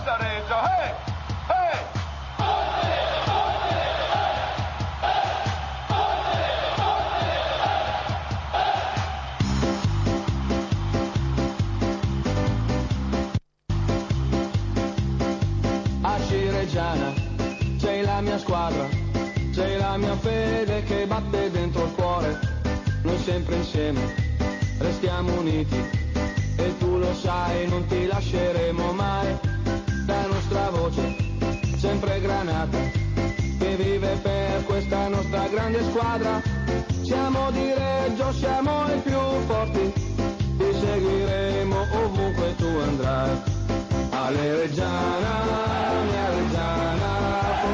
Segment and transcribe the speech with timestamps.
[0.00, 1.08] Forza Reggio, hey!
[17.78, 18.86] Sei la mia squadra,
[19.52, 22.38] sei la mia fede che batte dentro il cuore,
[23.02, 24.14] noi sempre insieme
[24.78, 25.76] restiamo uniti
[26.56, 29.49] e tu lo sai non ti lasceremo mai,
[30.70, 31.16] voce
[31.76, 32.78] sempre granata
[33.58, 36.42] che vive per questa nostra grande squadra,
[37.02, 39.92] siamo di Reggio, siamo i più forti,
[40.56, 43.58] ti seguiremo ovunque tu andrai.
[44.10, 45.44] Ale Reggiana,
[46.04, 47.69] mia Reggiana,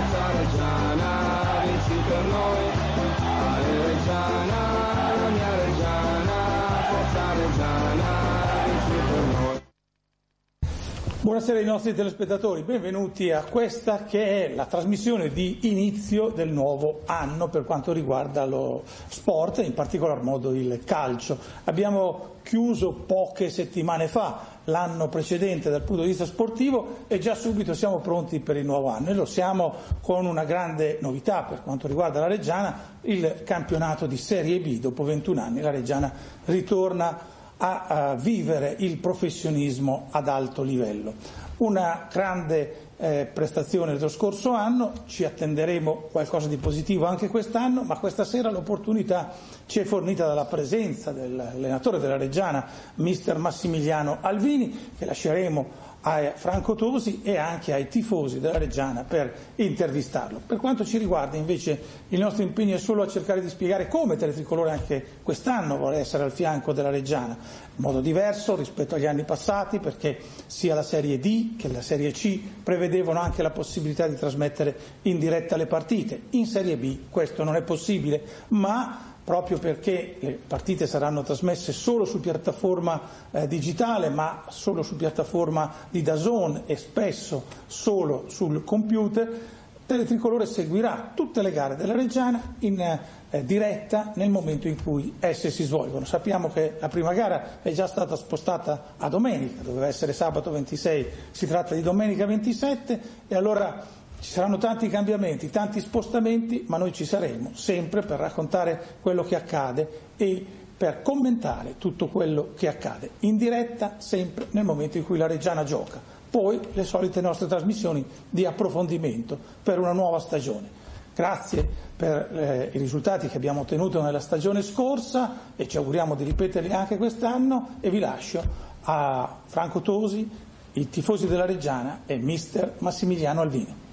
[11.26, 17.00] Buonasera ai nostri telespettatori, benvenuti a questa che è la trasmissione di inizio del nuovo
[17.04, 21.36] anno per quanto riguarda lo sport, in particolar modo il calcio.
[21.64, 27.74] Abbiamo chiuso poche settimane fa l'anno precedente dal punto di vista sportivo e già subito
[27.74, 31.88] siamo pronti per il nuovo anno e lo siamo con una grande novità per quanto
[31.88, 36.12] riguarda la Reggiana, il campionato di Serie B dopo 21 anni, la Reggiana
[36.44, 41.14] ritorna a, vivere il professionismo ad alto livello.
[41.58, 47.98] Una grande eh, prestazione dello scorso anno, ci attenderemo qualcosa di positivo anche quest'anno, ma
[47.98, 49.32] questa sera l'opportunità
[49.66, 56.76] ci è fornita dalla presenza dell'allenatore della Reggiana, mister Massimiliano Alvini, che lasceremo a Franco
[56.76, 60.40] Tosi e anche ai tifosi della Reggiana per intervistarlo.
[60.46, 64.14] Per quanto ci riguarda invece il nostro impegno è solo a cercare di spiegare come
[64.14, 69.24] Teletricolore anche quest'anno vuole essere al fianco della Reggiana, in modo diverso rispetto agli anni
[69.24, 74.14] passati perché sia la Serie D che la Serie C prevedevano anche la possibilità di
[74.14, 76.22] trasmettere in diretta le partite.
[76.30, 82.04] In Serie B questo non è possibile, ma proprio perché le partite saranno trasmesse solo
[82.04, 83.00] su piattaforma
[83.32, 89.54] eh, digitale, ma solo su piattaforma di Dazon e spesso solo sul computer,
[89.86, 95.48] Teletricolore seguirà tutte le gare della Reggiana in eh, diretta nel momento in cui esse
[95.50, 96.04] si svolgono.
[96.04, 101.06] Sappiamo che la prima gara è già stata spostata a domenica, doveva essere sabato 26,
[101.30, 103.80] si tratta di domenica 27 e allora
[104.20, 109.36] ci saranno tanti cambiamenti, tanti spostamenti, ma noi ci saremo sempre per raccontare quello che
[109.36, 110.44] accade e
[110.76, 115.64] per commentare tutto quello che accade in diretta sempre nel momento in cui la Reggiana
[115.64, 116.00] gioca.
[116.28, 120.84] Poi le solite nostre trasmissioni di approfondimento per una nuova stagione.
[121.14, 121.66] Grazie
[121.96, 126.72] per eh, i risultati che abbiamo ottenuto nella stagione scorsa e ci auguriamo di ripeterli
[126.72, 128.42] anche quest'anno e vi lascio
[128.82, 130.28] a Franco Tosi,
[130.72, 133.84] i tifosi della Reggiana e mister Massimiliano Alvini.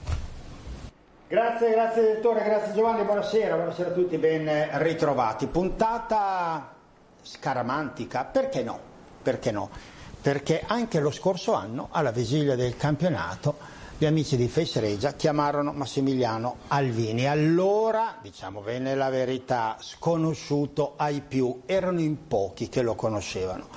[1.33, 5.47] Grazie, grazie direttore, grazie Giovanni, buonasera, buonasera a tutti, ben ritrovati.
[5.47, 6.75] Puntata
[7.23, 8.79] scaramantica, perché no?
[9.23, 9.67] Perché no?
[10.21, 13.57] Perché anche lo scorso anno, alla vigilia del campionato,
[14.03, 17.25] gli amici di Face Regia chiamarono Massimiliano Alvini.
[17.25, 23.69] Allora, diciamo bene la verità, sconosciuto ai più, erano in pochi che lo conoscevano.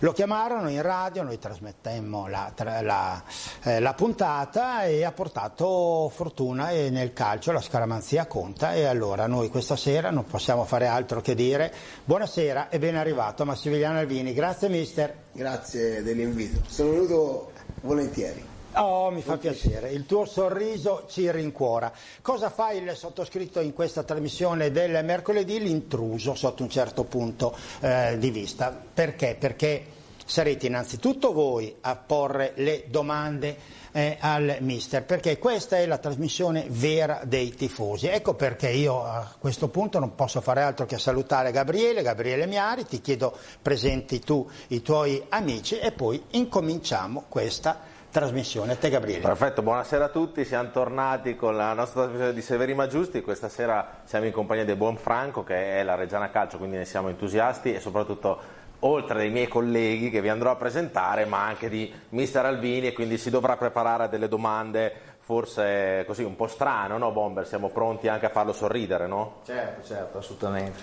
[0.00, 2.52] Lo chiamarono in radio, noi trasmettemmo la,
[2.82, 3.22] la,
[3.62, 9.26] eh, la puntata e ha portato fortuna e nel calcio la scaramanzia conta e allora
[9.26, 11.72] noi questa sera non possiamo fare altro che dire
[12.04, 14.34] buonasera e ben arrivato Massimiliano Alvini.
[14.34, 15.16] Grazie mister.
[15.32, 18.49] Grazie dell'invito, sono venuto volentieri.
[18.74, 21.92] Oh, mi fa piacere, il tuo sorriso ci rincuora.
[22.22, 25.58] Cosa fa il sottoscritto in questa trasmissione del mercoledì?
[25.58, 28.70] L'intruso sotto un certo punto eh, di vista.
[28.70, 29.36] Perché?
[29.36, 29.84] Perché
[30.24, 33.56] sarete innanzitutto voi a porre le domande
[33.90, 38.06] eh, al mister, perché questa è la trasmissione vera dei tifosi.
[38.06, 42.86] Ecco perché io a questo punto non posso fare altro che salutare Gabriele, Gabriele Miari,
[42.86, 47.99] ti chiedo presenti tu i tuoi amici e poi incominciamo questa trasmissione.
[48.12, 49.20] A te Gabriele.
[49.20, 53.48] Perfetto, buonasera a tutti, siamo tornati con la nostra trasmissione di Severi ma Giusti, questa
[53.48, 57.08] sera siamo in compagnia del buon Franco che è la Reggiana Calcio, quindi ne siamo
[57.08, 58.40] entusiasti e soprattutto
[58.80, 62.92] oltre dei miei colleghi che vi andrò a presentare, ma anche di mister Alvini e
[62.92, 67.46] quindi si dovrà preparare a delle domande forse così un po' strano, no Bomber?
[67.46, 69.36] Siamo pronti anche a farlo sorridere, no?
[69.44, 70.80] Certo, certo, assolutamente.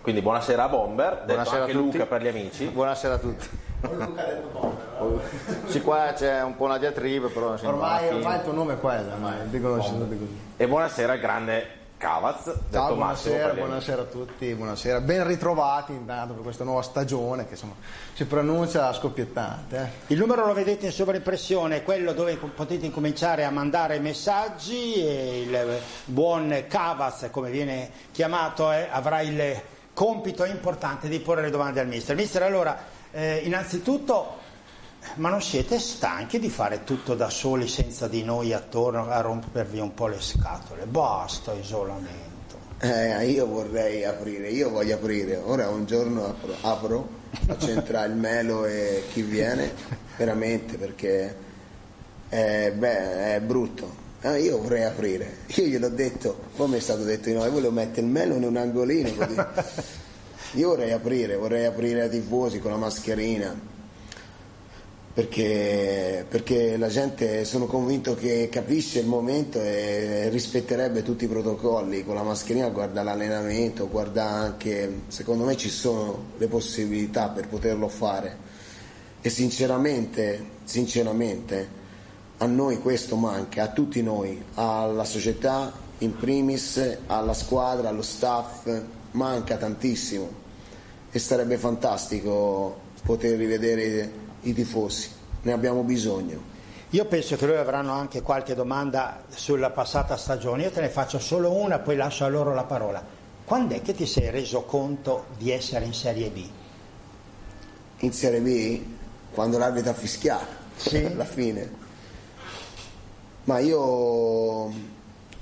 [0.00, 1.98] Quindi buonasera a Bomber, detto Buonasera anche a tutti.
[1.98, 2.66] Luca per gli amici.
[2.66, 3.48] Buonasera a tutti.
[5.66, 9.12] Sì, qua c'è un po' una diatriba, però Ormai, ormai il tuo nome è quello,
[9.12, 10.40] ormai, dicono sempre così.
[10.56, 15.00] E buonasera grande Cavaz Ciao, buonasera, buonasera a tutti, buonasera.
[15.00, 17.74] Ben ritrovati intanto per questa nuova stagione che insomma
[18.12, 19.76] si pronuncia scoppiettante.
[19.78, 20.12] eh.
[20.12, 25.40] Il numero lo vedete in sovraimpressione, è quello dove potete incominciare a mandare messaggi e
[25.42, 29.58] il buon Cavaz, come viene chiamato, eh, avrà il
[29.94, 32.14] compito importante di porre le domande al mister.
[32.14, 32.76] Mister, allora,
[33.16, 34.34] eh, innanzitutto,
[35.14, 39.78] ma non siete stanchi di fare tutto da soli senza di noi attorno a rompervi
[39.78, 40.84] un po' le scatole?
[40.84, 42.34] Basta isolamento.
[42.78, 45.36] Eh, io vorrei aprire, io voglio aprire.
[45.36, 47.08] Ora un giorno apro, apro,
[47.46, 49.72] faccio entrare il melo e chi viene,
[50.18, 51.36] veramente, perché
[52.28, 54.04] è, beh, è brutto.
[54.20, 55.38] Eh, io vorrei aprire.
[55.54, 58.34] Io gliel'ho detto, poi mi è stato detto di no, io volevo mettere il melo
[58.34, 59.36] in un angolino così.
[60.56, 63.74] Io vorrei aprire, vorrei aprire ai tifosi con la mascherina.
[65.12, 72.04] Perché, perché la gente sono convinto che capisce il momento e rispetterebbe tutti i protocolli
[72.04, 77.88] con la mascherina guarda l'allenamento guarda anche secondo me ci sono le possibilità per poterlo
[77.88, 78.36] fare
[79.22, 81.68] e sinceramente sinceramente
[82.36, 88.68] a noi questo manca a tutti noi alla società in primis alla squadra allo staff
[89.12, 90.44] manca tantissimo
[91.10, 94.10] e sarebbe fantastico poter rivedere
[94.42, 95.10] i tifosi,
[95.42, 96.54] ne abbiamo bisogno.
[96.90, 101.18] Io penso che loro avranno anche qualche domanda sulla passata stagione, io te ne faccio
[101.18, 103.04] solo una, poi lascio a loro la parola.
[103.44, 106.44] Quando è che ti sei reso conto di essere in Serie B?
[107.98, 108.82] In Serie B,
[109.32, 111.04] quando l'arbitro ha fischiato, Sì.
[111.04, 111.84] alla fine.
[113.44, 114.72] Ma io,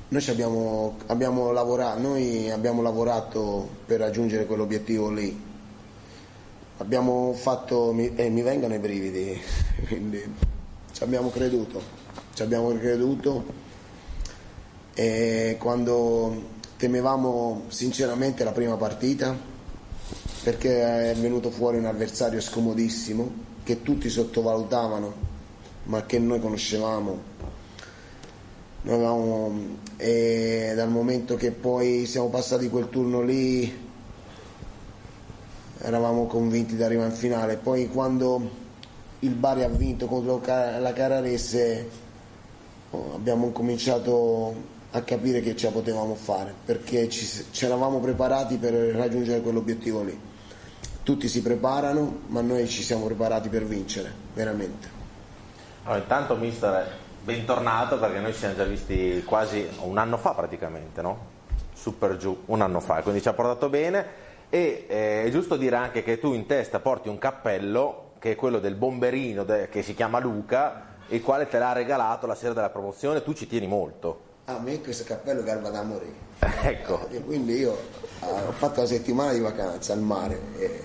[0.09, 5.53] noi ci abbiamo, abbiamo lavorato, noi abbiamo lavorato per raggiungere quell'obiettivo lì.
[6.79, 9.41] Abbiamo fatto, e mi vengono i brividi,
[9.87, 10.23] quindi
[10.93, 11.81] ci abbiamo creduto,
[12.35, 13.45] ci abbiamo creduto
[14.95, 19.37] e quando temevamo sinceramente la prima partita
[20.43, 23.33] perché è venuto fuori un avversario scomodissimo
[23.65, 25.13] che tutti sottovalutavano
[25.85, 27.33] ma che noi conoscevamo.
[28.83, 33.84] Noi avevamo- e dal momento che poi siamo passati quel turno lì
[35.85, 37.57] eravamo convinti di arrivare in finale.
[37.57, 38.63] Poi quando
[39.21, 41.89] il Bari ha vinto contro la Cararese
[42.91, 48.57] oh, abbiamo cominciato a capire che ce la potevamo fare perché ci, ci eravamo preparati
[48.57, 50.19] per raggiungere quell'obiettivo lì.
[51.03, 55.03] Tutti si preparano ma noi ci siamo preparati per vincere veramente.
[55.85, 56.91] Allora, intanto mister,
[57.23, 61.33] bentornato perché noi ci siamo già visti quasi un anno fa praticamente, no?
[61.75, 64.24] Super giù, un anno fa, quindi ci ha portato bene
[64.55, 68.37] e eh, è giusto dire anche che tu in testa porti un cappello che è
[68.37, 72.53] quello del bomberino de- che si chiama Luca, il quale te l'ha regalato la sera
[72.53, 74.21] della promozione, tu ci tieni molto.
[74.45, 76.13] a me questo cappello garba da morire
[76.63, 77.77] Ecco, E quindi io
[78.21, 80.83] eh, ho fatto una settimana di vacanza al mare e,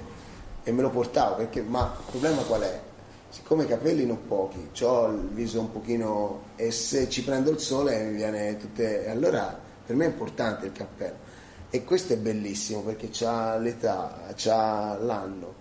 [0.64, 2.80] e me lo portavo perché, ma il problema qual è?
[3.30, 7.60] Siccome i capelli non pochi, ho il viso un pochino e se ci prendo il
[7.60, 9.06] sole mi viene tutte.
[9.06, 9.56] e Allora
[9.86, 11.28] per me è importante il cappello.
[11.70, 15.54] E questo è bellissimo perché c'ha l'età, c'ha l'anno,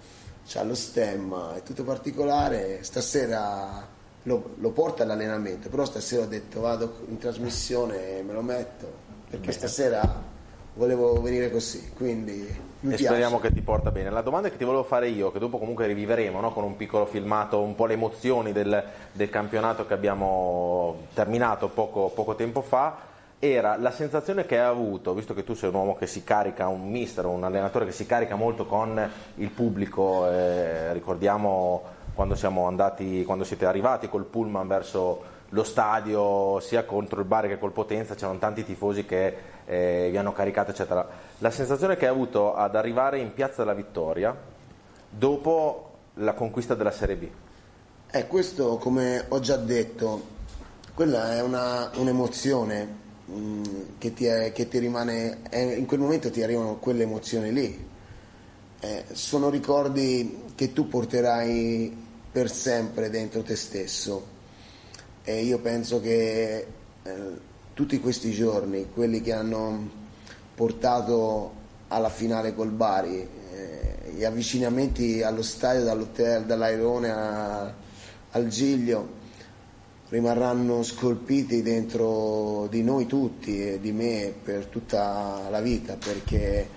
[0.47, 2.83] c'ha lo stemma, è tutto particolare.
[2.83, 3.87] Stasera
[4.23, 9.07] lo, lo porto all'allenamento, però stasera ho detto vado in trasmissione e me lo metto
[9.29, 10.37] perché stasera
[10.75, 13.05] volevo venire così, quindi mi e piace.
[13.05, 14.11] speriamo che ti porta bene.
[14.11, 16.53] La domanda che ti volevo fare io, che dopo comunque riviveremo no?
[16.53, 18.83] con un piccolo filmato, un po' le emozioni del,
[19.13, 22.97] del campionato che abbiamo terminato poco, poco tempo fa,
[23.39, 26.67] era la sensazione che hai avuto, visto che tu sei un uomo che si carica,
[26.67, 32.35] un mister, un allenatore che si carica molto con il pubblico, eh, ricordiamo quando
[32.67, 37.71] andati, quando siete arrivati col pullman verso lo stadio, sia contro il Bari che col
[37.71, 41.07] Potenza, c'erano tanti tifosi che eh, vi hanno caricato, eccetera.
[41.39, 44.37] La sensazione che hai avuto ad arrivare in Piazza della Vittoria
[45.09, 47.29] dopo la conquista della Serie B?
[48.11, 50.21] Eh, questo, come ho già detto,
[50.95, 53.07] quella è una, un'emozione
[53.99, 57.87] che, ti è- che ti rimane, eh, in quel momento ti arrivano quelle emozioni lì.
[58.81, 61.95] Eh, sono ricordi che tu porterai
[62.31, 64.37] per sempre dentro te stesso
[65.25, 66.67] e io penso che
[67.03, 69.91] eh, tutti questi giorni, quelli che hanno
[70.55, 71.53] portato
[71.89, 77.75] alla finale col Bari, eh, gli avvicinamenti allo stadio, dall'hotel, dall'Airone a-
[78.31, 79.17] al Giglio,
[80.11, 86.69] rimarranno scolpiti dentro di noi tutti e di me per tutta la vita perché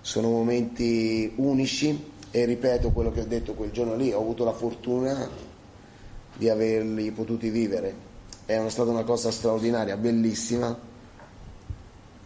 [0.00, 4.54] sono momenti unici e ripeto quello che ho detto quel giorno lì, ho avuto la
[4.54, 5.28] fortuna
[6.34, 8.10] di averli potuti vivere.
[8.46, 10.76] È stata una cosa straordinaria, bellissima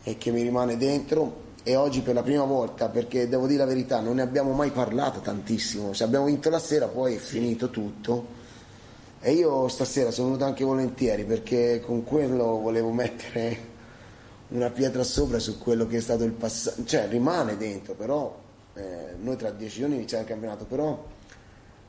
[0.04, 1.44] e che mi rimane dentro.
[1.64, 4.70] E oggi per la prima volta, perché devo dire la verità, non ne abbiamo mai
[4.70, 8.35] parlato tantissimo, se abbiamo vinto la sera poi è finito tutto
[9.26, 13.58] e io stasera sono venuto anche volentieri perché con quello volevo mettere
[14.50, 18.40] una pietra sopra su quello che è stato il passato, cioè rimane dentro, però
[18.74, 21.04] eh, noi tra dieci giorni iniziamo il campionato, però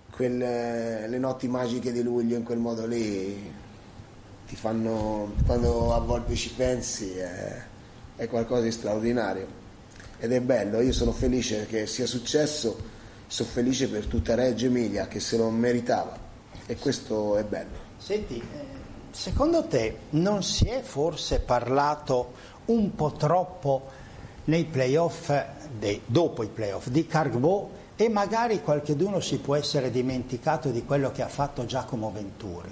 [0.10, 3.54] quelle, le notti magiche di luglio in quel modo lì
[4.48, 7.62] ti fanno, quando a volte ci pensi, è,
[8.16, 9.46] è qualcosa di straordinario.
[10.18, 12.76] Ed è bello, io sono felice che sia successo,
[13.28, 16.26] sono felice per tutta Reggio Emilia che se lo meritava
[16.68, 17.86] e questo è bello.
[17.98, 18.66] Senti, eh,
[19.10, 22.34] secondo te non si è forse parlato
[22.66, 23.90] un po' troppo
[24.46, 25.34] nei playoff,
[25.80, 31.12] dei, dopo i playoff, di Cargbo e magari qualcheduno si può essere dimenticato di quello
[31.12, 32.72] che ha fatto Giacomo Venturi?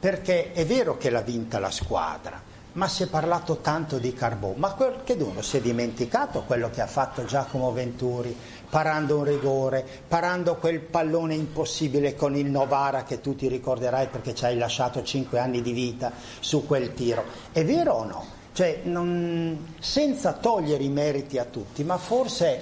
[0.00, 4.52] Perché è vero che l'ha vinta la squadra, ma si è parlato tanto di Carbò,
[4.56, 8.36] ma qualcuno si è dimenticato quello che ha fatto Giacomo Venturi,
[8.68, 14.34] parando un rigore, parando quel pallone impossibile con il Novara che tu ti ricorderai perché
[14.34, 17.24] ci hai lasciato 5 anni di vita su quel tiro.
[17.52, 18.26] È vero o no?
[18.52, 22.60] Cioè, non, senza togliere i meriti a tutti, ma forse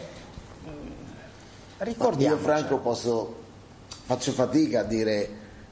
[1.79, 2.35] ricordiamo.
[2.35, 3.37] Io Franco posso,
[4.05, 5.29] faccio fatica a dire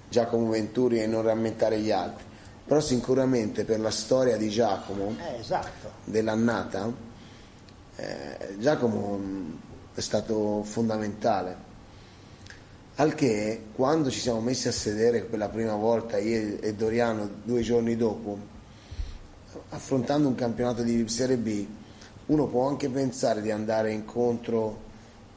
[0.08, 2.28] Giacomo Venturi e non rammentare gli altri
[2.70, 5.90] però sicuramente per la storia di Giacomo, eh, esatto.
[6.04, 6.88] dell'annata,
[7.96, 9.52] eh, Giacomo mm,
[9.94, 11.68] è stato fondamentale.
[12.96, 17.28] Al che quando ci siamo messi a sedere per la prima volta io e Doriano
[17.42, 18.38] due giorni dopo,
[19.70, 21.66] affrontando un campionato di Serie B,
[22.26, 24.88] uno può anche pensare di andare incontro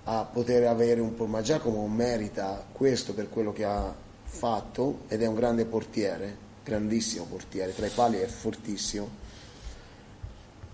[0.06, 3.94] a poter avere un po', ma Giacomo merita questo per quello che ha
[4.24, 9.22] fatto ed è un grande portiere grandissimo portiere, tra i pali è fortissimo.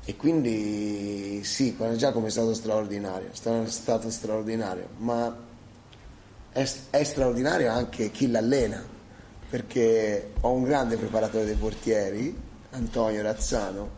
[0.05, 5.47] E quindi sì, Giacomo è stato straordinario, è stato straordinario, ma
[6.51, 8.83] è, è straordinario anche chi l'allena,
[9.49, 12.35] perché ho un grande preparatore dei portieri,
[12.71, 13.97] Antonio Razzano.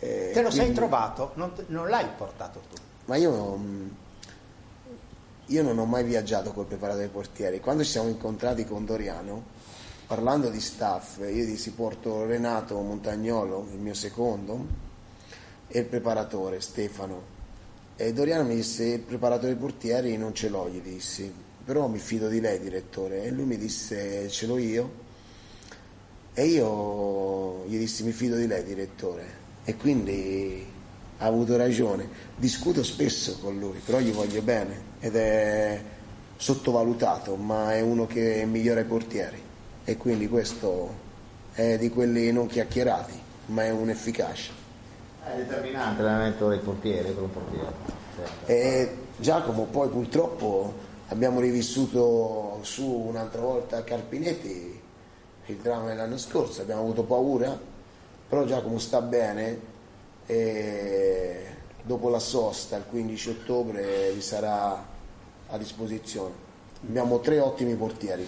[0.00, 1.32] Eh, Te lo quindi, sei trovato?
[1.34, 2.80] Non, non, l'hai portato tu?
[3.04, 3.58] Ma io,
[5.46, 7.60] io non ho mai viaggiato col preparatore dei portieri.
[7.60, 9.44] Quando ci siamo incontrati con Doriano,
[10.06, 14.90] parlando di staff, io dissi porto Renato Montagnolo, il mio secondo,
[15.72, 17.30] e il preparatore Stefano.
[17.96, 21.32] E Doriano mi disse, il preparatore portieri non ce l'ho, gli dissi,
[21.64, 23.24] però mi fido di lei, direttore.
[23.24, 25.00] E lui mi disse, ce l'ho io.
[26.34, 29.40] E io gli dissi, mi fido di lei, direttore.
[29.64, 30.66] E quindi
[31.18, 32.06] ha avuto ragione.
[32.36, 35.82] Discuto spesso con lui, però gli voglio bene ed è
[36.36, 39.40] sottovalutato, ma è uno che migliora i portieri
[39.84, 41.10] e quindi questo
[41.52, 43.12] è di quelli non chiacchierati,
[43.46, 44.61] ma è un efficace.
[45.24, 47.72] È determinante l'allenamento dei portieri per un portiere.
[48.16, 48.46] Certo.
[48.46, 50.74] E Giacomo poi purtroppo
[51.08, 54.80] abbiamo rivissuto su un'altra volta a Carpinetti
[55.46, 57.56] il dramma dell'anno scorso, abbiamo avuto paura,
[58.28, 59.70] però Giacomo sta bene
[60.26, 61.46] e
[61.82, 64.84] dopo la sosta il 15 ottobre vi sarà
[65.48, 66.50] a disposizione.
[66.84, 68.26] Abbiamo tre ottimi portieri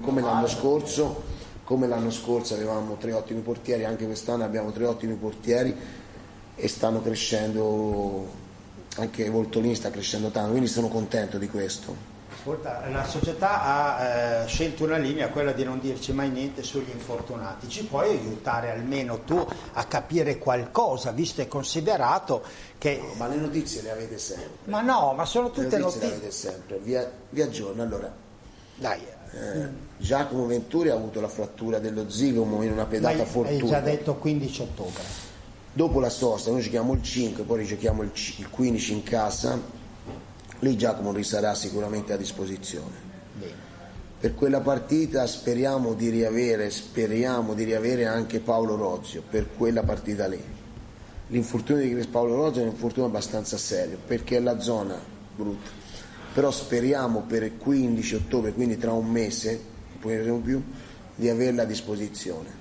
[0.00, 1.22] come l'anno scorso,
[1.64, 5.74] come l'anno scorso avevamo tre ottimi portieri, anche quest'anno abbiamo tre ottimi portieri
[6.54, 8.28] e stanno crescendo,
[8.96, 12.10] anche Voltolini sta crescendo tanto, quindi sono contento di questo.
[12.42, 16.90] Ascolta, la società ha eh, scelto una linea, quella di non dirci mai niente sugli
[16.90, 17.68] infortunati.
[17.68, 22.42] Ci puoi aiutare almeno tu a capire qualcosa, visto e considerato
[22.78, 22.98] che...
[23.00, 24.50] No, ma le notizie le avete sempre.
[24.64, 26.08] Ma no, ma sono tutte le notizie.
[26.08, 26.98] Le avete sempre, vi,
[27.30, 27.80] vi aggiorno.
[27.82, 28.12] Allora,
[28.74, 29.00] dai,
[29.34, 29.68] eh,
[29.98, 33.62] Giacomo Venturi ha avuto la frattura dello zigomo in una pedata fortuna.
[33.62, 35.02] Hai già detto 15 ottobre.
[35.72, 38.10] Dopo la sosta, noi giochiamo il 5, poi giochiamo il,
[38.50, 39.60] 15 in casa,
[40.58, 43.10] lì Giacomo risarà sicuramente a disposizione.
[43.38, 43.70] Bene.
[44.20, 50.26] Per quella partita speriamo di riavere, speriamo di riavere anche Paolo Rozio, per quella partita
[50.26, 50.40] lì.
[51.28, 55.00] L'infortunio di Paolo Rozio è un infortunio abbastanza serio, perché è la zona
[55.34, 55.80] brutta
[56.32, 59.60] però speriamo per il 15 ottobre, quindi tra un mese,
[60.00, 60.62] un più,
[61.14, 62.60] di averla a disposizione.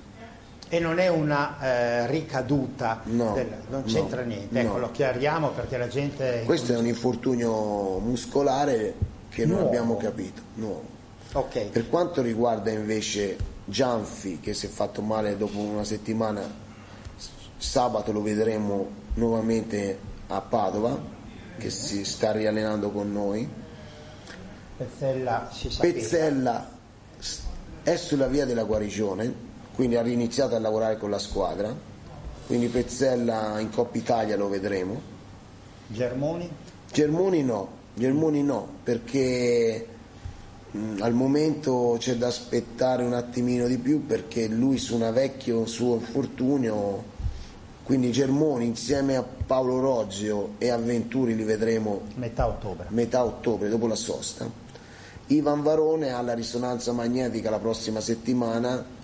[0.74, 4.80] E non è una eh, ricaduta, no, del, non c'entra no, niente, ecco, no.
[4.80, 6.44] lo chiariamo perché la gente...
[6.46, 8.94] Questo è un infortunio muscolare
[9.28, 10.86] che non abbiamo capito, nuovo.
[11.34, 11.66] Ok.
[11.72, 13.36] Per quanto riguarda invece
[13.66, 16.42] Gianfi, che si è fatto male dopo una settimana,
[17.58, 19.98] sabato lo vedremo nuovamente
[20.28, 20.98] a Padova,
[21.58, 23.50] che si sta riallenando con noi.
[24.78, 25.50] Pezzella.
[25.80, 26.70] Pezzella
[27.84, 31.90] è sulla via della guarigione, quindi ha riniziato a lavorare con la squadra
[32.52, 35.00] quindi Pezzella in Coppa Italia lo vedremo.
[35.88, 36.50] Germoni?
[36.92, 39.88] Germoni no, Germoni no, perché
[40.70, 45.66] mh, al momento c'è da aspettare un attimino di più perché lui su una vecchio
[45.66, 47.04] suo infortunio,
[47.84, 52.88] quindi Germoni insieme a Paolo Rozio e Avventuri li vedremo Metà ottobre.
[52.90, 54.46] metà ottobre dopo la sosta.
[55.28, 59.00] Ivan Varone ha la risonanza magnetica la prossima settimana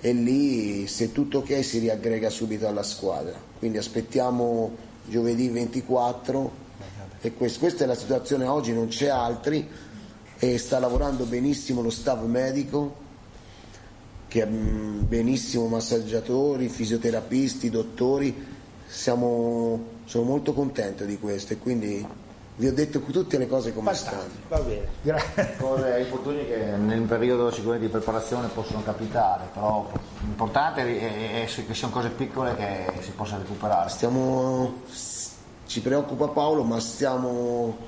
[0.00, 3.38] e lì se tutto ok si riaggrega subito alla squadra.
[3.58, 4.74] Quindi aspettiamo
[5.06, 6.68] giovedì 24
[7.20, 9.68] e quest- questa è la situazione oggi, non c'è altri
[10.38, 13.08] e sta lavorando benissimo lo staff medico
[14.26, 18.46] che mm, benissimo massaggiatori, fisioterapisti, dottori,
[18.86, 22.06] siamo, sono molto contento di questo e quindi
[22.60, 24.28] vi ho detto tutte le cose come stanno.
[24.48, 24.86] Va bene.
[25.00, 25.22] Gra-
[25.58, 29.90] Cose, infortuni che nel periodo sicuramente di preparazione possono capitare, però
[30.20, 33.88] l'importante è, è- è che siano cose piccole che si possano recuperare.
[33.88, 34.82] Stiamo,
[35.66, 37.78] ci preoccupa Paolo, ma stiamo,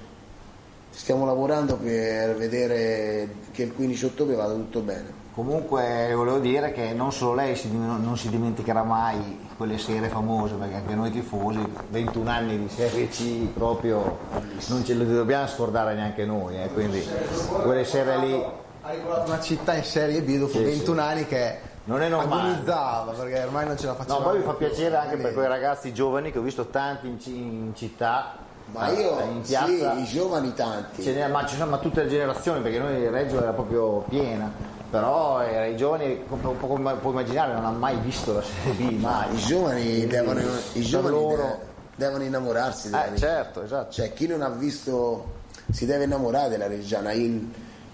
[0.88, 5.20] stiamo lavorando per vedere che il 15 ottobre vada tutto bene.
[5.34, 10.54] Comunque volevo dire che non solo lei si- non, si dimenticherà mai quelle serie famose,
[10.56, 14.18] perché anche noi tifosi, 21 anni di Serie C proprio
[14.68, 17.02] non ce le dobbiamo scordare neanche noi, eh, quindi
[17.62, 18.44] quelle serie lì
[18.84, 22.48] Ha ricordato una città in Serie B dopo Sì, 21 anni che Non è normale.
[22.50, 24.18] agonizzava perché ormai non ce la No, faceva.
[24.28, 28.34] poi mi fa piacere anche per quei ragazzi giovani che ho visto tanti in città,
[28.72, 31.02] Ma io, in piazza, sì, i giovani tanti.
[31.02, 34.50] ce n'è- ma ci sono ma tutte le generazioni perché noi Reggio era proprio piena,
[34.90, 39.26] però eh, i giovani, come puoi immaginare, non hanno mai visto la Serie B, Ma
[39.30, 40.40] i giovani devono,
[40.72, 43.34] i giovani loro- de- devono innamorarsi della Eh, Reggiana.
[43.42, 43.92] certo, esatto.
[43.92, 47.12] Cioè, chi non ha visto si deve innamorare della Reggiana.
[47.12, 47.46] Il,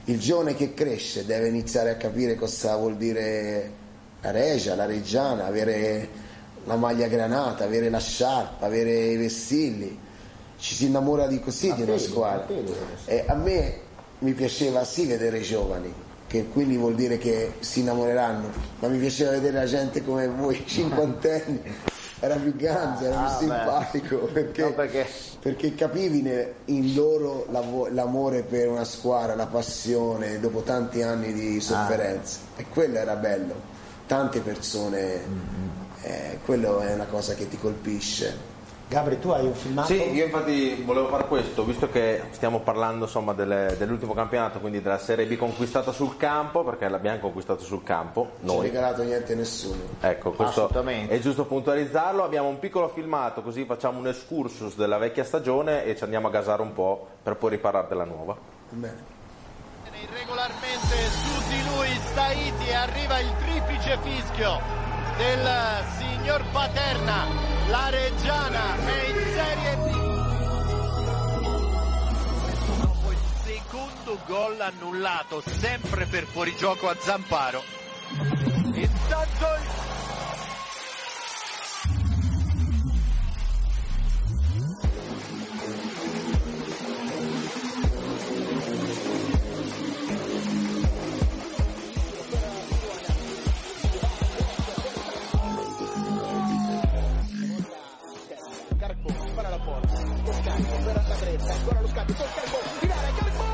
[0.04, 3.72] il giovane che cresce deve iniziare a capire cosa vuol dire
[4.22, 6.08] la Regia, la Reggiana, avere
[6.64, 10.06] la maglia granata, avere la sciarpa, avere i vessilli.
[10.58, 12.46] Ci si innamora di così di una fede, squadra.
[13.04, 13.80] E a me
[14.20, 15.92] mi piaceva sì vedere i giovani,
[16.26, 18.48] che quindi vuol dire che si innamoreranno,
[18.80, 21.62] ma mi piaceva vedere la gente come voi, cinquantenni,
[22.20, 25.06] era più ganzo, era Ah, più simpatico, perché, No, perché-
[25.40, 26.28] perché capivi
[26.64, 27.46] in loro
[27.92, 33.54] l'amore per una squadra, la passione, dopo tanti anni di sofferenza, e quello era bello,
[34.08, 35.20] tante persone,
[36.02, 38.47] eh, quello è una cosa che ti colpisce.
[38.88, 39.88] Gabri, tu hai un filmato?
[39.88, 44.80] Sì, io infatti volevo fare questo, visto che stiamo parlando insomma, delle- dell'ultimo campionato, quindi
[44.80, 48.66] della Serie B conquistata sul campo, perché l'abbiamo conquistato sul campo, Non ho noi.
[48.68, 49.82] regalato niente a nessuno.
[50.00, 51.14] Ecco, questo Assolutamente.
[51.14, 52.24] è giusto puntualizzarlo.
[52.24, 56.30] Abbiamo un piccolo filmato, così facciamo un excursus della vecchia stagione e ci andiamo a
[56.30, 58.34] gasare un po' per poi riparare della nuova.
[58.70, 59.16] Bene.
[60.00, 64.86] Irregolarmente su di lui Staiti e arriva il triplice fischio
[65.18, 67.26] del signor Paterna.
[67.68, 69.90] La Reggiana è in Serie B.
[72.80, 77.62] Dopo il secondo gol annullato, sempre per fuorigioco a Zamparo.
[78.72, 79.97] Intanto il
[100.38, 103.44] Toscano, per la sagretta, ancora lo scambio, Toscano, tirare, Carpo!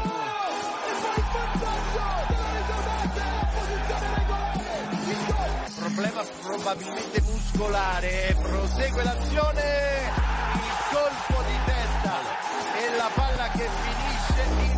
[0.85, 5.53] E poi il vantaggio della risolvente, la posizione regolare, il gol!
[5.75, 10.13] problema probabilmente muscolare, prosegue l'azione,
[10.55, 12.15] il colpo di testa
[12.77, 14.73] e la palla che finisce in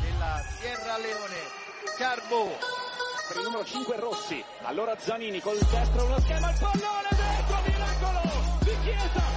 [0.00, 1.40] della Sierra Leone,
[1.96, 2.58] Carbo.
[3.28, 7.65] Per il numero 5 Rossi, allora Zanini col destro uno schema, il pallone dentro,
[8.96, 9.35] di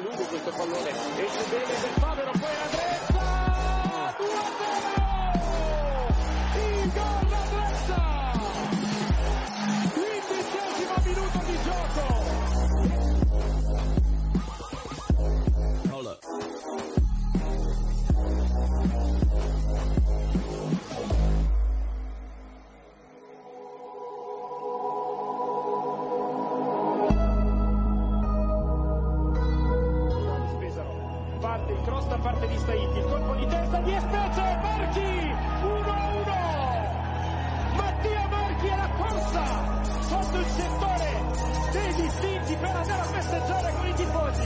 [0.00, 0.90] lungo questo pallone.
[0.90, 2.43] Esce bene per Favero
[33.92, 36.28] e specie Marchi 1-1
[37.76, 39.44] Mattia Marchi è la corsa
[40.08, 41.22] sotto il settore
[41.72, 44.42] dei distinti per andare a festeggiare con i tifosi.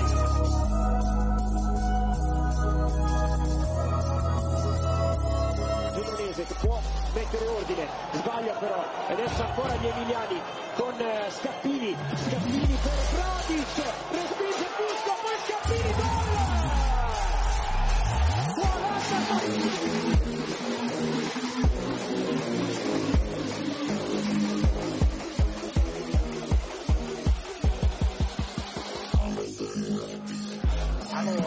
[5.94, 6.80] Giovannese che può
[7.14, 10.40] mettere ordine sbaglia però e adesso ancora gli emiliani
[10.74, 11.96] con eh, Scappini.
[12.14, 13.76] Scappini per Bradic
[14.10, 14.47] respinge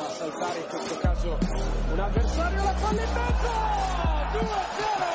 [0.01, 1.37] a saltare in questo caso
[1.91, 3.49] un avversario la palla in mezzo
[4.37, 5.10] 2-0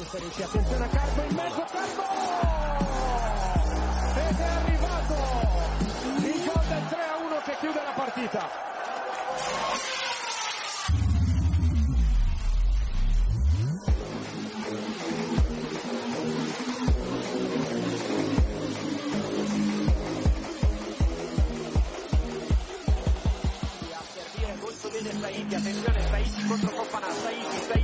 [0.00, 2.02] 149 partite in Serie C attenzione a Carbo in mezzo Carbo!
[4.16, 5.14] Ed è arrivato
[6.24, 8.68] il gol del 3-1 che chiude la partita.
[23.92, 27.79] A servire molto bene Saidi, attenzione Saidi contro Fofana, Saidi, Saidi,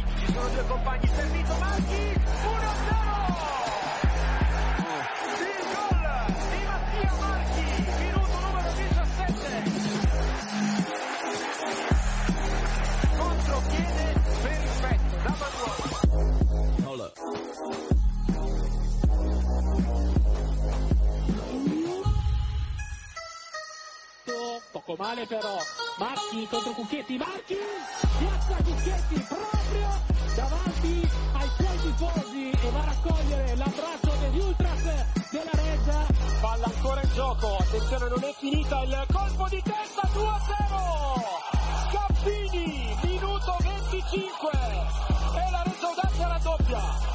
[0.46, 2.24] sono due compagni, servito Marchi, 1-0!
[5.38, 5.98] Il gol
[6.50, 7.64] di Mattia Marchi,
[7.98, 9.62] minuto numero 17.
[13.16, 14.04] Contropiede
[14.42, 17.12] perfetto da Manuel.
[24.72, 25.56] Poco male però,
[25.98, 27.56] Marchi contro Cucchietti, Marchi
[28.18, 29.56] piazza Cucchietti proprio
[31.57, 34.83] davanti ai suoi tifosi e va a raccogliere l'abbraccio degli ultras
[35.31, 36.07] della Reggia.
[36.40, 41.47] Palla ancora in gioco, attenzione non è finita il colpo di testa 2-0.
[41.90, 47.14] Scappini, minuto 25 e la Reggia Audacia raddoppia.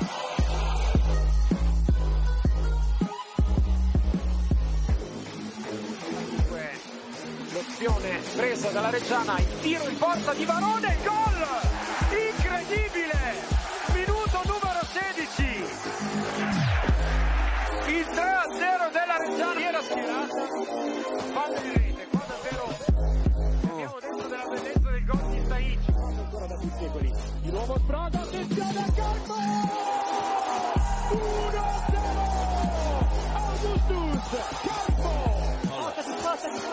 [7.53, 11.47] L'opzione presa dalla Reggiana, il tiro in porta di Varone, gol!
[12.29, 13.50] Incredibile!
[18.91, 20.47] Della Reggiana era schierata,
[21.33, 22.75] palla in rete, qua davvero
[23.71, 25.91] abbiamo detto della bellezza del gol di Staici.
[25.91, 27.13] Ancora da più secoli.
[27.41, 29.33] Di nuovo Sproda, attenzione a Carpo!
[31.11, 31.91] 1-0!
[33.33, 34.29] Augustus!
[34.61, 35.31] Carpo!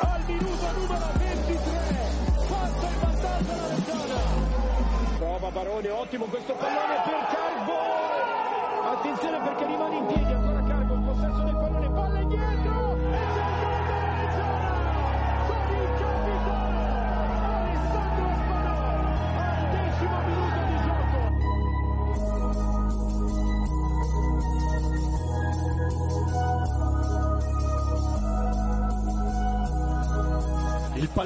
[0.01, 1.63] al minuto numero 23
[2.49, 4.21] passa il vantaggio la Reggiana
[5.19, 7.79] prova Barone ottimo questo pallone per Carbo
[8.93, 10.48] attenzione perché rimane in piedi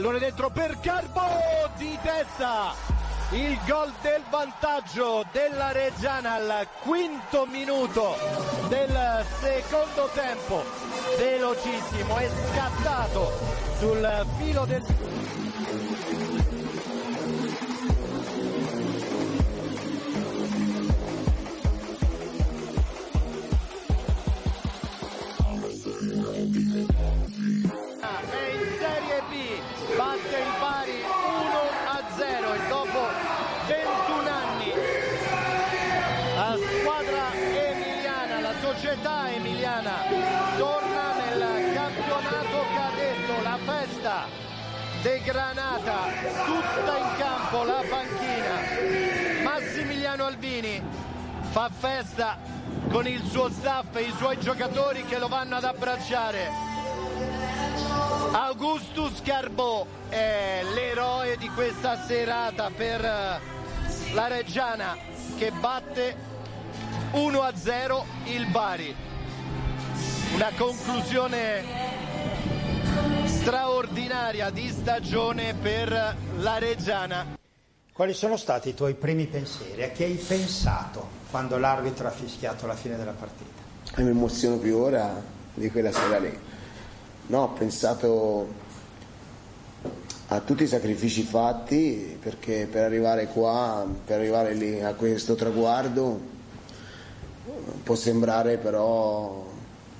[0.02, 1.20] pallone dentro per Carbo
[1.76, 2.74] di testa.
[3.30, 8.16] Il gol del vantaggio della Reggiana al quinto minuto
[8.66, 10.64] del secondo tempo.
[11.16, 13.30] Velocissimo, è scattato
[13.78, 16.41] sul filo del...
[39.02, 39.94] società emiliana
[40.56, 44.26] torna nel campionato cadetto, la festa
[45.02, 45.94] degranata,
[46.44, 49.42] tutta in campo la panchina.
[49.42, 50.80] Massimiliano Albini
[51.50, 52.38] fa festa
[52.90, 56.50] con il suo staff e i suoi giocatori che lo vanno ad abbracciare.
[58.30, 63.40] Augustus Carbò è l'eroe di questa serata per eh,
[64.14, 64.96] la Reggiana
[65.36, 66.30] che batte
[67.14, 68.94] 1 a 0 il Bari.
[70.35, 71.62] Una conclusione
[73.27, 77.37] straordinaria di stagione per la Reggiana.
[77.92, 79.83] Quali sono stati i tuoi primi pensieri?
[79.83, 83.61] A che hai pensato quando l'arbitro ha fischiato la fine della partita?
[83.94, 85.22] E mi emoziono più ora
[85.53, 86.35] di quella sera lì.
[87.27, 88.48] No, ho pensato
[90.29, 96.31] a tutti i sacrifici fatti perché per arrivare qua, per arrivare lì a questo traguardo,
[97.83, 99.51] può sembrare però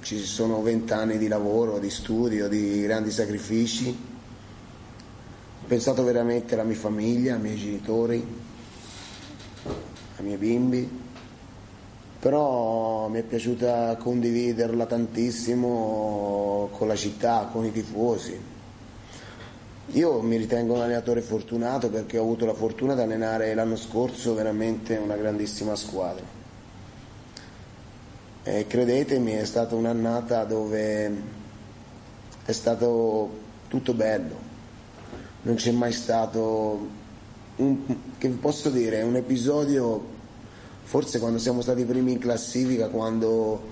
[0.03, 3.89] ci sono vent'anni di lavoro, di studio, di grandi sacrifici.
[5.63, 8.27] Ho pensato veramente alla mia famiglia, ai miei genitori,
[10.17, 11.01] ai miei bimbi,
[12.19, 18.51] però mi è piaciuta condividerla tantissimo con la città, con i tifosi.
[19.95, 24.35] Io mi ritengo un allenatore fortunato perché ho avuto la fortuna di allenare l'anno scorso
[24.35, 26.42] veramente una grandissima squadra.
[28.45, 31.13] E credetemi, è stata un'annata dove
[32.45, 33.31] è stato
[33.69, 34.37] tutto bello,
[35.43, 36.89] non c'è mai stato,
[37.57, 37.79] un,
[38.19, 40.05] che posso dire, un episodio,
[40.83, 43.71] forse quando siamo stati primi in classifica, quando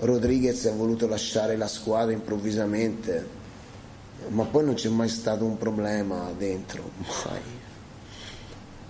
[0.00, 3.42] Rodriguez ha voluto lasciare la squadra improvvisamente
[4.28, 7.40] ma poi non c'è mai stato un problema dentro, mai.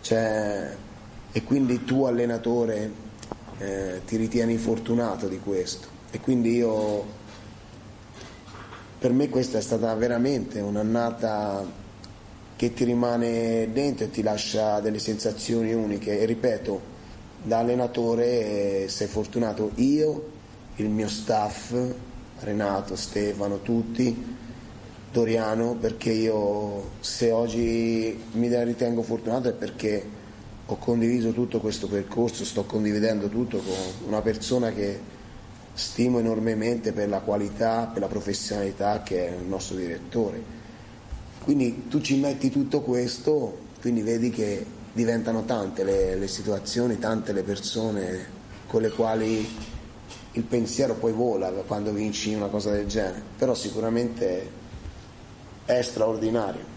[0.01, 0.77] Cioè,
[1.33, 3.03] e quindi tu allenatore
[3.59, 5.89] eh, ti ritieni fortunato di questo.
[6.11, 7.05] E quindi io,
[8.99, 11.83] per me questa è stata veramente un'annata
[12.57, 16.21] che ti rimane dentro e ti lascia delle sensazioni uniche.
[16.21, 16.81] E ripeto,
[17.43, 20.31] da allenatore eh, sei fortunato io,
[20.77, 21.75] il mio staff,
[22.41, 24.33] Renato, Stefano, tutti
[25.15, 30.05] Doriano perché io se oggi mi ritengo fortunato è perché
[30.67, 33.75] ho condiviso tutto questo percorso, sto condividendo tutto con
[34.07, 34.99] una persona che
[35.75, 40.63] stimo enormemente per la qualità, per la professionalità che è il nostro direttore.
[41.43, 47.33] Quindi tu ci metti tutto questo, quindi vedi che diventano tante le, le situazioni, tante
[47.33, 48.33] le persone
[48.67, 49.47] con le quali
[50.33, 54.51] il pensiero poi vola quando vinci una cosa del genere, però sicuramente
[55.65, 56.73] è straordinario.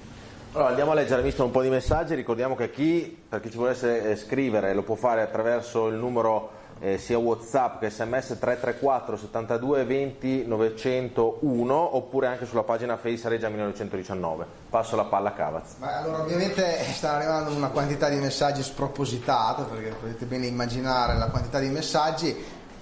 [0.58, 3.58] Allora andiamo a leggere, visto un po' di messaggi, ricordiamo che chi, per chi ci
[3.58, 9.86] volesse scrivere, lo può fare attraverso il numero eh, sia Whatsapp che SMS 334 72
[9.86, 14.46] 20 901 oppure anche sulla pagina Face Regia 1919.
[14.68, 15.76] Passo la palla a Cavaz.
[15.78, 21.28] Ma allora ovviamente sta arrivando una quantità di messaggi spropositata perché potete bene immaginare la
[21.28, 22.36] quantità di messaggi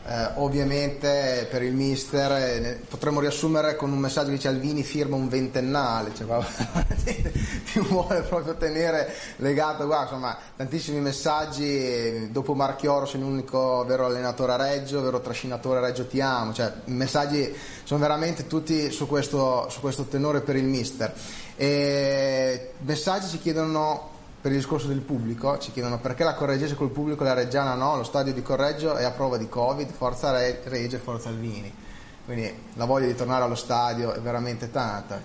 [0.08, 5.16] eh, ovviamente per il mister eh, potremmo riassumere con un messaggio che dice Alvini firma
[5.16, 6.28] un ventennale, cioè,
[7.74, 14.52] ti vuole proprio tenere legato qua, insomma tantissimi messaggi, dopo Marchioro sei l'unico vero allenatore
[14.52, 17.52] a Reggio, vero trascinatore a Reggio ti amo, cioè messaggi
[17.84, 21.14] sono veramente tutti su questo, su questo tenore per il mister.
[21.56, 24.15] E messaggi ci chiedono
[24.46, 27.74] per il discorso del pubblico, ci chiedono perché la Correggese col pubblico e la Reggiana
[27.74, 31.30] no, lo stadio di Correggio è a prova di Covid, forza Re- Reggio e forza
[31.30, 31.74] Alvini.
[32.26, 35.20] Quindi la voglia di tornare allo stadio è veramente tanta.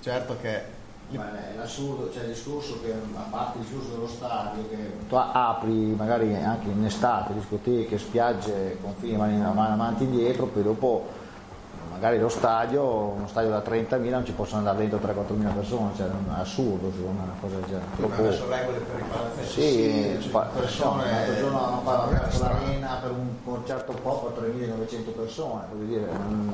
[0.00, 0.62] Certo che
[1.08, 4.76] Ma è l'assurdo, c'è il discorso che a parte il discorso dello stadio, che
[5.08, 11.08] tu apri magari anche in estate discoteche, spiagge, confini mani avanti e indietro, poi dopo
[11.90, 16.06] magari lo stadio, uno stadio da 30.000 non ci possono andare dentro 3-4.000 persone, cioè
[16.06, 17.86] è assurdo secondo me una cosa del genere.
[17.96, 18.14] Troppo...
[18.22, 23.28] adesso regole per riparazione sì, sì pa- persone, l'altro giorno hanno parlato l'arena per un
[23.44, 26.52] concerto pop a 3.900 persone, voglio dire, mh,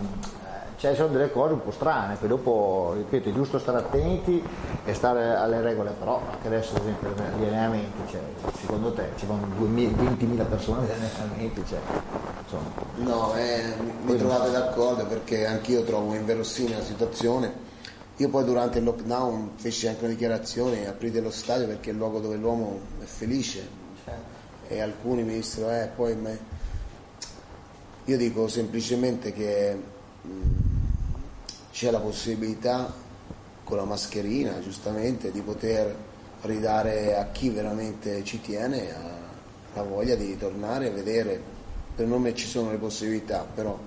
[0.76, 4.42] cioè sono delle cose un po' strane, poi dopo, ripeto, è giusto stare attenti
[4.84, 8.20] e stare alle regole, però anche adesso ad esempio gli allenamenti, cioè,
[8.60, 11.64] secondo te ci vanno 20.000 persone agli allenamenti?
[11.66, 11.78] Cioè,
[12.96, 17.64] no, eh, mi trovate d'accordo perché anch'io trovo inverosimile la situazione.
[18.18, 21.98] Io poi durante il lockdown feci anche una dichiarazione, aprite lo stadio perché è il
[21.98, 23.84] luogo dove l'uomo è felice
[24.68, 26.38] e alcuni mi dissero, eh, poi me...
[28.04, 29.94] io dico semplicemente che
[31.76, 32.90] c'è la possibilità
[33.62, 35.94] con la mascherina giustamente di poter
[36.40, 38.94] ridare a chi veramente ci tiene
[39.74, 41.38] la voglia di tornare a vedere.
[41.94, 43.78] Per noi ci sono le possibilità però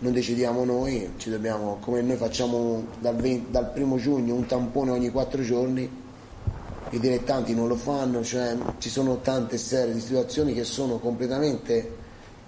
[0.00, 5.10] non decidiamo noi dobbiamo, come noi facciamo dal, 20, dal primo giugno un tampone ogni
[5.10, 5.88] quattro giorni
[6.90, 11.96] i dilettanti non lo fanno cioè ci sono tante serie di situazioni che sono completamente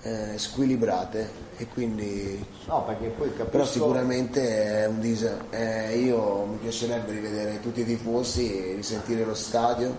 [0.03, 3.45] eh, squilibrate e quindi no, capisco...
[3.45, 9.35] però sicuramente è un disastro eh, io mi piacerebbe rivedere tutti i tifosi risentire lo
[9.35, 9.97] stadio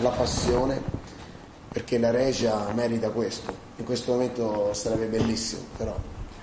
[0.00, 0.82] la passione
[1.74, 3.52] perché la Regia merita questo.
[3.76, 5.96] In questo momento sarebbe bellissimo però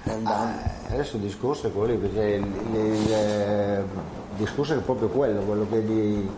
[0.03, 0.59] è un danno.
[0.89, 3.85] Ah, adesso il discorso è quello perché il, il, il, il,
[4.35, 6.29] discorso è proprio quello quello che di,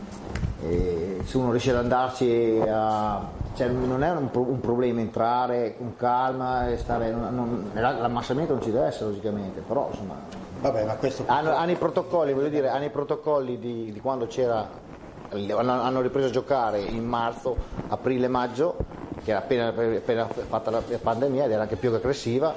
[0.63, 5.95] eh, se uno riesce ad andarci a cioè, non è un, un, problema entrare con
[5.95, 7.11] calma e stare.
[7.11, 10.15] Non, l'ammassamento non ci deve essere logicamente, però insomma.
[10.59, 11.23] Vabbè, ma questo...
[11.27, 14.81] hanno, hanno, i protocolli, voglio dire, hanno i protocolli di, di quando c'era.
[15.29, 17.55] Hanno, ripreso a giocare in marzo,
[17.87, 18.75] aprile, maggio
[19.23, 22.53] che era appena, appena fatta la pandemia ed era anche più che aggressiva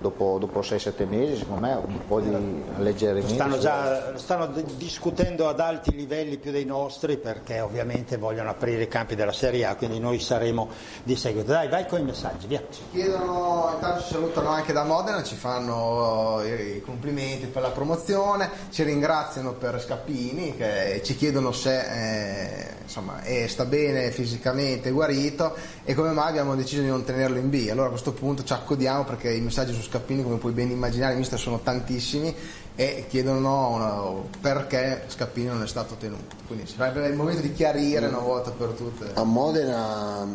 [0.00, 2.34] dopo, dopo 6-7 mesi, secondo me, un po' di
[2.76, 3.34] alleggerimento.
[3.34, 8.88] Stanno già stanno discutendo ad alti livelli più dei nostri perché ovviamente vogliono aprire i
[8.88, 10.68] campi della Serie A, quindi noi saremo
[11.02, 11.52] di seguito.
[11.52, 12.62] Dai, vai con i messaggi, via.
[12.70, 18.50] Ci chiedono, intanto ci salutano anche da Modena, ci fanno i complimenti per la promozione,
[18.70, 24.92] ci ringraziano per Scappini che ci chiedono se eh, insomma, è, sta bene fisicamente, è
[24.92, 27.66] guarito e come mai abbiamo deciso di non tenerlo in B.
[27.70, 31.16] Allora a questo punto ci accodiamo perché i messaggi su Scappini, come puoi ben immaginare,
[31.16, 32.34] mister sono tantissimi
[32.76, 36.36] e chiedono perché Scappini non è stato tenuto.
[36.46, 39.10] Quindi sarebbe il momento di chiarire una volta per tutte.
[39.14, 40.26] A Modena,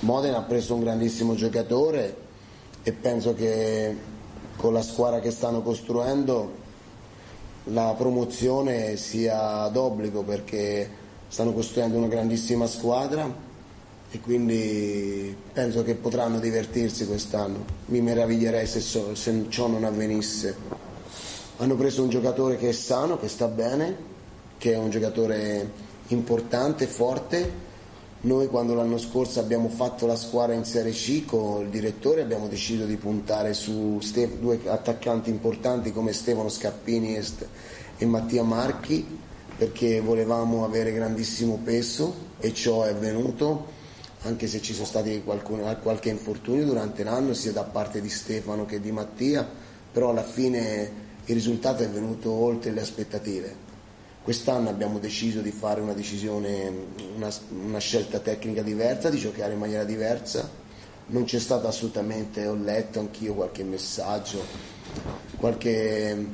[0.00, 2.16] Modena ha preso un grandissimo giocatore
[2.82, 3.94] e penso che
[4.56, 6.66] con la squadra che stanno costruendo
[7.64, 10.90] la promozione sia d'obbligo perché
[11.28, 13.46] stanno costruendo una grandissima squadra
[14.10, 17.64] e quindi penso che potranno divertirsi quest'anno.
[17.86, 20.56] Mi meraviglierei se, so, se, ciò non avvenisse.
[21.58, 23.96] Hanno preso un giocatore che è sano, che sta bene,
[24.56, 25.70] che è un giocatore
[26.08, 27.66] importante, forte.
[28.20, 32.48] Noi quando l'anno scorso abbiamo fatto la squadra in Serie C con il direttore abbiamo
[32.48, 34.00] deciso di puntare su
[34.40, 37.16] due attaccanti importanti come Stefano Scappini
[37.96, 39.06] e Mattia Marchi
[39.56, 43.76] perché volevamo avere grandissimo peso e ciò è avvenuto
[44.22, 48.66] anche se ci sono stati qualcun, qualche infortunio durante l'anno sia da parte di Stefano
[48.66, 49.48] che di Mattia,
[49.92, 53.66] però alla fine il risultato è venuto oltre le aspettative.
[54.22, 56.70] Quest'anno abbiamo deciso di fare una decisione,
[57.16, 57.30] una,
[57.64, 60.50] una scelta tecnica diversa, di giocare in maniera diversa.
[61.06, 64.42] Non c'è stato assolutamente, ho letto anch'io qualche messaggio,
[65.36, 66.26] qualche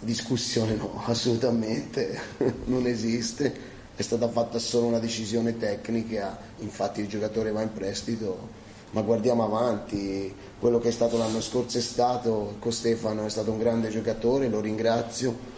[0.00, 2.20] discussione, no, assolutamente
[2.66, 8.62] non esiste è stata fatta solo una decisione tecnica, infatti il giocatore va in prestito,
[8.90, 13.52] ma guardiamo avanti, quello che è stato l'anno scorso è stato, con Stefano è stato
[13.52, 15.52] un grande giocatore, lo ringrazio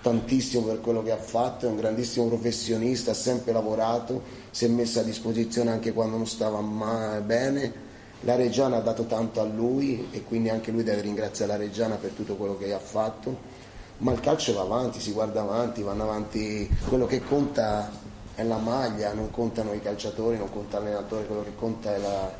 [0.00, 4.68] tantissimo per quello che ha fatto, è un grandissimo professionista, ha sempre lavorato, si è
[4.68, 7.82] messo a disposizione anche quando non stava mai bene,
[8.20, 11.96] la Reggiana ha dato tanto a lui e quindi anche lui deve ringraziare la Reggiana
[11.96, 13.52] per tutto quello che ha fatto
[13.98, 17.90] ma il calcio va avanti, si guarda avanti, vanno avanti, quello che conta
[18.34, 22.32] è la maglia, non contano i calciatori, non conta l'allenatore, quello che conta è la,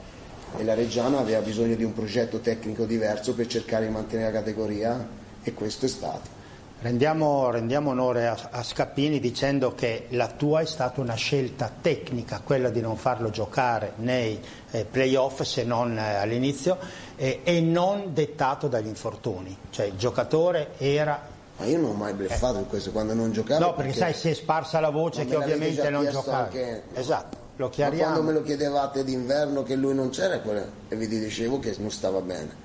[0.57, 4.39] e la Reggiana aveva bisogno di un progetto tecnico diverso per cercare di mantenere la
[4.39, 5.09] categoria
[5.43, 6.43] e questo è stato.
[6.81, 12.41] Rendiamo, rendiamo onore a, a, Scappini dicendo che la tua è stata una scelta tecnica,
[12.45, 14.39] quella di non farlo giocare nei
[14.71, 16.77] eh, playoff se non eh, all'inizio
[17.17, 22.13] eh, e non dettato dagli infortuni, cioè il giocatore era ma io non ho mai
[22.15, 23.61] bleffato in questo quando non giocavo.
[23.61, 26.45] No, perché, perché sai, si è sparsa la voce che ovviamente non giocava.
[26.45, 26.83] Anche...
[26.95, 28.05] Esatto, lo chiariamo.
[28.05, 30.41] Ma quando me lo chiedevate d'inverno che lui non c'era,
[30.89, 32.63] e vi dicevo che non stava bene.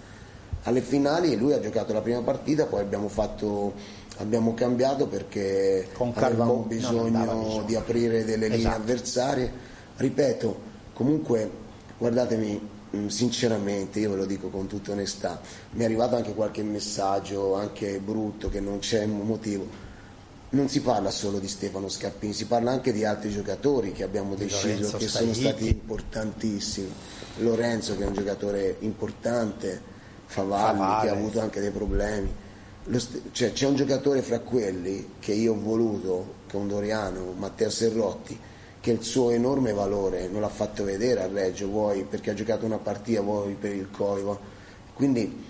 [0.63, 3.73] Alle finali lui ha giocato la prima partita, poi abbiamo, fatto,
[4.17, 8.81] abbiamo cambiato perché Con avevamo bisogno di aprire delle linee esatto.
[8.81, 9.51] avversarie.
[9.95, 10.59] Ripeto,
[10.93, 11.49] comunque,
[11.97, 15.39] guardatemi, sinceramente, io ve lo dico con tutta onestà,
[15.71, 19.87] mi è arrivato anche qualche messaggio, anche brutto, che non c'è motivo.
[20.51, 24.33] Non si parla solo di Stefano Scappini, si parla anche di altri giocatori che abbiamo
[24.33, 25.33] di deciso Lorenzo che Staiti.
[25.33, 26.91] sono stati importantissimi.
[27.37, 29.79] Lorenzo che è un giocatore importante,
[30.25, 31.01] Favalli Favale.
[31.07, 32.33] che ha avuto anche dei problemi.
[32.95, 37.33] St- cioè, c'è un giocatore fra quelli che io ho voluto, che è un Doriano,
[37.37, 38.39] Matteo Serrotti,
[38.79, 42.65] che il suo enorme valore non l'ha fatto vedere a Reggio, vuoi perché ha giocato
[42.65, 44.39] una partita, vuoi per il Coivo.
[44.93, 45.47] Quindi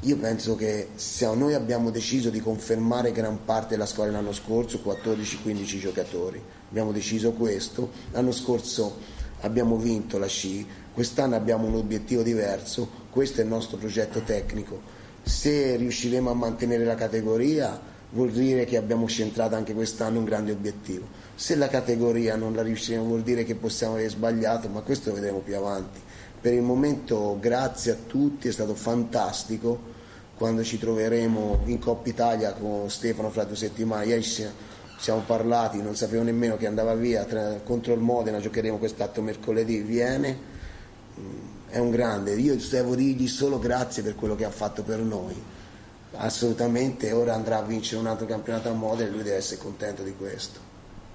[0.00, 4.80] io penso che se noi abbiamo deciso di confermare gran parte della squadra l'anno scorso,
[4.82, 8.96] 14-15 giocatori, abbiamo deciso questo, l'anno scorso
[9.40, 14.80] abbiamo vinto la sci, quest'anno abbiamo un obiettivo diverso, questo è il nostro progetto tecnico.
[15.22, 20.52] Se riusciremo a mantenere la categoria vuol dire che abbiamo centrato anche quest'anno un grande
[20.52, 21.06] obiettivo.
[21.34, 25.16] Se la categoria non la riusciremo vuol dire che possiamo aver sbagliato, ma questo lo
[25.16, 26.00] vedremo più avanti.
[26.40, 29.98] Per il momento grazie a tutti, è stato fantastico
[30.36, 34.06] quando ci troveremo in Coppa Italia con Stefano fra due settimane.
[34.06, 37.26] Ieri siamo parlati, non sapevo nemmeno che andava via
[37.62, 40.38] contro il Modena, giocheremo quest'altro mercoledì, viene,
[41.18, 44.98] mm, è un grande, io devo dirgli solo grazie per quello che ha fatto per
[44.98, 45.58] noi
[46.16, 50.02] assolutamente ora andrà a vincere un altro campionato a Modena e lui deve essere contento
[50.02, 50.58] di questo.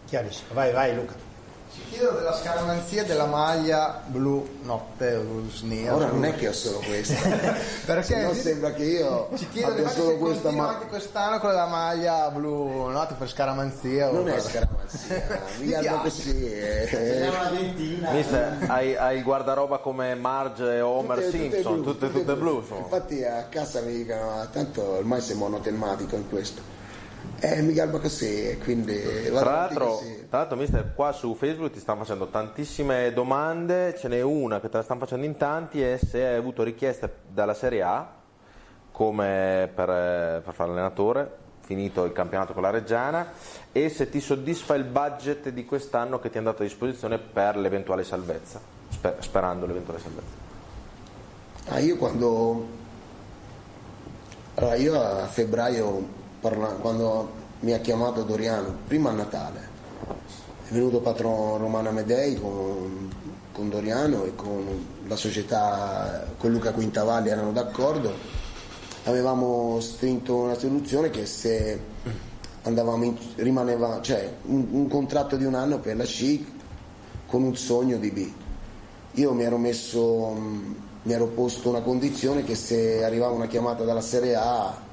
[0.08, 1.34] Chiarissimo, vai, vai Luca.
[1.76, 5.95] Ci chiedono della scaramanzia della maglia blu notte blu nera.
[5.95, 7.30] Ora non è che ho solo questa,
[7.86, 11.39] Perché no sembra che io ci chiedono abbia solo se questa continua ma anche quest'anno
[11.39, 14.09] con la maglia blu notte per scaramanzia.
[14.09, 15.23] o non è per- scaramanzia,
[15.59, 15.99] mi piace?
[16.01, 16.45] così.
[16.49, 17.32] eh.
[18.11, 22.36] Mister, hai, hai il guardaroba come Marge e Homer Tutte- tutte Simpson, blu, tutte, tutte
[22.36, 22.59] blu.
[22.61, 22.80] insomma.
[22.82, 26.73] Infatti a casa mi dicono, "Ah, tanto ormai sei monotematico in questo.
[27.39, 30.27] E mi garba così, quindi Tra l'altro, così.
[30.29, 34.69] tra l'altro, mister, qua su Facebook ti stanno facendo tantissime domande, ce n'è una che
[34.69, 38.09] te la stanno facendo in tanti e se hai avuto richieste dalla Serie A
[38.91, 41.29] come per, eh, per fare allenatore,
[41.59, 43.33] finito il campionato con la Reggiana,
[43.73, 47.57] e se ti soddisfa il budget di quest'anno che ti è andato a disposizione per
[47.57, 50.43] l'eventuale salvezza, sper- sperando l'eventuale salvezza.
[51.67, 52.83] Ah, io quando...
[54.55, 56.14] Allora, io a febbraio,
[56.46, 57.32] parla- quando
[57.62, 59.60] mi ha chiamato Doriano, prima a Natale,
[60.68, 63.10] è venuto patron Romano Amedei con,
[63.52, 64.64] con Doriano e con
[65.08, 68.14] la società, con Luca Quintavalli erano d'accordo,
[69.06, 71.80] avevamo strinto una soluzione che se
[72.62, 76.48] andavamo in, rimaneva, cioè un, un contratto di un anno per la SCIC
[77.26, 78.32] con un sogno di B.
[79.14, 80.32] Io mi ero messo,
[81.02, 84.84] mi ero posto una condizione che se arrivava una chiamata dalla Serie A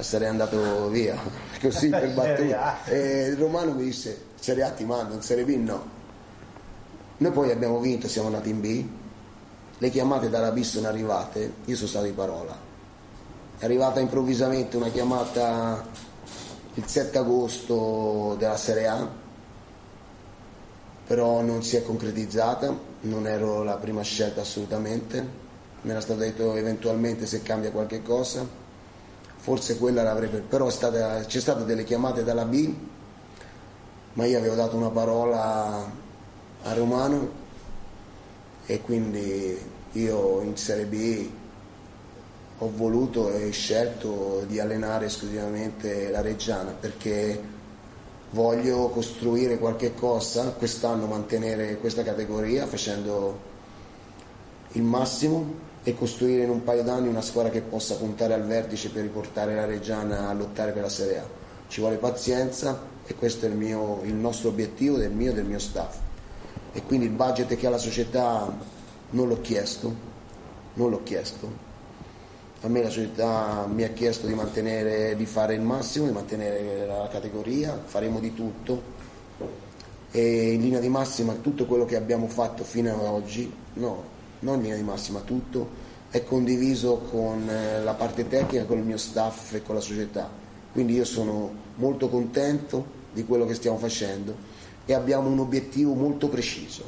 [0.00, 1.18] sarei andato via,
[1.60, 2.84] così per battuta.
[2.84, 5.98] E il Romano mi disse, Serie A ti mando, in Serie B no.
[7.18, 8.84] Noi poi abbiamo vinto, siamo andati in B,
[9.78, 12.56] le chiamate dalla B sono arrivate, io sono stato di parola.
[13.58, 15.86] È arrivata improvvisamente una chiamata
[16.74, 19.08] il 7 agosto della Serie A,
[21.06, 25.26] però non si è concretizzata, non ero la prima scelta assolutamente,
[25.82, 28.46] mi era stato detto eventualmente se cambia qualche cosa,
[29.40, 32.74] forse quella l'avrebbe, però stata- c'è state delle chiamate dalla B,
[34.12, 35.90] ma io avevo dato una parola
[36.62, 37.38] a Romano
[38.66, 39.58] e quindi
[39.92, 41.28] io in Serie B
[42.58, 47.42] ho voluto e scelto di allenare esclusivamente la Reggiana perché
[48.32, 53.48] voglio costruire qualche cosa, quest'anno mantenere questa categoria facendo
[54.72, 58.90] il massimo e costruire in un paio d'anni una squadra che possa puntare al vertice
[58.90, 61.24] per riportare la Reggiana a lottare per la Serie A.
[61.68, 65.46] Ci vuole pazienza e questo è il, mio, il nostro obiettivo del mio e del
[65.46, 65.96] mio staff.
[66.72, 68.52] E quindi il budget che ha la società
[69.10, 69.94] non l'ho chiesto,
[70.74, 71.68] non l'ho chiesto.
[72.62, 76.86] A me la società mi ha chiesto di mantenere, di fare il massimo, di mantenere
[76.86, 78.98] la categoria, faremo di tutto
[80.10, 84.09] e in linea di massima tutto quello che abbiamo fatto fino ad oggi, no,
[84.40, 88.84] non in linea di massima tutto, è condiviso con eh, la parte tecnica, con il
[88.84, 90.28] mio staff e con la società.
[90.72, 94.34] Quindi io sono molto contento di quello che stiamo facendo
[94.84, 96.84] e abbiamo un obiettivo molto preciso,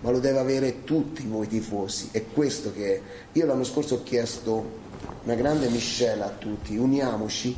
[0.00, 2.08] ma lo deve avere tutti voi tifosi.
[2.10, 3.00] È questo che
[3.32, 4.86] io l'anno scorso ho chiesto
[5.24, 7.56] una grande miscela a tutti, uniamoci,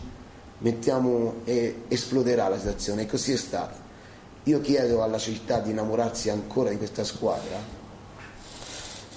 [0.59, 3.88] mettiamo e esploderà la situazione e così è stato.
[4.45, 7.78] Io chiedo alla città di innamorarsi ancora di questa squadra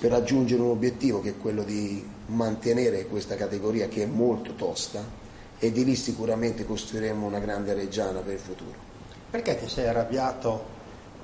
[0.03, 5.01] per raggiungere un obiettivo che è quello di mantenere questa categoria che è molto tosta
[5.57, 8.75] e di lì sicuramente costruiremo una grande reggiana per il futuro.
[9.29, 10.71] Perché ti sei arrabbiato?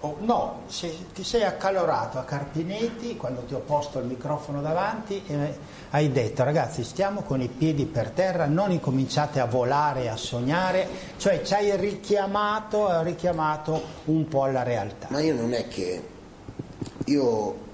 [0.02, 5.22] o no, se- ti sei accalorato a Carpinetti quando ti ho posto il microfono davanti
[5.28, 5.58] e
[5.90, 10.88] hai detto ragazzi stiamo con i piedi per terra, non incominciate a volare, a sognare,
[11.18, 15.08] cioè ci hai richiamato, richiamato un po' alla realtà.
[15.10, 16.02] Ma io non è che
[17.08, 17.68] io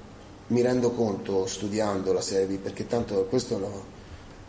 [0.47, 3.83] mi rendo conto studiando la Serie B, perché tanto questo no,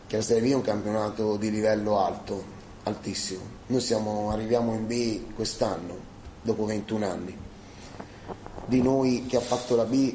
[0.06, 2.42] che la Serie B è un campionato di livello alto,
[2.82, 3.42] altissimo.
[3.66, 5.96] Noi siamo, arriviamo in B quest'anno,
[6.42, 7.38] dopo 21 anni.
[8.66, 10.14] Di noi che ha fatto la B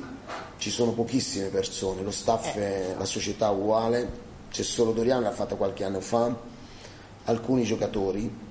[0.58, 5.56] ci sono pochissime persone, lo staff è la società uguale, c'è solo Doriano l'ha fatta
[5.56, 6.36] qualche anno fa,
[7.24, 8.50] alcuni giocatori,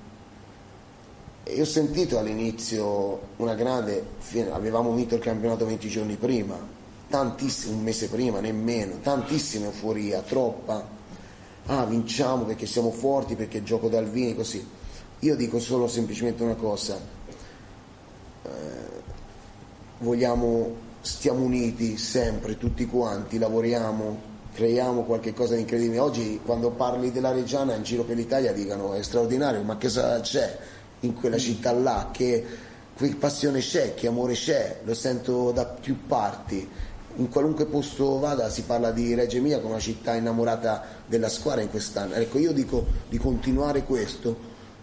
[1.43, 4.05] e ho sentito all'inizio una grande,
[4.51, 6.79] avevamo vinto il campionato 20 giorni prima,
[7.11, 10.87] tantissimo, un mese prima, nemmeno, tantissima euforia, troppa.
[11.65, 14.65] Ah, vinciamo perché siamo forti, perché gioco dal Vini, così.
[15.19, 16.97] Io dico solo semplicemente una cosa,
[18.43, 18.49] eh,
[19.99, 25.99] vogliamo, stiamo uniti sempre, tutti quanti, lavoriamo, creiamo qualche cosa di incredibile.
[25.99, 30.19] Oggi quando parli della Reggiana in giro per l'Italia dicono è straordinario, ma che sa-
[30.21, 30.57] c'è
[31.01, 32.09] in quella città là?
[32.11, 32.45] Che,
[32.95, 34.79] che passione c'è, che amore c'è?
[34.83, 36.67] Lo sento da più parti.
[37.15, 41.61] In qualunque posto vada si parla di Reggio Emilia come una città innamorata della squadra
[41.61, 42.13] in quest'anno.
[42.13, 44.35] Ecco, io dico di continuare questo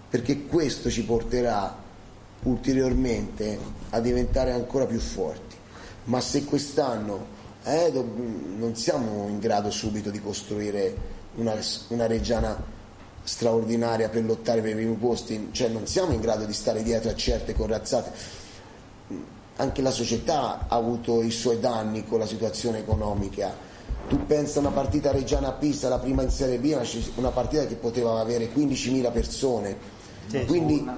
[0.09, 1.75] perché questo ci porterà
[2.43, 3.59] ulteriormente
[3.91, 5.57] a diventare ancora più forti.
[6.05, 11.55] Ma se quest'anno eh, non siamo in grado subito di costruire una,
[11.89, 12.77] una Reggiana
[13.23, 17.11] straordinaria per lottare per i primi posti, cioè non siamo in grado di stare dietro
[17.11, 18.13] a certe corazzate.
[19.61, 23.53] Anche la società ha avuto i suoi danni con la situazione economica.
[24.09, 26.77] Tu pensa a una partita Reggiana a Pisa, la prima in Serie B,
[27.17, 29.77] una- partita che poteva avere 15.000 persone.
[30.47, 30.89] Quindi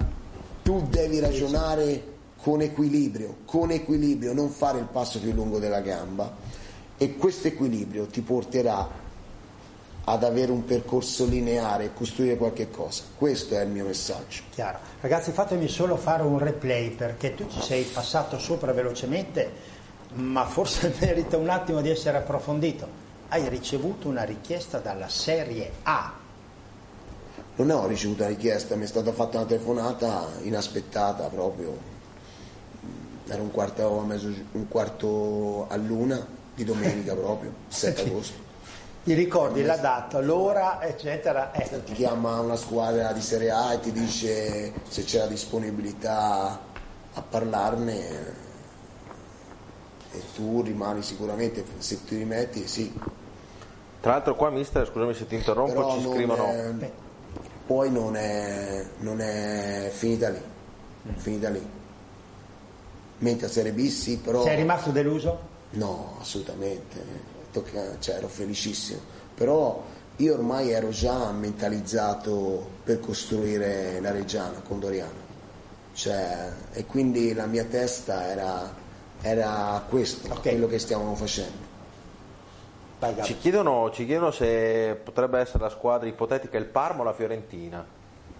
[0.62, 2.04] tu devi ragionare
[2.42, 6.30] con equilibrio, con equilibrio, non fare il passo più lungo della gamba
[6.96, 8.86] e questo equilibrio ti porterà
[10.10, 13.04] ad avere un percorso lineare e costruire qualche cosa.
[13.16, 14.42] Questo è il mio messaggio.
[14.50, 14.78] Chiaro.
[15.00, 19.50] Ragazzi, fatemi solo fare un replay perché tu ci sei passato sopra velocemente,
[20.14, 23.08] ma forse merita un attimo di essere approfondito.
[23.28, 26.12] Hai ricevuto una richiesta dalla Serie A.
[27.54, 31.88] Non ho ricevuto una richiesta, mi è stata fatta una telefonata inaspettata proprio.
[33.28, 38.49] Era un quarto, mezzo- un quarto a luna di domenica proprio, 7 agosto.
[39.02, 41.52] Ti ricordi la data, l'ora, eccetera?
[41.52, 46.60] Eh, Ti chiama una squadra di Serie A e ti dice se c'è la disponibilità
[47.14, 48.08] a parlarne
[50.12, 52.92] e tu rimani sicuramente, se ti rimetti, sì.
[54.00, 56.44] Tra l'altro qua mister, scusami se ti interrompo, Però ci non scrivono...
[56.46, 56.90] è-
[57.66, 60.42] poi non è, non è finita lì,
[61.14, 61.64] finita lì.
[63.18, 64.42] Mentre a Serie B sì, però...
[64.42, 65.48] sei rimasto deluso?
[65.70, 69.00] No, assolutamente, Tocca- cioè, ero felicissimo,
[69.34, 69.82] però
[70.16, 75.28] io ormai ero già mentalizzato per costruire la Reggiana con Doriano,
[75.92, 78.72] Cioè, e quindi la mia testa era,
[79.20, 80.40] era questo, Ok.
[80.42, 81.68] quello che stiamo facendo.
[83.22, 87.84] Ci chiedono, ci chiedono se potrebbe essere la squadra ipotetica il Parma o la Fiorentina.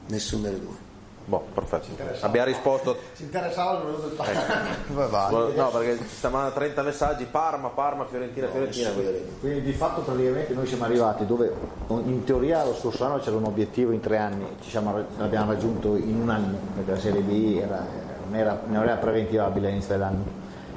[0.09, 0.77] Nessuno delle due.
[1.31, 1.87] Boh, perfetto.
[2.23, 2.97] Abbiamo risposto.
[3.13, 4.17] Si interessava il venuto il
[4.89, 5.29] Come va?
[5.31, 8.91] No, perché stiamo mandando 30 messaggi, Parma, Parma, Fiorentina, Fiorentina.
[8.91, 9.31] Delle due.
[9.39, 11.55] Quindi di fatto praticamente noi siamo arrivati dove
[11.87, 15.95] in teoria lo scorso anno c'era un obiettivo in tre anni, ci siamo- l'abbiamo raggiunto
[15.95, 17.87] in un anno, perché la Serie B era-
[18.27, 20.25] non, era, non era preventivabile all'inizio dell'anno.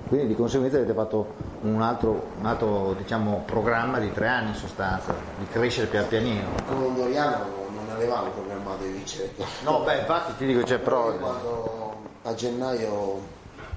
[0.08, 4.56] Quindi di conseguenza avete fatto un altro, un altro, diciamo, programma di tre anni in
[4.56, 6.44] sostanza, di crescere pian pianino.
[6.68, 7.38] Con Doriano
[7.74, 8.30] non avevamo
[8.64, 9.32] programmato di vincere.
[9.64, 11.18] No, beh, infatti ti dico, c'è Però però...
[11.18, 13.22] quando a gennaio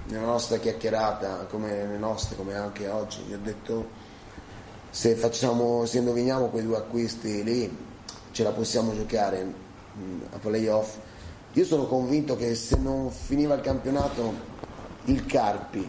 [0.07, 4.05] nella nostra chiacchierata, come le nostre, come anche oggi, gli ho detto
[4.91, 7.77] se facciamo, se indoviniamo quei due acquisti lì,
[8.31, 10.97] ce la possiamo giocare mh, a playoff.
[11.53, 14.55] Io sono convinto che se non finiva il campionato
[15.05, 15.89] il Carpi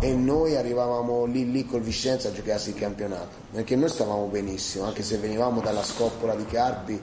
[0.00, 4.84] e noi arrivavamo lì lì col Vicenza a giocarsi il campionato, perché noi stavamo benissimo,
[4.84, 7.02] anche se venivamo dalla scoppola di Carpi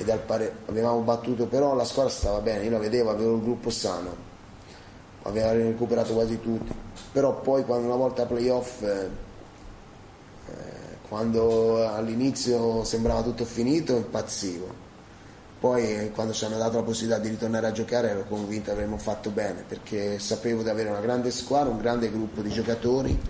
[0.00, 3.42] e dal pare- avevamo battuto, però la squadra stava bene, io la vedevo, avevo il
[3.42, 4.16] gruppo sano,
[5.24, 6.72] aveva recuperato quasi tutti,
[7.12, 9.10] però poi quando una volta playoff, eh,
[10.46, 10.52] eh,
[11.06, 14.88] quando all'inizio sembrava tutto finito, impazzivo.
[15.60, 18.70] Poi eh, quando ci hanno dato la possibilità di ritornare a giocare ero convinto che
[18.70, 23.20] avremmo fatto bene perché sapevo di avere una grande squadra, un grande gruppo di giocatori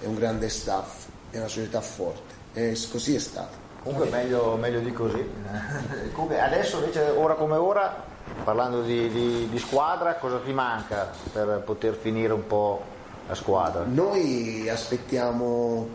[0.00, 3.65] e un grande staff e una società forte e così è stato.
[3.86, 5.24] Comunque meglio, meglio di così.
[6.10, 8.02] Comunque adesso invece, ora come ora,
[8.42, 12.82] parlando di, di- di squadra, cosa ti manca per poter finire un po'
[13.28, 13.84] la squadra?
[13.84, 15.88] Noi aspettiamo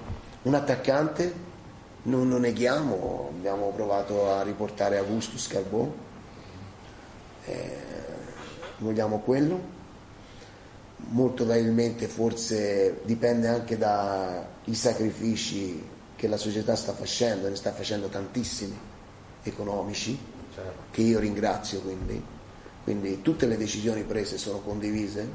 [0.43, 1.33] un attaccante,
[2.03, 5.91] non lo neghiamo, abbiamo provato a riportare Augustus Carbon,
[7.43, 7.77] eh,
[8.77, 9.59] vogliamo quello,
[11.09, 15.90] molto probabilmente forse dipende anche dai sacrifici
[16.21, 18.77] che la società sta facendo, ne sta facendo tantissimi,
[19.41, 20.15] economici,
[20.91, 22.23] che io ringrazio quindi,
[22.83, 25.27] quindi tutte le decisioni prese sono condivise,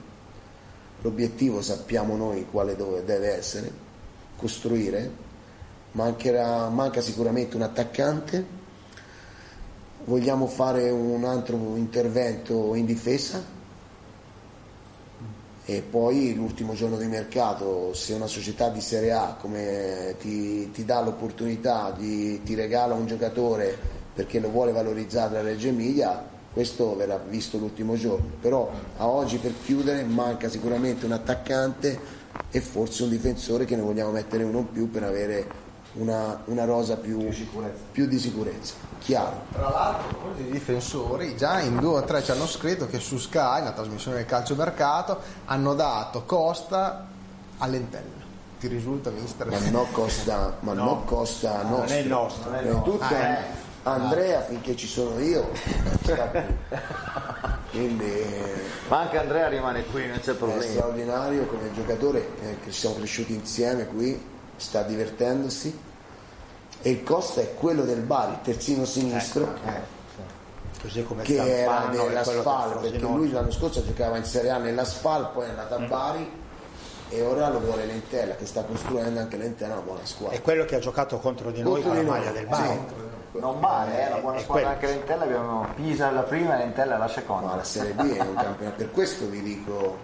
[1.03, 3.69] l'obiettivo sappiamo noi quale dove deve essere,
[4.37, 5.11] costruire,
[5.91, 8.47] mancherà, manca sicuramente un attaccante,
[10.05, 13.56] vogliamo fare un altro intervento in difesa
[15.69, 19.37] e poi l'ultimo giorno di mercato, se una società di Serie A
[20.17, 23.77] ti, ti dà l'opportunità, di, ti regala un giocatore
[24.15, 28.31] perché lo vuole valorizzare la Reggio Emilia, questo verrà visto l'ultimo giorno.
[28.41, 31.99] Però a oggi per chiudere manca sicuramente un attaccante
[32.49, 35.66] e forse un difensore che ne vogliamo mettere uno in più per avere
[35.97, 37.29] una, una rosa più,
[37.93, 38.75] più di sicurezza.
[38.99, 39.43] Chiaro.
[39.53, 43.63] Tra l'altro, di difensori, già in due o tre ci hanno scritto che su Sky,
[43.65, 47.07] la trasmissione del calciomercato, hanno dato Costa
[47.59, 48.25] all'Entella.
[48.59, 49.47] Ti risulta, mister?
[49.49, 51.95] Ma no Costa, ma no, Costa non nostro.
[51.97, 53.39] è il nostro, Prima di tutto Ah, eh.
[53.83, 55.49] Andrea finché ci sono io.
[56.03, 56.15] più.
[57.71, 58.25] Quindi
[58.89, 60.63] Ma anche Andrea rimane qui, non c'è è problema.
[60.63, 64.21] straordinario come giocatore, eh, che siamo cresciuti insieme qui,
[64.57, 65.79] sta divertendosi.
[66.83, 69.55] E il Costa è quello del Bari, il terzino sinistro,
[70.81, 74.59] Così come che era Zampano nella Spal, perché lui l'anno scorso giocava in Serie A
[74.59, 76.31] nella Spal, poi è andato a Bari
[77.09, 80.37] e ora lo vuole Lentella, che sta costruendo anche Lentella una buona squadra.
[80.37, 82.43] È quello che ha giocato contro di noi Contro con la di noi, maglia del
[82.43, 82.49] sì.
[82.49, 83.05] Bari.
[83.33, 84.69] Non male, è una buona È squadra quello.
[84.69, 87.47] anche Lentella, abbiamo Pisa la prima e Lentella la seconda.
[87.49, 89.97] Ma la Serie B è un campionato, per questo vi dico,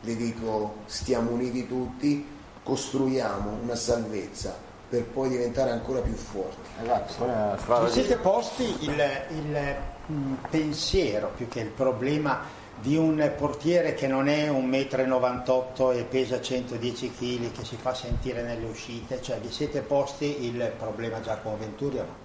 [0.00, 2.26] vi dico stiamo uniti tutti,
[2.62, 6.70] costruiamo una salvezza per poi diventare ancora più forti.
[6.82, 9.76] Esatto, Vi siete posti il, il,
[10.06, 15.98] mh, pensiero più che il problema di un portiere che non è un 1,98 m
[15.98, 20.72] e pesa 110 kg che si fa sentire nelle uscite, cioè vi siete posti il
[20.78, 22.24] problema Giacomo Venturi o no?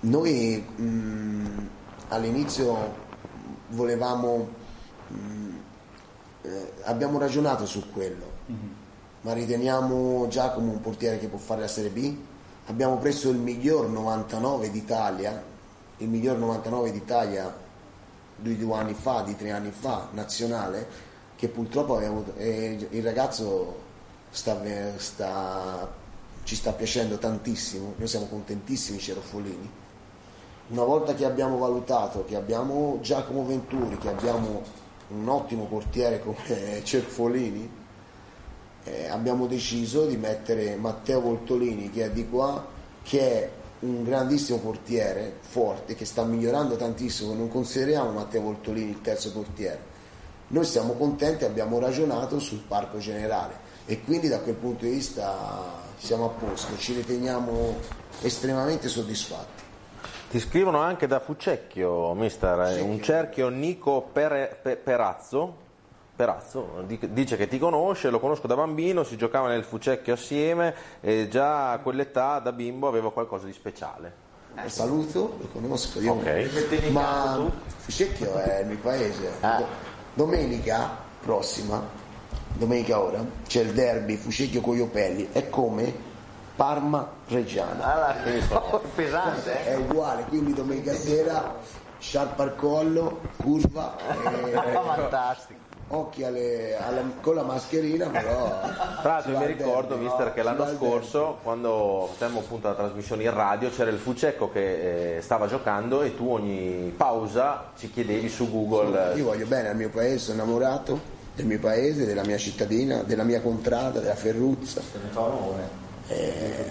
[0.00, 1.68] Noi mh,
[2.08, 2.94] all'inizio
[3.68, 4.48] volevamo,
[5.08, 5.56] mh,
[6.42, 8.34] eh, abbiamo ragionato su quello,
[9.26, 12.16] ma riteniamo Giacomo un portiere che può fare la Serie B.
[12.66, 15.42] Abbiamo preso il miglior 99 d'Italia,
[15.96, 17.52] il miglior 99 d'Italia
[18.36, 20.86] di due anni fa, di tre anni fa, nazionale,
[21.34, 23.80] che purtroppo abbiamo avuto, e il ragazzo
[24.30, 24.56] sta,
[24.94, 25.92] sta-
[26.44, 29.68] ci sta piacendo tantissimo, noi siamo contentissimi Cerofolini.
[30.68, 34.62] Una volta che abbiamo valutato che abbiamo Giacomo Venturi, che abbiamo
[35.08, 37.75] un ottimo portiere come Cerfolini,
[38.86, 42.64] eh, abbiamo deciso di mettere Matteo Voltolini che è di qua,
[43.02, 49.00] che è un grandissimo portiere, forte, che sta migliorando tantissimo, non consideriamo Matteo Voltolini il
[49.00, 49.94] terzo portiere.
[50.48, 55.84] Noi siamo contenti, abbiamo ragionato sul parco generale e quindi da quel punto di vista
[55.96, 57.74] siamo a posto, ci riteniamo
[58.22, 59.64] estremamente soddisfatti.
[60.30, 65.64] Ti scrivono anche da Fucecchio, mister, eh, un cerchio Nico Pere- Pe- Perazzo.
[66.16, 70.74] Perazzo di- dice che ti conosce, lo conosco da bambino, si giocava nel Fucecchio assieme
[71.02, 74.24] e già a quell'età da bimbo avevo qualcosa di speciale.
[74.54, 76.88] Lo saluto, lo conosco, io Ok.
[76.90, 77.38] ma
[77.76, 79.30] Fuscecchio è il mio paese.
[79.40, 79.56] Ah.
[79.58, 79.66] Do-
[80.14, 81.82] Domenica prossima,
[82.54, 85.92] domenica ora, c'è il derby Fuscecchio Coiopelli, è come
[86.56, 87.84] Parma Reggiana.
[87.84, 89.72] Ah, la- pesante, eh?
[89.72, 91.54] È uguale, quindi domenica sera
[91.98, 95.64] sciarpa al collo, curva, e Fantastico.
[95.88, 98.60] Occhi alle- alla- con la mascherina, però.
[99.02, 100.32] Tra l'altro mi ricordo, derby, mister, no?
[100.32, 105.20] che l'anno scorso, quando facevamo appunto la trasmissione in radio, c'era il Fucecco che eh,
[105.22, 109.14] stava giocando e tu ogni pausa ci chiedevi su Google.
[109.14, 113.24] Io voglio bene al mio paese, sono innamorato del mio paese, della mia cittadina, della
[113.24, 114.80] mia contrada, della Ferruzza.
[116.08, 116.64] Eh,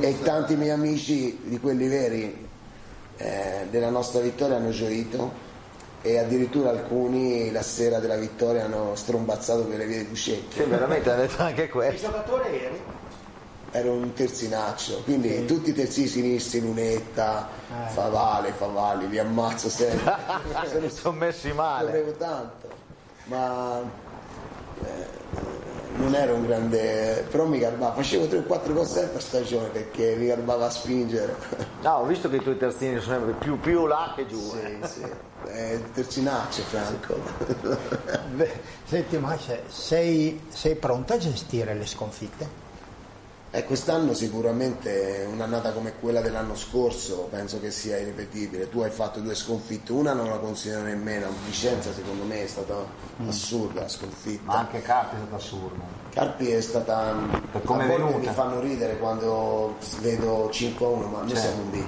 [0.00, 2.48] e tanti miei amici di quelli veri
[3.16, 5.43] eh, della nostra vittoria hanno gioito
[6.06, 10.58] e addirittura alcuni la sera della vittoria hanno strombazzato per le vie di Fuscecchi.
[10.60, 12.06] Sì, veramente ha detto anche Che questo.
[12.08, 12.80] giocatore eri?
[13.70, 17.48] Ero un terzinaccio, quindi tutti i terzini sinistri, Lunetta,
[17.88, 20.14] Favale, Favali, li ammazzo sempre.
[20.90, 21.86] Si sono messi male.
[21.90, 22.68] Correvo tanto,
[23.24, 23.80] ma
[24.84, 25.06] eh,
[25.96, 30.26] non ero un grande, però mi garbava, facevo 3-4 gol sempre a stagione perché mi
[30.26, 31.34] garbava a spingere.
[31.82, 34.52] No, ho visto che i tuoi terzini sono sempre più, più là che giù.
[34.62, 34.86] eh.
[34.86, 35.06] sì, sì,
[35.46, 37.16] è il terzinaccio Franco.
[38.34, 42.62] Beh, Senti, ma se- sei, sei pronto a gestire le sconfitte?
[43.50, 48.68] E quest'anno sicuramente un'annata come quella dell'anno scorso penso che sia irripetibile.
[48.68, 52.74] Tu hai fatto due sconfitte, una non la considero nemmeno, Vicenza secondo me è stata
[53.28, 54.42] assurda la sconfitta.
[54.44, 55.82] Ma anche Carpi è stato assurdo.
[56.10, 57.14] Carpi è stata
[57.52, 58.28] Per come a volte venuta.
[58.28, 61.42] mi fanno ridere quando vedo 5 a 1 ma noi Certo.
[61.42, 61.84] siamo un B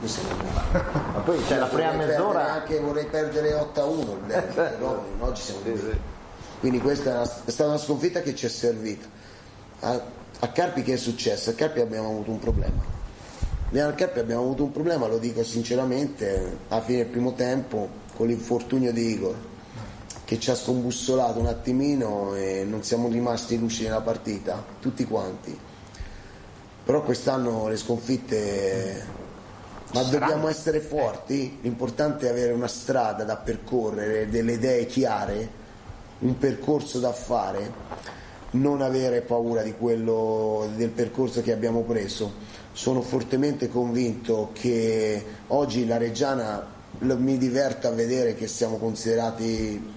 [0.00, 0.72] un B
[1.14, 2.52] Ma poi c'è la prima Vorrei perdere mezz'ora.
[2.52, 5.98] anche vorrei perdere 8 a 1 il però oggi siamo un Sì, sì.
[6.60, 9.06] quindi questa è, stata una sconfitta che ci è servita
[9.80, 10.00] a,
[10.40, 11.50] a Carpi che è successo?
[11.50, 12.82] a Carpi abbiamo avuto un problema
[13.70, 18.26] a Carpi abbiamo avuto un problema lo dico sinceramente alla fine del primo tempo con
[18.26, 19.34] l'infortunio di Igor
[20.28, 25.58] che ci ha scombussolato un attimino e non siamo rimasti lucidi nella partita, tutti quanti.
[26.84, 29.06] Però quest'anno le sconfitte,
[29.92, 35.48] ma dobbiamo essere forti, l'importante è avere una strada da percorrere, delle idee chiare,
[36.20, 37.72] un percorso da fare,
[38.50, 42.56] non avere paura di quello, del percorso che abbiamo preso.
[42.72, 49.94] Sono fortemente convinto che oggi la Reggiana mi diverta a vedere che siamo considerati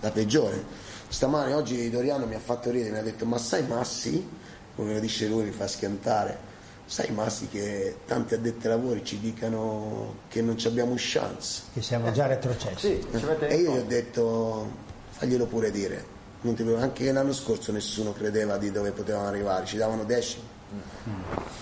[0.00, 0.80] la peggiore.
[1.08, 4.26] Stamane oggi Doriano mi ha fatto ridere, mi ha detto ma sai Massi,
[4.74, 6.50] come lo dice lui, mi fa schiantare,
[6.84, 11.62] sai Massi che tanti addetti ai lavori ci dicano che non ci abbiamo chance.
[11.72, 13.00] Che siamo già retrocessi.
[13.00, 13.06] Sì,
[13.46, 14.70] E io gli ho detto,
[15.10, 16.04] faglielo pure dire.
[16.42, 16.90] Non ti preoccupare.
[16.90, 20.50] Anche l'anno scorso nessuno credeva di dove potevamo arrivare, ci davano decimi.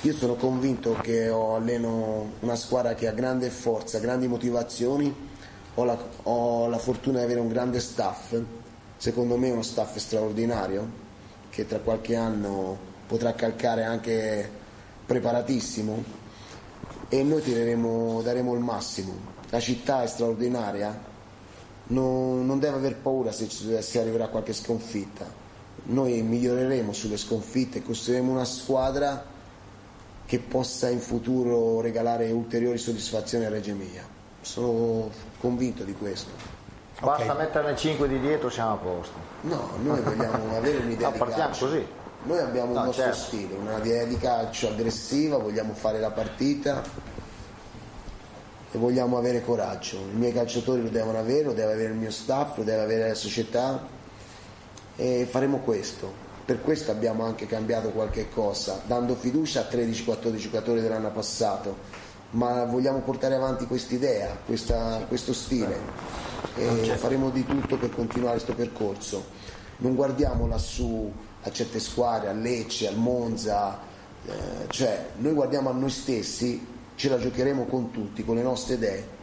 [0.02, 5.28] Io sono convinto che ho alleno una squadra che ha grande forza, grandi motivazioni,
[5.74, 8.40] ho la, ho la fortuna di avere un grande staff,
[8.96, 10.88] secondo me uno staff straordinario,
[11.50, 14.58] che tra qualche anno potrà calcare anche
[15.10, 16.04] preparatissimo
[17.08, 19.12] e noi tireremo, daremo il massimo.
[19.48, 20.96] La città è straordinaria,
[21.88, 25.26] non, non deve aver paura se, se arriverà qualche sconfitta.
[25.86, 29.24] Noi miglioreremo sulle sconfitte e costruiremo una squadra
[30.26, 34.04] che possa in futuro regalare ulteriori soddisfazioni a Reggio Emilia.
[34.42, 36.30] Sono convinto di questo.
[37.00, 39.14] Basta metterne 5 di dietro, siamo a posto.
[39.40, 41.66] No, noi vogliamo avere un'idea No, di partiamo calcio.
[41.66, 41.86] così.
[42.22, 43.18] Noi abbiamo No, un nostro certo.
[43.18, 46.82] stile, una idea di calcio aggressiva, vogliamo fare la partita
[48.72, 49.96] e vogliamo avere coraggio.
[49.96, 53.08] I miei calciatori lo devono avere, lo deve avere il mio staff, lo deve avere
[53.08, 53.86] la società
[54.96, 56.28] e faremo questo.
[56.44, 61.76] Per questo abbiamo anche cambiato qualche cosa, dando fiducia a 13-14 giocatori dell'anno passato,
[62.32, 66.08] ma vogliamo portare avanti quest'idea, questa- questo stile
[66.56, 69.24] e faremo di tutto per continuare questo percorso.
[69.78, 71.10] Non guardiamo lassù
[71.42, 73.78] a certe squadre, a Lecce, al Monza,
[74.26, 74.32] eh,
[74.68, 79.18] cioè noi guardiamo a noi stessi, ce la giocheremo con tutti, con le nostre idee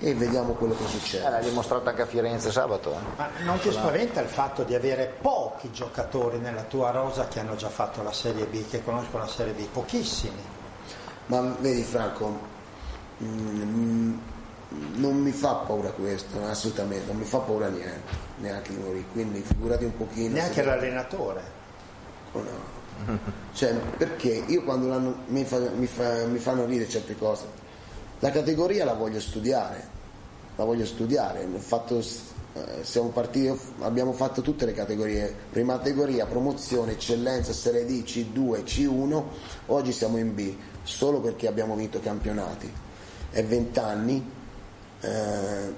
[0.00, 1.30] e vediamo quello che Eh, succede.
[1.30, 2.92] l'ha dimostrato anche a Firenze sabato.
[2.92, 2.98] eh.
[3.16, 7.54] Ma non ti spaventa il fatto di avere pochi giocatori nella tua rosa che hanno
[7.56, 9.60] già fatto la Serie B, che conoscono la Serie B?
[9.66, 10.42] Pochissimi.
[11.26, 12.38] Ma vedi Franco,
[13.22, 14.18] mm,
[14.96, 18.00] non mi fa paura questo, assolutamente, non mi fa paura niente,
[18.38, 20.34] neanche di morire, quindi figurati un pochino.
[20.34, 21.53] Neanche se- l'allenatore.
[22.34, 22.72] O no.
[23.52, 27.44] Cioè, perché io quando mi, fa- mi fa- mi fanno ridere certe cose,
[28.20, 29.86] la categoria la voglio studiare,
[30.56, 37.52] la voglio studiare, fatto, eh, partiti, abbiamo fatto tutte le categorie, prima categoria, promozione, eccellenza,
[37.52, 39.22] serie D, C2, C1,
[39.66, 40.54] oggi siamo in B,
[40.84, 42.72] solo perché abbiamo vinto campionati.
[43.30, 44.30] È 20 anni,
[45.00, 45.74] eh,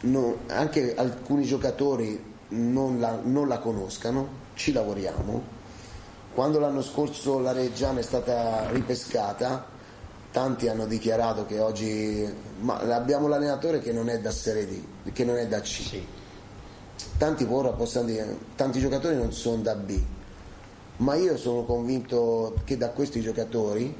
[0.00, 5.56] no- anche alcuni giocatori non la, non la conoscano, ci lavoriamo.
[6.34, 9.64] Quando l'anno scorso la Reggiana è stata ripescata,
[10.32, 12.28] tanti hanno dichiarato che oggi
[12.60, 15.82] ma abbiamo l'allenatore che non è da Serie D, che non è da C.
[15.82, 16.06] Sì.
[17.16, 19.96] Tanti dire, tanti giocatori non sono da B,
[20.98, 23.94] ma io sono convinto che da questi giocatori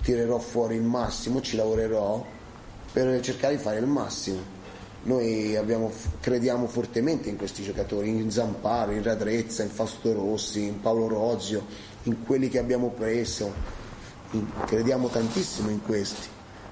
[0.00, 2.24] tirerò fuori il massimo, ci lavorerò
[2.92, 4.53] per cercare di fare il massimo.
[5.06, 5.90] Noi abbiamo-
[6.20, 11.66] crediamo fortemente in questi giocatori, in Zamparo, in Radrezza, in Fausto Rossi, in Paolo Rozio,
[12.04, 13.52] in quelli che abbiamo preso,
[14.30, 16.26] in- crediamo tantissimo in questi.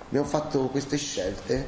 [0.07, 1.66] Abbiamo fatto queste scelte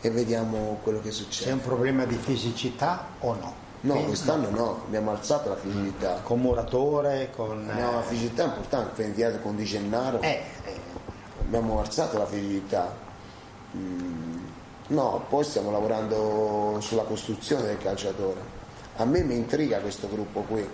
[0.00, 1.52] e vediamo quello che C'è succede.
[1.52, 3.54] un problema di fisicità o no?
[3.82, 6.20] No, Quindi, quest'anno no, abbiamo alzato la fisicità.
[6.24, 7.66] Con Muratore, con...
[7.70, 10.74] Abbiamo una fisicità importante, Fendiato con Di Gennaro, Eh, eh,
[11.40, 12.94] abbiamo alzato la fisicità.
[13.76, 14.38] Mm,
[14.90, 18.58] no, poi stiamo lavorando sulla costruzione del calciatore.
[18.96, 20.68] A me mi intriga questo gruppo qui,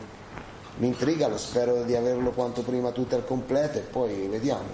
[0.79, 4.69] mi intriga, lo spero di averlo quanto prima tutto al completo e poi vediamo,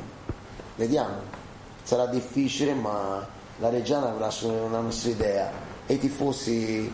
[0.77, 1.41] vediamo.
[1.83, 3.25] Sarà difficile ma
[3.59, 5.51] la Reggiana avrà una nostra idea
[5.87, 6.93] e i tifosi,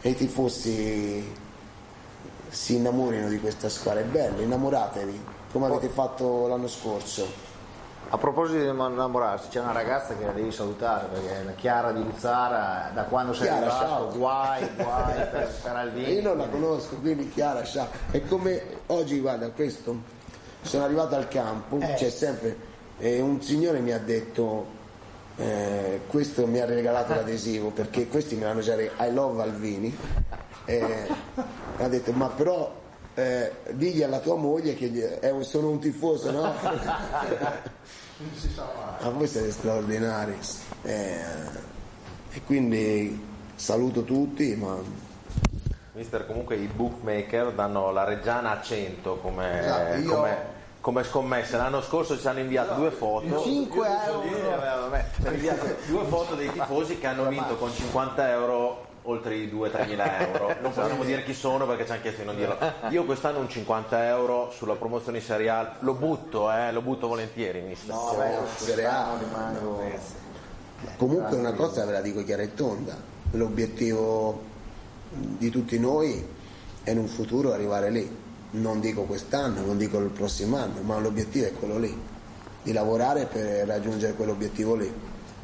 [0.00, 1.34] e i tifosi
[2.48, 7.45] si innamorino di questa squadra, è bello, innamoratevi, come avete fatto l'anno scorso.
[8.08, 11.90] A proposito di innamorarsi, c'è una ragazza che la devi salutare perché è la Chiara
[11.90, 14.16] di Luzzara, da quando sei Chiara, arrivato, ciao.
[14.16, 15.28] guai, guai per,
[15.62, 16.12] per E Alvini.
[16.12, 17.88] Io non la conosco, quindi Chiara sa.
[18.10, 19.96] È come oggi, guarda, questo,
[20.62, 21.94] sono arrivato al campo, Eh.
[21.94, 22.56] c'è sempre,
[22.98, 24.66] e un signore mi ha detto,
[25.36, 29.98] eh, questo mi ha regalato l'adesivo, perché questi me l'hanno già regalato, I love Alvini,
[30.64, 31.08] eh,
[31.76, 32.72] mi ha detto, ma però
[33.16, 36.52] eh, digli alla tua moglie che gli- è un- sono un tifoso, no?
[39.00, 40.36] Ma voi siete straordinari.
[40.82, 41.14] Eh,
[42.32, 44.76] e quindi saluto tutti, ma
[45.92, 50.36] Mister, comunque i bookmaker danno la Reggiana a 100 come, Esatto, io- come,
[50.80, 51.56] come scommesse.
[51.56, 53.42] L'anno scorso ci hanno inviato due foto.
[53.42, 54.20] 5 Eh, euro.
[54.82, 59.34] vabbè, ci hanno inviato due foto dei tifosi che hanno vinto con 50 euro oltre
[59.36, 60.54] i 2-3 mila euro.
[60.60, 62.58] Non possiamo dire chi sono perché ci hanno chiesto di non dirlo.
[62.90, 67.08] Io quest'anno un 50 euro sulla promozione in Serie A lo butto, eh, lo butto
[67.08, 67.94] volentieri, mister.
[67.94, 68.46] No, A.
[68.58, 70.24] quest'anno rimango...
[70.96, 72.96] Comunque una cosa ve la dico chiara e tonda,
[73.32, 74.42] l'obiettivo
[75.08, 76.24] di tutti noi
[76.82, 78.08] è in un futuro arrivare lì,
[78.52, 81.98] non dico quest'anno, non dico il prossimo anno, ma l'obiettivo è quello lì,
[82.62, 84.92] di lavorare per raggiungere quell'obiettivo lì,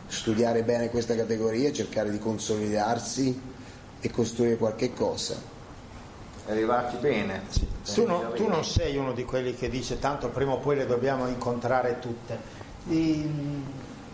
[0.07, 3.41] studiare bene questa categoria, cercare di consolidarsi
[4.03, 5.37] e costruire qualche cosa.
[6.49, 7.43] Arrivarci bene.
[7.95, 10.87] Tu, non- tu non sei uno di quelli che dice tanto prima o poi le
[10.87, 12.37] dobbiamo incontrare tutte.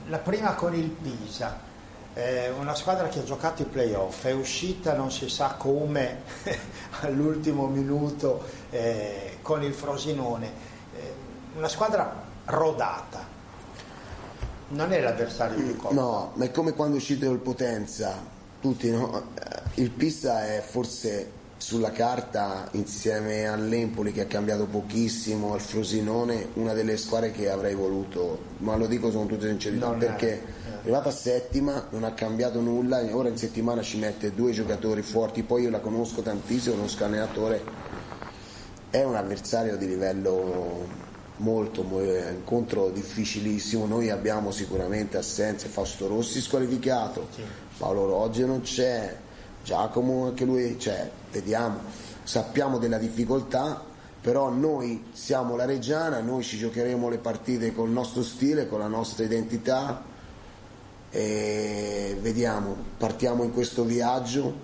[0.09, 1.59] La prima con il Pisa,
[2.14, 6.22] eh, una squadra che ha giocato i playoff, è uscita non si sa come
[7.01, 10.47] all'ultimo minuto eh, con il Frosinone,
[10.97, 11.12] Eh,
[11.57, 13.36] una squadra rodata.
[14.70, 15.95] Non è l'avversario di Coppa.
[15.95, 18.16] No, ma è come quando è uscito il Potenza,
[18.61, 19.22] tutti no?
[19.78, 26.72] Il Pisa è forse sulla carta, insieme all'Empoli che ha cambiato pochissimo, al Frosinone, una
[26.72, 30.42] delle squadre che avrei voluto, ma lo dico con tutta sincerità, Non perché è
[30.80, 35.62] arrivata settima, non ha cambiato nulla, ora in settimana ci mette due giocatori forti, poi
[35.62, 37.62] io la conosco tantissimo, conosco l'allenatore,
[38.90, 40.86] è un avversario di livello
[41.36, 47.28] molto, mo- è un incontro difficilissimo, noi abbiamo sicuramente assenze, Fausto Rossi squalificato,
[47.76, 49.26] Paolo Rogge non c'è,
[49.68, 51.80] Giacomo anche lui c'è, vediamo,
[52.22, 53.84] sappiamo della difficoltà,
[54.18, 58.86] però noi siamo la Reggiana, noi ci giocheremo le partite col nostro stile, con la
[58.86, 60.02] nostra identità
[61.10, 64.54] e vediamo, partiamo in questo viaggio,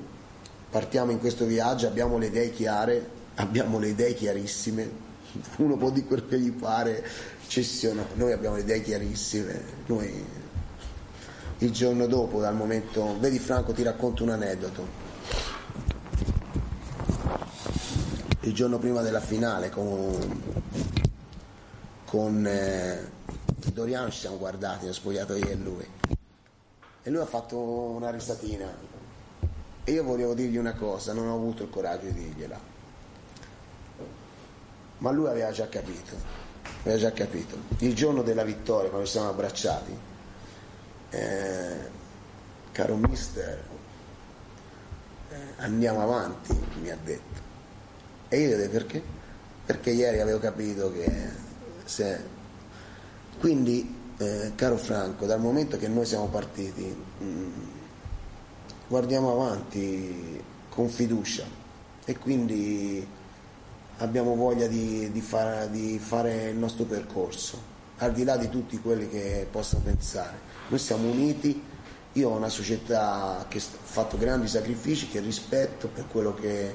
[0.70, 4.90] partiamo in questo viaggio, abbiamo le idee chiare, abbiamo le idee chiarissime,
[5.58, 7.04] uno può dire quello che gli pare,
[7.46, 10.43] cessione, noi abbiamo le idee chiarissime, noi
[11.64, 14.86] il giorno dopo, dal momento, vedi Franco ti racconto un aneddoto,
[18.40, 20.42] il giorno prima della finale con,
[22.04, 23.10] con eh,
[23.72, 25.86] Doriano ci siamo guardati, ho spogliato io e lui
[27.02, 28.92] e lui ha fatto una risatina
[29.84, 32.58] e io volevo dirgli una cosa, non ho avuto il coraggio di dirgliela.
[34.98, 36.16] Ma lui aveva già capito,
[36.82, 37.56] aveva già capito.
[37.78, 40.12] Il giorno della vittoria, quando ci siamo abbracciati,
[41.14, 41.76] eh,
[42.72, 43.62] caro mister,
[45.30, 47.40] eh, andiamo avanti, mi ha detto.
[48.28, 49.02] E io gli ho detto perché?
[49.64, 51.10] Perché ieri avevo capito che
[51.84, 52.32] se...
[53.38, 57.52] Quindi, eh, caro Franco, dal momento che noi siamo partiti, mm,
[58.88, 61.44] guardiamo avanti con fiducia
[62.04, 63.06] e quindi
[63.98, 67.60] abbiamo voglia di, di far- di fare il nostro percorso,
[67.98, 70.53] al di là di tutti quelli che possano pensare.
[70.66, 71.62] Noi siamo uniti,
[72.12, 76.74] io ho una società che ha fatto grandi sacrifici, che rispetto per quello che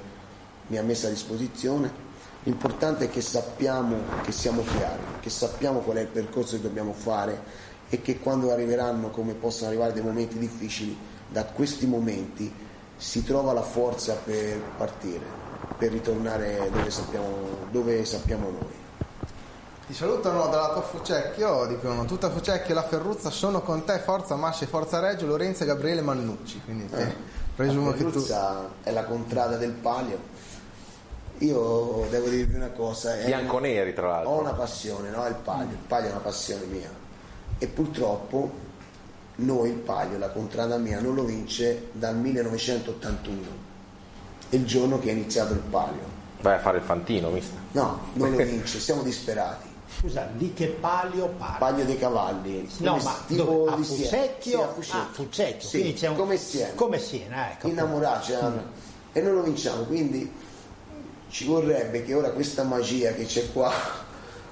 [0.68, 2.08] mi ha messo a disposizione.
[2.44, 6.94] L'importante è che sappiamo che siamo chiari, che sappiamo qual è il percorso che dobbiamo
[6.94, 7.42] fare
[7.90, 10.96] e che quando arriveranno, come possono arrivare dei momenti difficili,
[11.28, 12.54] da questi momenti
[12.96, 15.26] si trova la forza per partire,
[15.78, 17.28] per ritornare dove sappiamo,
[17.72, 18.89] dove sappiamo noi.
[19.90, 24.36] Ti salutano dalla tua Fucecchio, dicono tutta Fucecchio e la Ferruzza sono con te, Forza
[24.36, 26.62] Masci, Forza Reggio, Lorenzo e Gabriele Mannucci.
[26.64, 27.16] Quindi eh,
[27.56, 28.24] presumo che tu...
[28.84, 30.20] È la contrada del palio.
[31.40, 34.30] Io devo dirvi una cosa, è Bianconeri, tra l'altro.
[34.30, 35.26] ho una passione, no?
[35.26, 36.92] il palio, il palio è una passione mia
[37.58, 38.52] e purtroppo
[39.38, 43.40] noi il palio, la contrada mia, non lo vince dal 1981,
[44.50, 46.18] il giorno che è iniziato il palio.
[46.42, 47.58] Vai a fare il fantino, mister.
[47.72, 49.69] No, non lo vince, siamo disperati.
[50.00, 51.58] Scusa, di che palio parli?
[51.60, 53.72] Palio dei cavalli, No, ma tipo dove?
[53.72, 53.76] a.
[53.78, 54.52] Fucecchio?
[54.52, 55.00] Sì, a Fucecchio.
[55.00, 56.74] Ah, Fucecchio, Sì, quindi c'è un- come Siena.
[56.76, 57.68] Come Siena, ecco.
[57.68, 58.38] innamorarci eh,
[59.12, 60.32] e non lo vinciamo quindi
[61.30, 63.72] ci vorrebbe che ora questa magia che c'è qua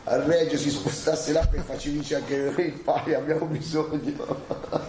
[0.09, 4.45] al Reggio si spostasse là per farci vincere anche noi il palio abbiamo bisogno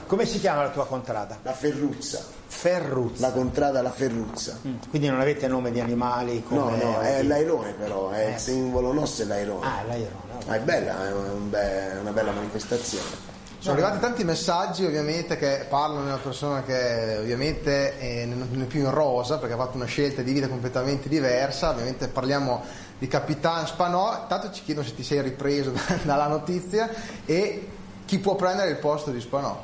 [0.06, 1.38] Come si chiama la tua contrada?
[1.42, 3.26] la Ferruzza Ferruzza.
[3.26, 6.76] la contrada la Ferruzza Mm, Quindi non avete nome di animali no come...
[6.82, 8.30] no è l'airone però è Eh.
[8.30, 10.44] il simbolo nostro è l'airone Ah, l'airone.
[10.46, 15.36] ma è bella è un be- è una bella manifestazione Sono arrivati tanti messaggi ovviamente
[15.36, 19.58] che parlano di una persona che ovviamente eh, non è più in rosa perché ha
[19.58, 22.62] fatto una scelta di vita completamente diversa, ovviamente parliamo
[22.98, 25.72] di Capitan Spanò, intanto ci chiedono se ti sei ripreso
[26.04, 26.90] dalla notizia
[27.24, 27.68] e
[28.04, 29.62] chi può prendere il posto di Spanò?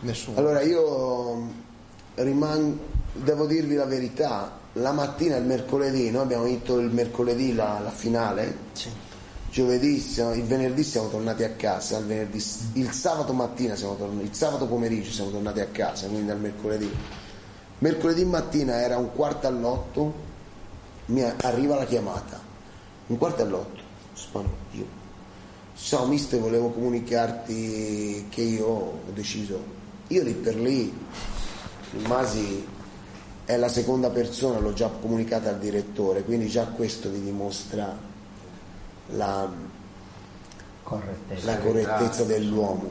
[0.00, 0.38] Nessuno.
[0.38, 1.48] Allora io
[2.14, 2.78] rimango,
[3.12, 7.90] devo dirvi la verità, la mattina, il mercoledì, noi abbiamo vinto il mercoledì la, la
[7.90, 8.56] finale,
[9.50, 12.44] giovedì, siamo- il venerdì siamo tornati a casa, il, venerdì-
[12.74, 16.90] il sabato mattina siamo tornati, il sabato pomeriggio siamo tornati a casa, quindi al mercoledì.
[17.78, 20.14] Mercoledì mattina era un quarto all'otto,
[21.06, 22.40] mi arriva la chiamata,
[23.12, 23.80] un quarto all'otto,
[24.14, 25.00] spano, io
[25.74, 29.60] Ciao mister, volevo comunicarti che io ho deciso,
[30.08, 30.94] io lì per lì
[31.92, 32.64] rimasi,
[33.44, 37.96] è la seconda persona, l'ho già comunicata al direttore, quindi già questo vi dimostra
[39.08, 39.50] la,
[40.82, 41.46] Correttezza.
[41.46, 42.90] la correttezza dell'uomo.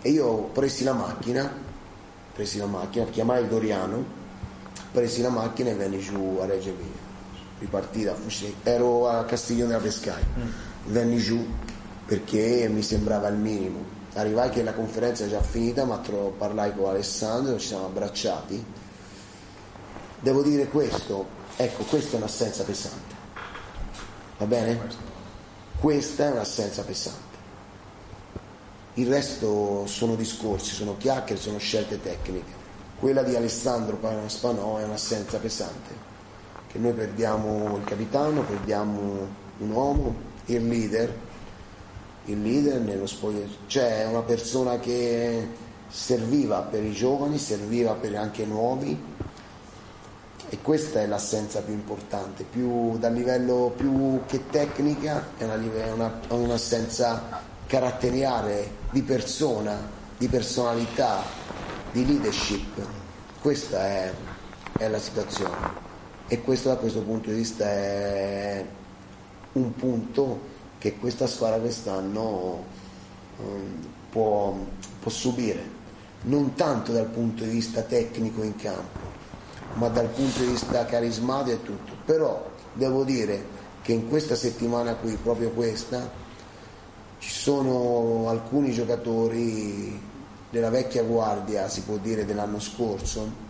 [0.00, 1.50] E io presi la macchina,
[2.32, 4.04] presi la macchina, chiamai Doriano,
[4.92, 7.03] presi la macchina e venni giù a Reggio Emilia.
[7.68, 10.24] Da Fucecchio, ero a Castiglione della Pescaia,
[10.86, 11.46] venni giù
[12.06, 13.92] perché mi sembrava il minimo.
[14.14, 18.64] Arrivai che la conferenza è già finita, ma tro- parlai con Alessandro, ci siamo abbracciati.
[20.20, 23.14] Devo dire questo, ecco, questa è un'assenza pesante.
[24.38, 24.80] Va bene?
[25.80, 27.32] Questa è un'assenza pesante.
[28.94, 32.62] Il resto sono discorsi, sono chiacchiere, sono scelte tecniche.
[32.98, 33.98] Quella di Alessandro
[34.28, 36.12] Spanò è un'assenza pesante,
[36.74, 40.12] che noi perdiamo il capitano, perdiamo un uomo,
[40.46, 41.14] il leader,
[42.24, 45.46] il leader nello spogliatoio, cioè una persona che
[45.86, 49.00] serviva per i giovani, serviva per anche nuovi
[50.48, 55.60] e questa è l'assenza più importante, più dal livello più che tecnica, è, una,
[55.94, 59.78] una- un'assenza caratteriale di persona,
[60.18, 61.22] di personalità,
[61.92, 62.84] di leadership.
[63.40, 64.12] Questa è,
[64.76, 65.93] è la situazione
[66.26, 68.64] e questo da questo punto di vista è
[69.52, 72.64] un punto che questa squadra quest'anno
[73.38, 74.56] ehm, può,
[75.00, 75.62] può subire,
[76.22, 78.98] non tanto dal punto di vista tecnico in campo,
[79.74, 81.92] ma dal punto di vista carismatico e tutto.
[82.04, 86.10] Però devo dire che in questa settimana qui, proprio questa,
[87.18, 90.00] ci sono alcuni giocatori
[90.50, 93.42] della vecchia guardia, si può dire dell'anno scorso,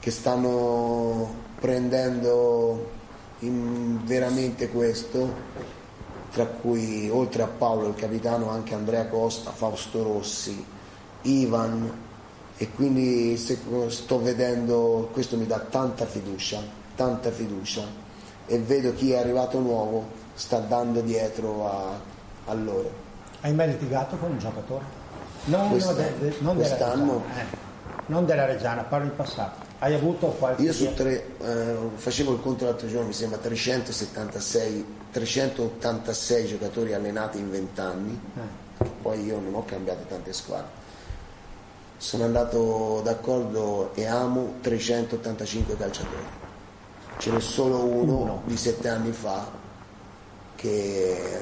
[0.00, 2.90] che stanno prendendo
[3.38, 5.32] veramente questo,
[6.32, 10.64] tra cui oltre a Paolo il capitano anche Andrea Costa, Fausto Rossi,
[11.22, 12.08] Ivan
[12.56, 16.60] e quindi sto vedendo, questo mi dà tanta fiducia,
[16.94, 17.82] tanta fiducia
[18.46, 21.98] e vedo chi è arrivato nuovo sta dando dietro a,
[22.46, 22.90] a loro.
[23.42, 24.84] Hai mai litigato con un giocatore?
[25.44, 27.44] Non, Quest'anno- de- de- non della Reggiana, eh.
[28.06, 29.68] non della Reggiana, parlo in passato.
[29.82, 30.60] Hai avuto qualche...
[30.62, 37.38] Io su tre, eh, facevo il conto l'altro giorno, mi sembra 376, 386 giocatori allenati
[37.38, 38.84] in 20 anni, Eh.
[39.00, 40.78] poi io non ho cambiato tante squadre.
[41.96, 46.24] Sono andato d'accordo e amo 385 calciatori.
[47.18, 48.42] Ce n'è solo uno, Uno.
[48.44, 49.46] di sette anni fa
[50.56, 51.38] che,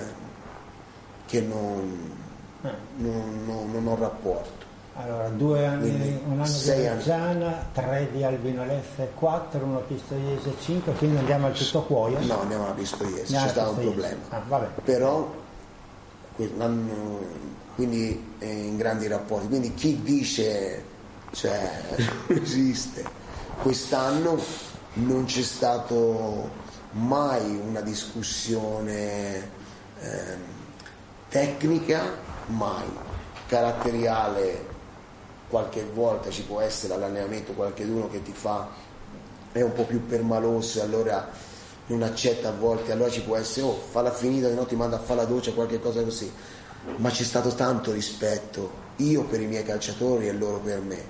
[1.27, 2.15] che non,
[2.63, 2.71] Eh.
[2.99, 4.58] non- non- non ho rapporto.
[5.01, 6.71] Allora, due anni, Quindi, un anno di.
[6.71, 12.19] Reggiana, tre di Albino Leffe, quattro, uno Pistoiese, cinque, quindi andiamo al tutto cuoio.
[12.27, 14.21] No, andiamo alla Pistoiese, c'è alla stato un problema.
[14.31, 14.43] Ah,
[14.83, 15.47] però
[17.75, 20.85] quindi è in grandi rapporti quindi chi dice
[21.33, 21.83] cioè
[22.29, 23.05] esiste
[23.61, 24.41] quest'anno
[24.95, 26.49] non c'è stato
[26.93, 29.51] mai una discussione
[30.01, 30.41] ehm,
[31.29, 32.03] tecnica
[32.47, 32.87] mai
[33.49, 34.77] caratteriale
[35.49, 38.69] qualche volta ci può essere all'allenamento qualcuno che ti fa
[39.53, 41.29] è un po' più permaloso e allora
[41.87, 44.99] non accetta a volte, allora ci può essere, oh, falla finita, no ti manda a
[45.01, 46.31] fare la doccia, qualche cosa così.
[46.97, 51.03] Ma c'è stato tanto rispetto, io per i miei calciatori e loro per me.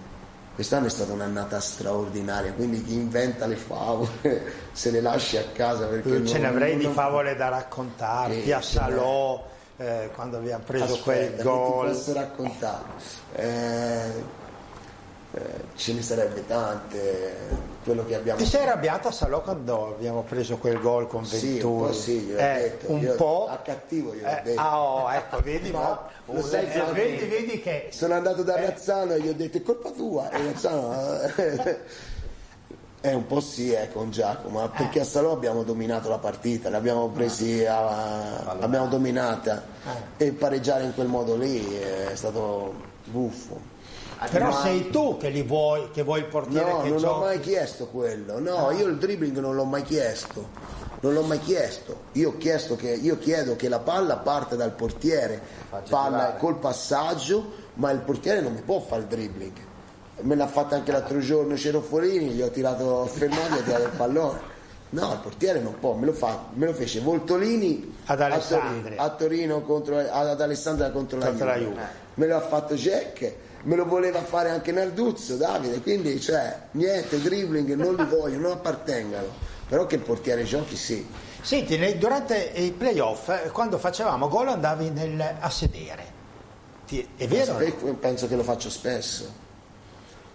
[0.54, 5.86] Quest'anno è stata un'annata straordinaria, quindi chi inventa le favole se le lasci a casa
[5.86, 8.60] perché Io ce ne avrei di non- favole da raccontarti Sì, a.
[8.62, 9.44] Salò
[9.78, 11.88] eh, quando abbiamo preso quel gol.
[11.88, 12.84] posso raccontare?
[13.34, 14.36] Eh,
[15.34, 15.40] eh,
[15.76, 17.36] ce ne sarebbe tante,
[17.84, 21.52] quello che abbiamo Ti sei arrabbiato a Salò quando abbiamo preso quel gol con Sì,
[21.52, 21.80] Venturi?
[21.82, 23.46] un po' sì, Eh, detto, un po'.
[23.48, 24.60] a cattivo gliel'ho Eh, detto.
[24.60, 28.66] Ah, oh, ecco, vedi, Ma ma, sai che- vedi, vedi che Sono andato da Eh.
[28.66, 31.20] Razzano e gli ho detto è colpa tua e Razzano
[33.00, 36.68] eh, un po' sì eh, con Giacomo ma perché a Salò abbiamo dominato la partita
[36.70, 39.64] l'abbiamo presi a, l'abbiamo dominata
[40.16, 42.74] e pareggiare in quel modo lì è stato
[43.04, 43.76] buffo
[44.32, 47.20] però Ma- sei tu che li vuoi, che vuoi il portiere No, non ho giochi.
[47.20, 48.40] mai chiesto quello.
[48.40, 50.48] No, io il dribbling non l'ho mai chiesto.
[51.02, 51.96] Non l'ho mai chiesto.
[52.14, 55.40] Io, ho chiesto che, io chiedo che la palla parte dal portiere,
[55.88, 59.56] palla col passaggio, ma il portiere non mi può fare il dribbling.
[60.20, 63.92] Me l'ha fatta anche l'altro giorno Cerofolini, gli ho tirato fermato e ho tirato il
[63.96, 64.56] pallone.
[64.90, 68.38] No, il portiere non può, me lo, fa, me lo fece Voltolini Ad a.
[68.38, 71.68] Torino, a Torino contro, ad Alessandria contro la Contro la Juve.
[71.70, 71.86] Juve.
[72.14, 77.20] Me lo ha fatto Jack, me lo voleva fare anche Narduzzo, Davide, quindi cioè niente,
[77.20, 79.26] dribbling non li voglio, non appartengano.
[79.68, 81.06] Però che il portiere giochi sì.
[81.42, 86.16] Senti, durante i playoff, eh, quando facevamo gol andavi nel- a sedere.
[86.86, 87.56] Ti- è vero?
[88.00, 89.46] Penso che lo faccio spesso.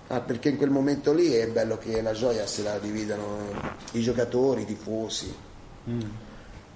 [0.08, 3.38] Ah, perché in quel momento lì è bello che la gioia se la dividano
[3.94, 5.34] i giocatori, i tifosi.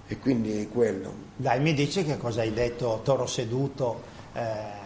[0.10, 1.14] E quindi è quello.
[1.36, 4.02] Dai, mi dici che cosa hai detto, Toro seduto?
[4.34, 4.86] eh,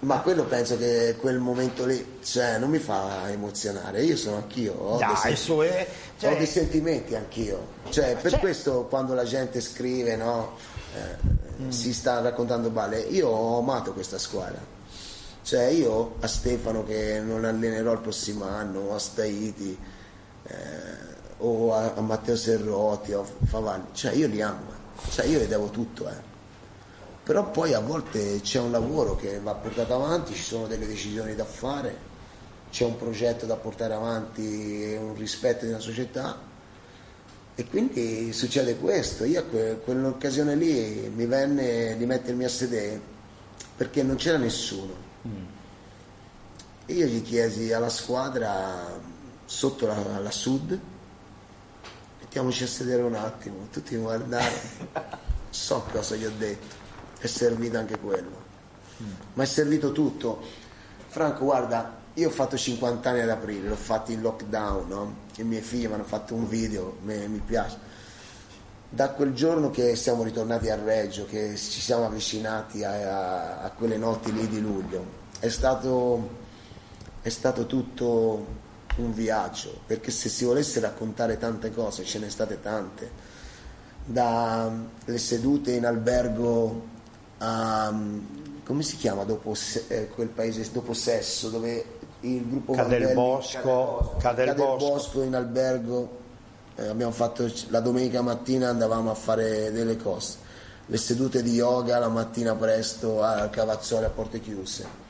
[0.00, 4.02] Ma quello penso che quel momento lì, cioè, non mi fa emozionare.
[4.02, 5.86] Io sono anch'io, ho, Dai, dei, sen- su, eh,
[6.18, 7.66] cioè- ho dei sentimenti anch'io.
[7.90, 10.56] Cioè, per Cioè- questo quando la gente scrive, no,
[10.94, 14.58] eh, si sta raccontando balle, io ho amato questa squadra.
[15.44, 19.76] Cioè, io a Stefano che non allenerò il prossimo anno, o a Staiti,
[20.44, 20.54] eh,
[21.36, 25.10] o a, a Matteo Serrotti, o a Favalli, cioè io li amo, eh.
[25.10, 26.32] cioè io gli devo tutto, eh.
[27.24, 31.34] Però poi a volte c'è un lavoro che va portato avanti, ci sono delle decisioni
[31.34, 31.94] da fare,
[32.70, 36.38] c'è un progetto da portare avanti, un rispetto una società
[37.54, 39.24] e quindi succede questo.
[39.24, 42.98] Io a que- quell'occasione lì mi venne di mettermi a sedere
[43.76, 45.03] perché non c'era nessuno.
[46.86, 49.00] E io gli chiesi alla squadra
[49.44, 50.78] sotto la, la Sud,
[52.20, 54.60] mettiamoci a sedere un attimo, tutti mi guardarono,
[55.48, 56.74] so cosa gli ho detto,
[57.18, 58.42] è servito anche quello,
[59.34, 60.62] ma è servito tutto.
[61.06, 65.16] Franco, guarda, io ho fatto 50 anni ad aprile, l'ho fatto in lockdown, no?
[65.36, 67.92] i miei figli mi hanno fatto un video, me- mi piace.
[68.94, 73.70] Da quel giorno che siamo ritornati a Reggio, che ci siamo avvicinati a, a- a
[73.72, 75.04] quelle notti lì di luglio,
[75.40, 76.28] è stato,
[77.20, 78.46] è stato tutto
[78.96, 83.10] un viaggio, perché se si volesse raccontare tante cose, ce ne state tante,
[84.04, 86.86] dalle sedute in albergo
[87.38, 87.92] a,
[88.64, 89.54] come si chiama dopo
[89.88, 91.84] eh, quel paese dopo Sesso, dove
[92.20, 94.54] il gruppo Cade il Vandelli- Bosco, Cade il.
[94.54, 96.22] Bosco in albergo,
[96.76, 100.38] eh, abbiamo fatto la domenica mattina andavamo a fare delle cose,
[100.86, 105.02] le sedute di yoga la mattina presto al Cavazzoli a porte chiuse.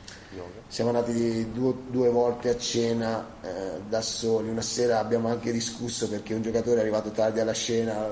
[0.66, 6.08] Siamo andati due, due volte a cena eh, da soli, una sera abbiamo anche discusso
[6.08, 8.04] perché un giocatore è arrivato tardi alla cena,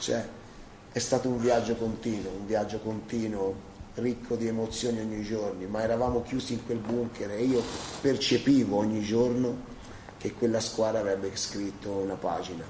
[0.00, 0.26] cioè
[0.90, 6.22] è stato un viaggio continuo, un viaggio continuo ricco di emozioni ogni giorno, ma eravamo
[6.22, 7.62] chiusi in quel bunker e io
[8.00, 9.70] percepivo ogni giorno
[10.18, 12.64] che quella squadra avrebbe scritto una pagina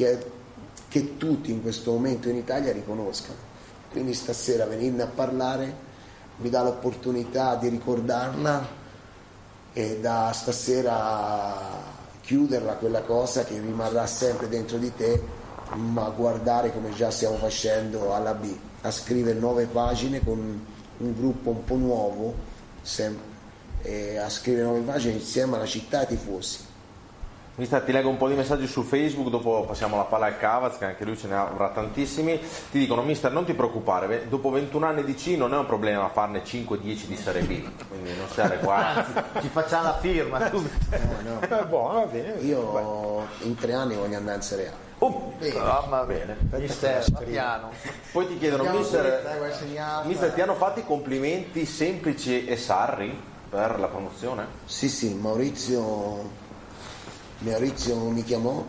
[0.00, 0.18] che,
[0.88, 3.48] che tutti in questo momento in Italia riconoscano.
[3.90, 5.88] Quindi stasera venirne a parlare
[6.36, 8.78] mi dà l'opportunità di ricordarla
[9.74, 11.54] e da stasera
[12.22, 15.22] chiuderla quella cosa che rimarrà sempre dentro di te,
[15.74, 21.50] ma guardare come già stiamo facendo alla B, a scrivere nuove pagine con un gruppo
[21.50, 22.34] un po' nuovo,
[22.80, 23.18] sem-
[23.82, 26.68] e a scrivere nuove pagine insieme alla città e ai tifosi.
[27.60, 30.78] Mister, ti leggo un po' di messaggi su Facebook, dopo passiamo la palla al Cavaz,
[30.78, 32.40] che anche lui ce ne avrà tantissimi.
[32.40, 36.08] Ti dicono, mister, non ti preoccupare, dopo 21 anni di C non è un problema
[36.08, 39.04] farne 5-10 di Serie B, quindi non stare qua.
[39.42, 40.38] Ci facciamo la firma.
[40.48, 40.62] No,
[41.22, 41.40] no.
[41.42, 42.40] Eh, buono, va bene.
[42.40, 45.04] Io in tre anni voglio andare in Serie A.
[45.04, 46.38] Oh, mamma bene.
[46.52, 47.72] Mister, va piano.
[48.10, 53.88] Poi ti chiedono, mister, mister, ti hanno fatto i complimenti semplici e Sarri per la
[53.88, 54.46] promozione?
[54.64, 56.39] Sì, sì, Maurizio,
[57.40, 58.64] Maurizio mi chiamò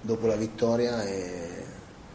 [0.00, 1.64] dopo la vittoria e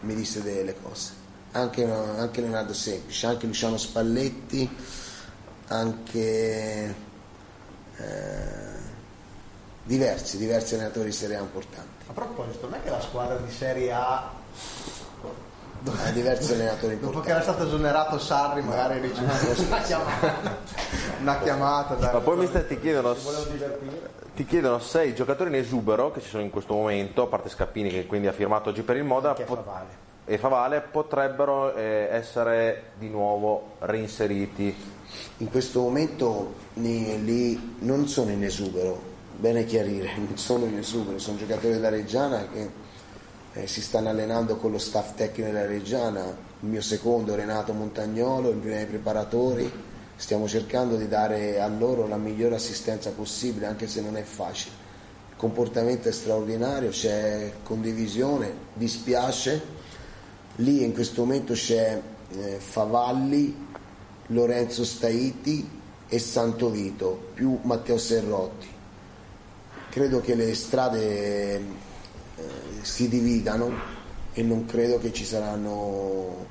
[0.02, 1.14] mi disse delle cose.
[1.52, 4.70] Anche, anche Leonardo Semplice, anche Luciano Spalletti,
[5.70, 6.96] anche
[7.96, 8.78] eh,
[9.84, 12.06] diversi, diversi allenatori di Serie A importanti.
[12.08, 14.32] A proposito, non è che la squadra di Serie A,
[16.06, 17.44] Eh, diversi allenatori dopo che era importanti.
[17.44, 20.58] stato esonerato Sarri, magari riceve una chiamata,
[21.22, 22.12] una chiamata da...
[22.12, 24.19] Ma poi mister ti chiedono, Si volevo divertire.
[24.40, 27.50] Ti chiedono se i giocatori in esubero che ci sono in questo momento, a parte
[27.50, 29.88] Scappini che quindi ha firmato oggi per il Moda, Che pot- Favale.
[30.24, 34.74] e Favale potrebbero eh, essere di nuovo reinseriti.
[35.40, 38.98] In questo momento ni- lì non sono in esubero,
[39.36, 42.70] bene chiarire, non sono in esubero, sono giocatori della Reggiana che
[43.52, 48.52] eh, si stanno allenando con lo staff tecnico della Reggiana, il mio secondo Renato Montagnolo,
[48.52, 49.70] i miei preparatori,
[50.20, 54.76] stiamo cercando di dare a loro la migliore assistenza possibile, anche se non è facile.
[55.30, 59.62] Il comportamento è straordinario, c'è condivisione, dispiace,
[60.58, 62.02] lì in questo momento c'è
[62.32, 63.68] eh, Favalli,
[64.28, 65.68] Lorenzo Staiti
[66.10, 68.68] e Santo Vito, più Matteo Serrotti.
[69.90, 71.64] Credo che le strade eh,
[72.82, 73.72] si dividano
[74.34, 76.46] e non credo che ci saranno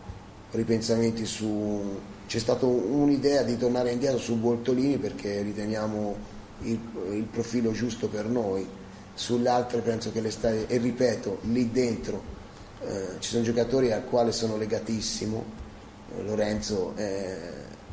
[0.52, 2.16] ripensamenti su...
[2.28, 6.14] C'è stata un'idea di tornare indietro su Boltolini perché riteniamo
[6.64, 6.78] il,
[7.12, 8.68] il profilo giusto per noi.
[9.14, 12.22] Sulle altre penso che le strade, e ripeto, lì dentro
[12.82, 15.42] eh, ci sono giocatori al quale sono legatissimo,
[16.18, 17.38] Lorenzo è,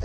[0.00, 0.04] è-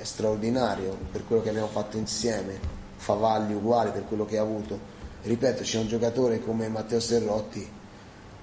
[0.00, 2.60] è straordinario per quello che abbiamo fatto insieme,
[2.94, 4.78] Favalli uguale per quello che ha avuto.
[5.24, 7.68] Ripeto, c'è un giocatore come Matteo Serrotti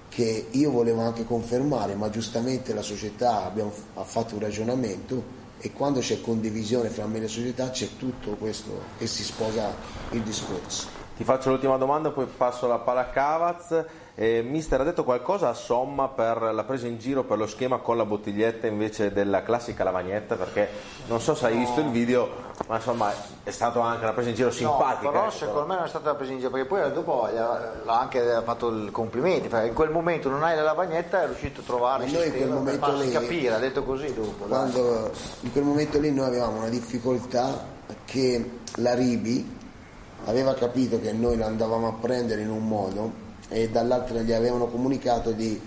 [0.10, 5.72] che io volevo anche confermare, ma giustamente la società abbiamo, ha fatto un ragionamento e
[5.72, 9.74] quando c'è condivisione fra me e la società c'è tutto questo e si sposa
[10.12, 11.00] il discorso.
[11.20, 13.86] Ti faccio l'ultima domanda, poi passo la palla a Cavaz.
[14.16, 17.80] Eh, mister ha detto qualcosa a somma per la presa in giro per lo schema
[17.80, 20.36] con la bottiglietta invece della classica lavagnetta?
[20.36, 20.70] Perché
[21.08, 23.12] non so se hai visto il video, ma insomma
[23.44, 25.06] è stata anche una presa in giro simpatica.
[25.06, 27.24] No, però ecco, secondo me non è stata una presa in giro, perché poi dopo
[27.24, 31.24] ha l'ha anche fatto i complimenti, perché in quel momento non hai la lavagnetta e
[31.24, 34.46] è riuscito a trovare il sistema per momento farsi lì- capire, ha detto così dopo.
[34.46, 35.12] Quando
[35.42, 39.58] in quel momento lì noi avevamo una difficoltà che la Ribi
[40.26, 44.68] aveva capito che noi lo andavamo a prendere in un modo e dall'altro gli avevano
[44.68, 45.60] comunicato di,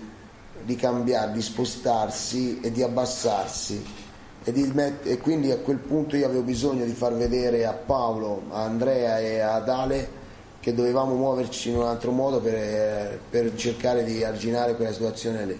[0.61, 4.02] di cambiare, di spostarsi e di abbassarsi
[4.43, 9.19] e, quindi a quel punto io avevo bisogno di far vedere a Paolo, a Andrea
[9.19, 10.21] e ad Ale
[10.59, 15.59] che dovevamo muoverci in un altro modo per, per cercare di arginare quella situazione lì.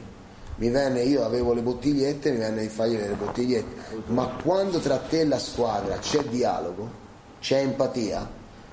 [0.56, 4.98] Mi venne, io avevo le bottigliette, mi venne di fargli le bottigliette, ma quando tra
[4.98, 6.90] te e la squadra c'è dialogo,
[7.40, 8.30] c'è empatia,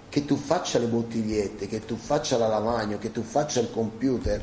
[0.09, 4.43] che tu faccia le bottigliette, che tu faccia la lavagna, che tu faccia il computer,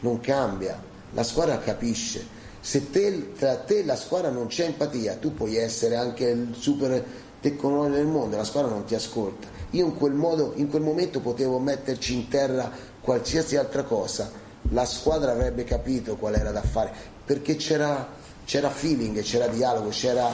[0.00, 0.80] non cambia,
[1.12, 2.38] la squadra capisce.
[2.60, 6.54] Se te- tra te e la squadra non c'è empatia, tu puoi essere anche il
[6.56, 7.04] super
[7.40, 9.48] tecnologico del mondo, la squadra non ti ascolta.
[9.70, 12.70] Io in quel modo, in quel momento potevo metterci in terra
[13.00, 14.30] qualsiasi altra cosa,
[14.70, 16.92] la squadra avrebbe capito qual era da fare,
[17.24, 18.08] perché c'era,
[18.44, 20.28] c'era feeling, c'era dialogo, c'era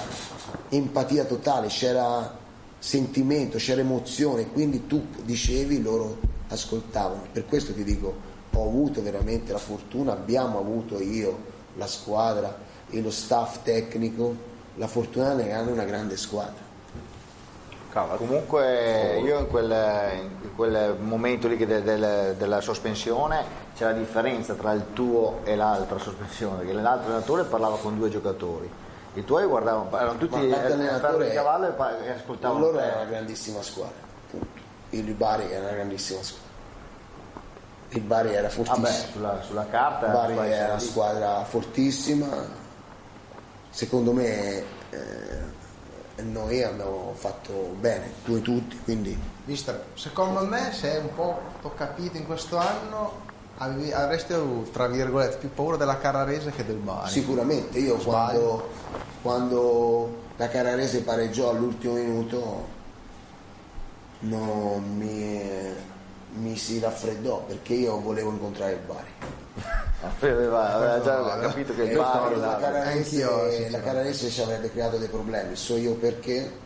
[0.68, 2.36] empatia totale, c'era
[2.78, 7.26] sentimento, c'era emozione, quindi tu dicevi, loro ascoltavano.
[7.30, 8.14] Per questo ti dico,
[8.52, 12.54] ho avuto veramente la fortuna, abbiamo avuto io, la squadra
[12.90, 14.34] e lo staff tecnico,
[14.74, 16.64] la fortuna di avere una grande squadra.
[18.16, 19.70] Comunque io in quel,
[20.42, 25.40] in quel momento lì che de- del- della sospensione c'è la differenza tra il tuo
[25.44, 28.70] e l'altra sospensione, perché l'altro allenatore parlava con due giocatori,
[29.14, 31.66] i tuoi guardavano, erano tutti eh, fermi allenatore di cavallo
[32.04, 33.94] e, ascoltavano loro era una grandissima squadra,
[34.30, 34.46] punto.
[34.90, 36.45] Il Bari era una grandissima squadra.
[37.90, 38.86] Il Bari era fortissimo.
[38.86, 42.28] Vabbè, sulla, sulla carta Il Bari era una squadra fortissima,
[43.70, 51.00] secondo me eh, noi abbiamo fatto bene, tu e tutti, quindi Mister, secondo me se
[51.00, 53.24] un po' ho capito in questo anno
[53.58, 54.34] avevi- avresti
[54.72, 57.10] tra virgolette, più paura della Carrarese che del Bari.
[57.10, 58.68] sicuramente io quando,
[59.22, 62.74] quando la Carrarese pareggiò all'ultimo minuto
[64.20, 65.40] non mi,
[66.36, 69.08] mi si raffreddò perché io volevo incontrare il Bari.
[70.02, 73.80] Aveva, aveva già No, capito che E il Bari la Anch'io, la.
[73.80, 76.64] Carrarese ci avrebbe creato dei problemi, so io perché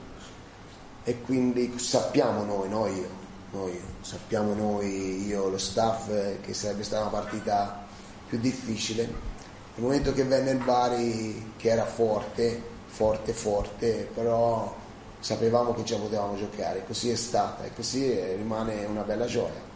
[1.02, 3.08] e quindi sappiamo noi, noi, io,
[3.52, 7.86] noi, sappiamo noi, io, lo staff, eh, che sarebbe stata una partita
[8.28, 9.04] più difficile.
[9.04, 14.76] Nel momento che venne il Bari, che era forte, forte, forte, però
[15.20, 19.68] sapevamo che già potevamo giocare, così è stata e così eh, rimane una bella gioia.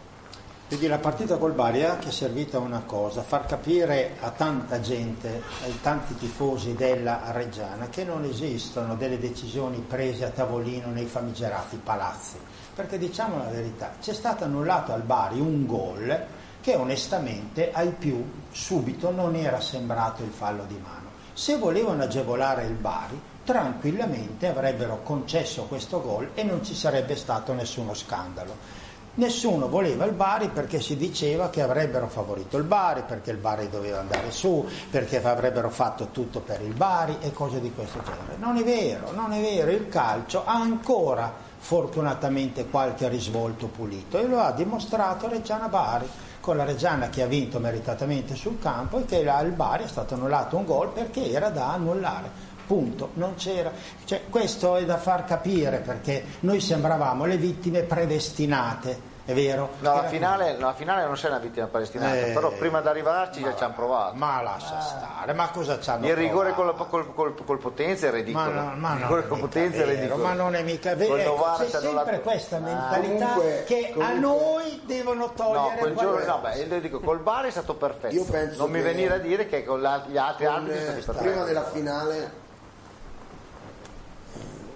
[0.66, 4.80] Quindi la partita col Bari è anche servita a una cosa, far capire a tanta
[4.80, 11.04] gente, ai tanti tifosi della Reggiana, che non esistono delle decisioni prese a tavolino nei
[11.04, 12.38] famigerati palazzi.
[12.74, 16.26] Perché diciamo la verità, c'è stato annullato al Bari un gol
[16.60, 21.10] che onestamente ai più subito non era sembrato il fallo di mano.
[21.34, 27.52] Se volevano agevolare il Bari, tranquillamente avrebbero concesso questo gol e non ci sarebbe stato
[27.52, 28.82] nessuno scandalo.
[29.16, 33.68] Nessuno voleva il Bari perché si diceva che avrebbero favorito il Bari, perché il Bari
[33.68, 38.36] doveva andare su, perché avrebbero fatto tutto per il Bari e cose di questo genere.
[38.38, 44.26] Non è vero, non è vero, il calcio ha ancora fortunatamente qualche risvolto pulito e
[44.26, 46.06] lo ha dimostrato Reggiana Bari
[46.40, 50.14] con la Reggiana che ha vinto meritatamente sul campo e che al Bari è stato
[50.14, 52.43] annullato un gol perché era da annullare.
[52.66, 53.70] Punto, non c'era.
[54.04, 59.70] Cioè, questo è da far capire perché noi sembravamo le vittime predestinate, è vero?
[59.80, 62.88] No, la finale, no, la finale non sei una vittima palestinata, Eh, però prima di
[62.88, 64.14] arrivarci già ci hanno provato.
[64.16, 68.50] Ma lascia stare, ma cosa c'hanno il rigore col, col- col- col Potenza è ridicolo.
[68.50, 70.22] Ma, no, ma il non rigore è Potenza è vero, ridicolo.
[70.24, 71.16] ma non è mica vero.
[71.16, 75.20] Ecco, c'è ci hanno sempre dato- questa Ah, mentalità comunque- che a comunque- noi devono
[75.24, 78.14] No, togliere quel quello- giorno, no, beh, io dico, col Bari è stato perfetto.
[78.14, 81.00] Io penso non mi venire a dire che con la- gli altri Con, arbitri sono
[81.00, 82.42] stati prima della finale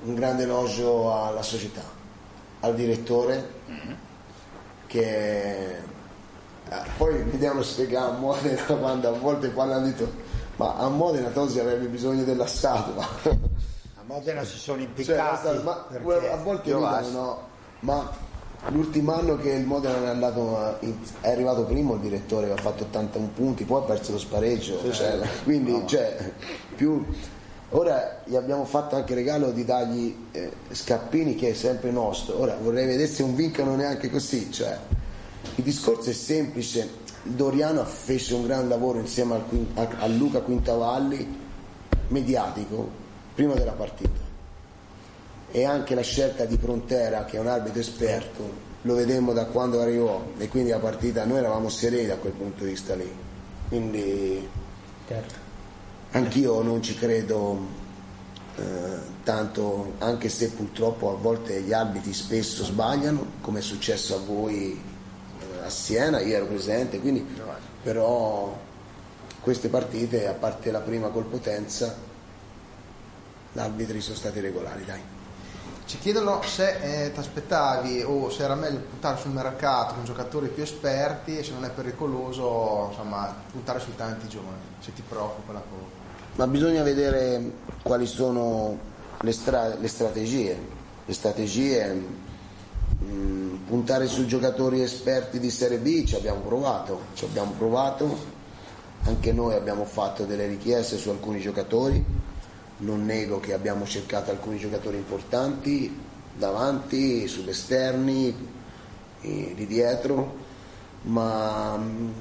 [0.08, 1.82] un grande elogio alla società,
[2.60, 3.56] al direttore
[4.86, 5.82] che eh,
[6.96, 10.10] poi mi devono spiegare a Modena quando a volte quando hanno detto
[10.56, 15.36] ma a Modena Tosi avrebbe bisogno della statua A Modena si sono Cioè, impiccati.
[15.36, 15.86] statua- ma
[16.32, 17.38] a volte ridono, no?
[17.80, 18.10] ma
[18.68, 22.84] l'ultimo anno che il Modena è, andato in- è arrivato primo il direttore aveva fatto
[22.84, 26.32] 81 punti, poi ha perso lo spareggio, cioè, quindi cioè,
[26.74, 27.04] più...
[27.70, 32.56] Ora gli abbiamo fatto anche regalo di dargli eh, Scappini che è sempre nostro, ora
[32.56, 34.78] vorrei vedere se non vincono neanche così, cioè,
[35.56, 41.36] il discorso è semplice, Doriano fece un gran lavoro insieme al a, a Luca Quintavalli,
[42.08, 42.88] mediatico,
[43.34, 44.26] prima della partita.
[45.50, 49.80] E anche la scelta di Prontera che è un arbitro esperto lo vedemmo da quando
[49.80, 50.22] arrivò.
[50.38, 53.10] E quindi la partita noi eravamo sereni da quel punto di vista lì.
[53.68, 54.48] Quindi
[56.12, 57.58] anch'io non ci credo
[58.56, 64.18] eh, tanto anche se purtroppo a volte gli arbitri spesso sbagliano come è successo a
[64.18, 64.80] voi
[65.40, 67.26] eh, a Siena io ero presente quindi
[67.82, 68.58] però
[69.40, 71.94] queste partite a parte la prima col Potenza
[73.52, 75.00] gli arbitri sono stati regolari dai
[75.86, 80.48] Ci chiedono se eh, ti aspettavi o se era meglio puntare sul mercato con giocatori
[80.48, 85.52] più esperti e se non è pericoloso insomma, puntare sui tanti giovani, se ti preoccupa
[85.52, 85.97] la cosa.
[86.38, 87.50] Ma bisogna vedere
[87.82, 88.78] quali sono
[89.20, 90.56] le, stra- le strategie.
[91.04, 91.92] Le strategie,
[92.98, 98.16] mh, puntare su giocatori esperti di Serie B ci abbiamo provato, ci abbiamo provato,
[99.02, 102.04] anche noi abbiamo fatto delle richieste su alcuni giocatori,
[102.78, 105.92] non nego che abbiamo cercato alcuni giocatori importanti
[106.36, 107.52] davanti, sugli
[109.20, 110.36] di dietro,
[111.02, 112.12] ma mh,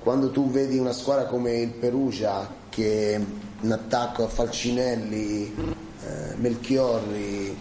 [0.00, 3.20] quando tu vedi una squadra come il Perugia che
[3.60, 7.54] in attacco a Falcinelli, eh, Melchiorri,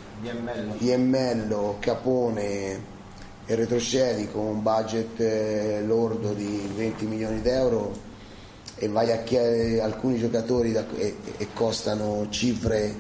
[0.80, 2.90] Iemmello, Capone
[3.46, 8.10] e retrocedi con un budget eh, lordo di 20 milioni d'euro
[8.76, 12.96] e vai a chiedere alcuni giocatori da- e, e costano cifre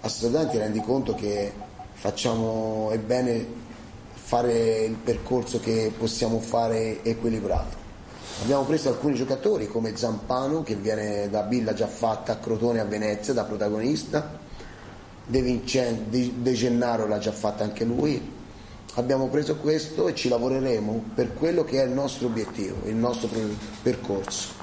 [0.00, 1.52] assolutamente, rendi conto che
[1.92, 3.62] facciamo è bene
[4.12, 7.83] fare il percorso che possiamo fare equilibrato.
[8.42, 12.84] Abbiamo preso alcuni giocatori come Zampano che viene da Villa già fatta a Crotone a
[12.84, 14.38] Venezia da protagonista,
[15.26, 18.32] De, Vincen- De, Gennaro l'ha già fatta anche lui.
[18.96, 23.28] Abbiamo preso questo e ci lavoreremo per quello che è il nostro obiettivo, il nostro
[23.82, 24.62] percorso.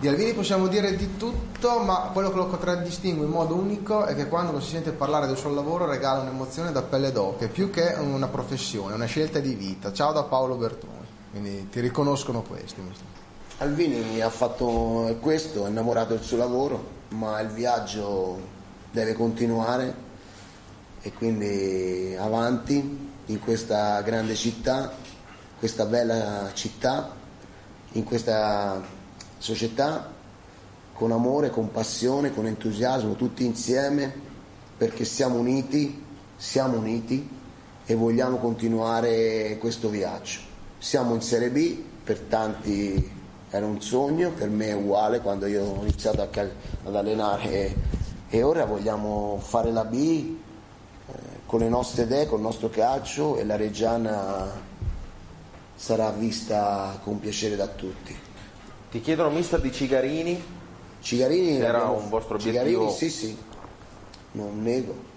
[0.00, 4.14] Di Alvini possiamo dire di tutto, ma quello che lo contraddistingue in modo unico è
[4.16, 7.70] che quando lo si sente parlare del suo lavoro regala un'emozione da pelle d'oca, più
[7.70, 9.92] che una professione, una scelta di vita.
[9.92, 10.99] Ciao da Paolo Bertoni.
[11.30, 12.82] Quindi ti riconoscono questi.
[13.58, 18.40] Alvini ha fatto questo, è innamorato del suo lavoro, ma il viaggio
[18.90, 20.08] deve continuare
[21.02, 24.92] e quindi avanti in questa grande città,
[25.58, 27.14] questa bella città,
[27.92, 28.82] in questa
[29.38, 30.12] società
[30.92, 34.12] con amore, con passione, con entusiasmo, tutti insieme,
[34.76, 36.04] perché siamo uniti,
[36.36, 37.28] siamo uniti
[37.86, 40.49] e vogliamo continuare questo viaggio.
[40.80, 43.18] Siamo in Serie B, per tanti
[43.50, 46.50] era un sogno, per me è uguale quando io ho iniziato cal-
[46.84, 47.76] ad allenare e,
[48.30, 49.94] e ora vogliamo fare la B
[51.06, 51.12] eh,
[51.44, 54.48] con le nostre idee, con il nostro calcio e la Reggiana
[55.74, 58.16] sarà vista con piacere da tutti.
[58.90, 60.42] Ti chiedono mister di Cigarini,
[61.02, 62.96] Cigarini Era un vostro Cigarini, obiettivo?
[62.96, 63.36] sì, sì,
[64.32, 65.08] non nego.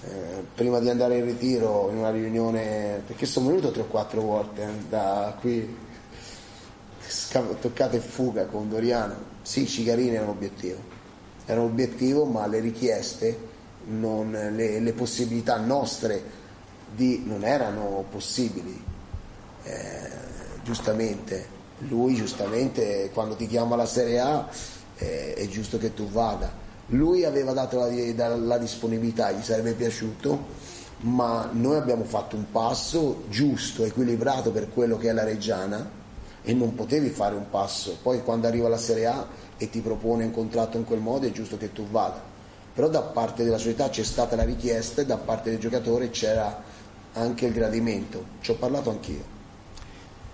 [0.00, 4.20] Eh, prima di andare in ritiro in una riunione, perché sono venuto tre o quattro
[4.20, 5.76] volte eh, da qui,
[7.60, 9.16] toccata e fuga con Doriano.
[9.42, 10.78] Sì, Cigarini era un obiettivo,
[11.46, 13.38] era un obiettivo, ma le richieste,
[13.86, 16.22] non- le, le possibilità nostre
[16.94, 18.80] di, non erano possibili.
[19.64, 20.10] Eh,
[20.62, 21.46] giustamente,
[21.88, 24.48] lui giustamente quando ti chiama la Serie A
[24.96, 26.66] eh, è giusto che tu vada.
[26.92, 30.46] Lui aveva dato la, la disponibilità, gli sarebbe piaciuto,
[31.00, 35.96] ma noi abbiamo fatto un passo giusto, equilibrato per quello che è la Reggiana
[36.42, 37.98] e non potevi fare un passo.
[38.00, 39.26] Poi quando arriva la Serie A
[39.58, 42.20] e ti propone un contratto in quel modo è giusto che tu vada.
[42.74, 46.62] Però da parte della società c'è stata la richiesta e da parte del giocatore c'era
[47.12, 48.24] anche il gradimento.
[48.40, 49.36] Ci ho parlato anch'io.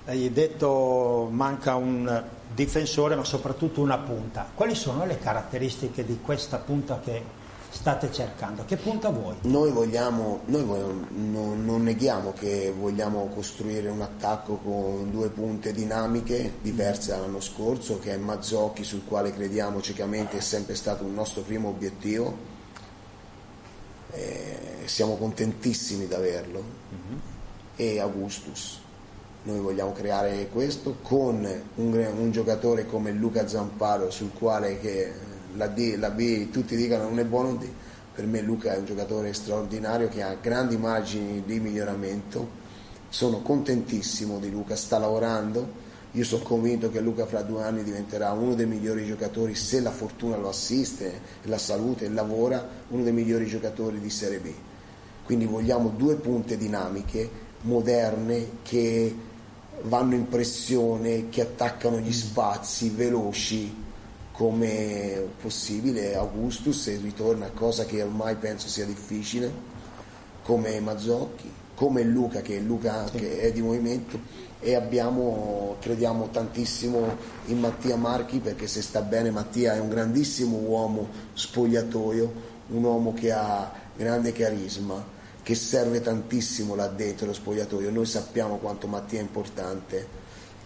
[0.07, 2.23] Hai detto manca un
[2.55, 4.49] difensore ma soprattutto una punta.
[4.55, 7.23] Quali sono le caratteristiche di questa punta che
[7.71, 8.65] state cercando?
[8.65, 9.35] Che punta vuoi?
[9.43, 15.73] Noi vogliamo, noi vogliamo- non, non neghiamo che vogliamo costruire un attacco con due punte
[15.73, 21.15] dinamiche diverse dall'anno scorso, che è Mazzocchi sul quale crediamo ciecamente è sempre stato un
[21.15, 22.53] nostro primo obiettivo.
[24.13, 26.63] E siamo contentissimi di averlo.
[27.77, 28.83] E Augustus.
[29.47, 35.13] Noi vogliamo creare questo con un, un giocatore come Luca Zamparo sul quale che
[35.57, 37.67] la, D, la B tutti dicono non è buono D,
[38.15, 42.63] Per me Luca è un giocatore straordinario che ha grandi margini di miglioramento.
[43.11, 45.83] Sono contentissimo di Luca, sta lavorando.
[46.13, 49.91] Io sono convinto che Luca fra due anni diventerà uno dei migliori giocatori, se la
[49.91, 54.51] fortuna lo assiste, la salute, lavora, uno dei migliori giocatori di Serie B.
[55.25, 57.29] Quindi vogliamo due punte dinamiche,
[57.63, 59.33] moderne, che
[59.83, 63.83] vanno in pressione, che attaccano gli spazi, veloci,
[64.33, 69.53] come possibile Augustus e ritorna, cosa che ormai penso sia difficile,
[70.43, 74.19] come Mazzocchi, come Luca che è Luca che è di movimento
[74.61, 80.57] e abbiamo, crediamo tantissimo in Mattia Marchi perché se sta bene Mattia è un grandissimo
[80.57, 82.33] uomo spogliatoio,
[82.69, 85.05] un uomo che ha grande carisma,
[85.45, 90.09] che serve tantissimo là dentro lo spogliatoio, noi sappiamo quanto Mattia è importante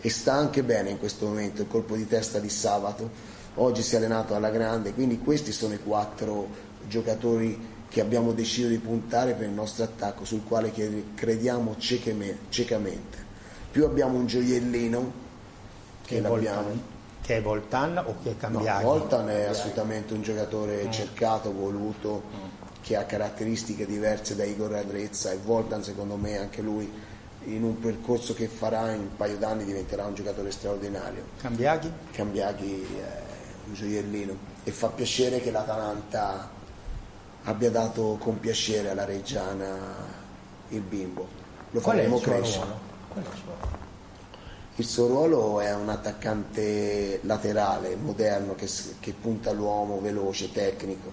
[0.00, 3.10] e sta anche bene in questo momento, il colpo di testa di sabato.
[3.56, 6.46] Oggi si è allenato alla grande, quindi questi sono i quattro
[6.86, 10.72] giocatori che abbiamo deciso di puntare per il nostro attacco, sul quale
[11.12, 13.26] crediamo ciecamente.
[13.72, 15.12] Più abbiamo un gioiellino
[16.04, 16.96] che, Che l'abbiamo.
[17.20, 18.84] Che è Voltan o che è No, Cambiaghi?
[18.84, 22.22] Voltan è assolutamente un giocatore cercato, voluto,
[22.80, 26.90] che ha caratteristiche diverse da Igor Radrezza e Voltan secondo me anche lui
[27.44, 31.24] in un percorso che farà in un paio d'anni diventerà un giocatore straordinario.
[31.40, 31.90] Cambiaghi?
[32.12, 33.22] Cambiaghi è
[33.66, 36.50] un gioiellino e fa piacere che l'Atalanta
[37.44, 39.76] abbia dato con piacere alla Reggiana
[40.68, 41.26] il bimbo.
[41.70, 42.66] Lo Qual è il faremo suo crescere.
[43.14, 43.86] il suo ruolo?
[44.76, 48.68] Il suo ruolo è un attaccante laterale, moderno, che,
[49.00, 51.12] che punta l'uomo, veloce, tecnico.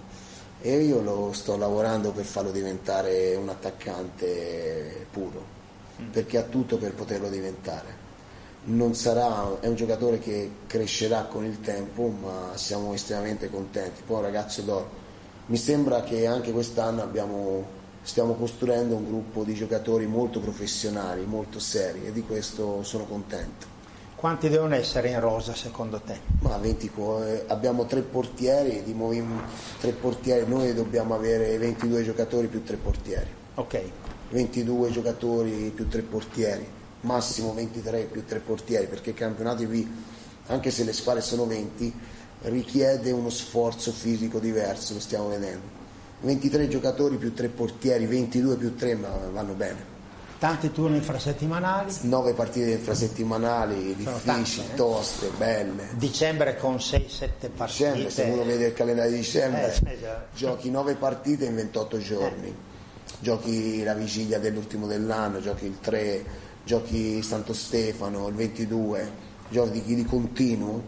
[0.60, 5.44] E io lo sto lavorando per farlo diventare un attaccante puro,
[6.10, 8.04] perché ha tutto per poterlo diventare.
[8.64, 14.02] Non sarà, è un giocatore che crescerà con il tempo, ma siamo estremamente contenti.
[14.04, 14.90] Poi ragazzo d'oro.
[15.46, 17.64] Mi sembra che anche quest'anno abbiamo,
[18.02, 23.75] stiamo costruendo un gruppo di giocatori molto professionali, molto seri e di questo sono contento.
[24.26, 26.18] Quanti devono essere in rosa secondo te?
[26.40, 28.82] Ma 20 co- eh, abbiamo tre portieri,
[29.78, 33.28] tre portieri, noi dobbiamo avere 22 giocatori più tre portieri.
[33.54, 33.80] Ok,
[34.30, 36.66] 22 giocatori più tre portieri,
[37.02, 39.88] massimo 23 più tre portieri, perché i campionati qui,
[40.46, 41.94] anche se le squadre sono 20,
[42.46, 45.62] richiede uno sforzo fisico diverso, lo stiamo vedendo.
[46.22, 49.95] 23 giocatori più tre portieri, 22 più 3 ma vanno bene.
[50.38, 54.74] Tanti turni infrasettimanali, 9 partite infrasettimanali, difficili, eh?
[54.74, 55.88] toste, belle.
[55.94, 57.64] dicembre con 6-7 partite.
[57.64, 60.36] Dicembre, se uno vede il calendario di dicembre, Eh, esatto.
[60.36, 62.54] giochi 9 partite in 28 giorni,
[63.20, 66.24] giochi la vigilia dell'ultimo dell'anno, giochi il 3,
[66.64, 69.10] giochi Santo Stefano, il 22,
[69.48, 70.82] giochi di continuo,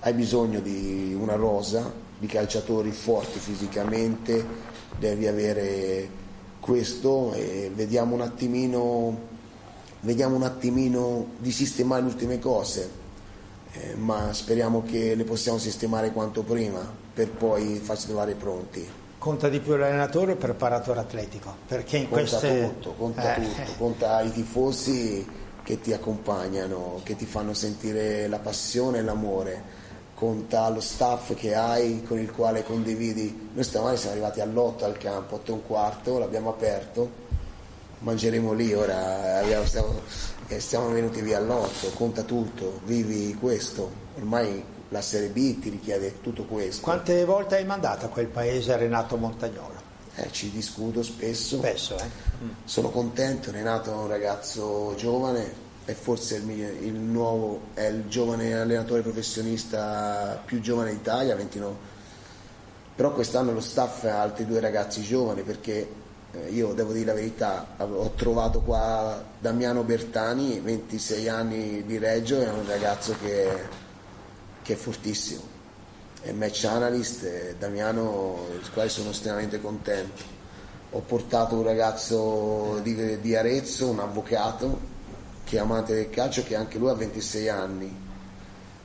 [0.00, 4.44] hai bisogno di una rosa, di calciatori forti fisicamente,
[4.98, 6.26] devi avere
[6.60, 9.18] questo e vediamo un attimino,
[10.00, 13.06] vediamo un attimino di sistemare le ultime cose
[13.72, 16.80] eh, ma speriamo che le possiamo sistemare quanto prima
[17.12, 18.86] per poi farci trovare pronti.
[19.18, 21.54] Conta di più l'allenatore o il preparatore atletico?
[21.66, 22.62] Perché in Conta queste...
[22.62, 25.26] tutto, conta Eh, tutto, conta i tifosi
[25.62, 29.62] che ti accompagnano, che ti fanno sentire la passione e l'amore,
[30.18, 33.50] conta lo staff che hai con il quale condividi.
[33.54, 37.08] Noi stamani siamo arrivati all'8 al campo, 8 e un quarto, l'abbiamo aperto,
[38.00, 40.00] mangeremo lì, ora abbiamo- stiamo,
[40.48, 46.20] eh, siamo venuti via all'8, conta tutto, vivi questo, ormai la Serie B ti richiede
[46.20, 46.82] tutto questo.
[46.82, 49.76] Quante volte hai mandato a quel paese Renato Montagnolo?
[50.16, 51.58] Eh, ci discuto spesso.
[51.58, 52.08] Spesso, eh?
[52.64, 58.08] Sono contento, Renato è un ragazzo giovane, è forse il, mio- il nuovo, è il
[58.08, 61.76] giovane allenatore professionista più giovane d'Italia, 29.
[62.94, 65.88] Però quest'anno lo staff ha altri due ragazzi giovani perché
[66.32, 72.38] eh, io devo dire la verità, ho trovato qua Damiano Bertani, 26 anni di Reggio,
[72.38, 73.48] è un ragazzo che,
[74.60, 75.40] che è fortissimo.
[76.20, 80.36] È match analyst, Damiano, del quale sono estremamente contento
[80.90, 84.96] ho portato un ragazzo di, di Arezzo, un avvocato
[85.48, 88.06] che amante del calcio, che anche lui ha 26 anni.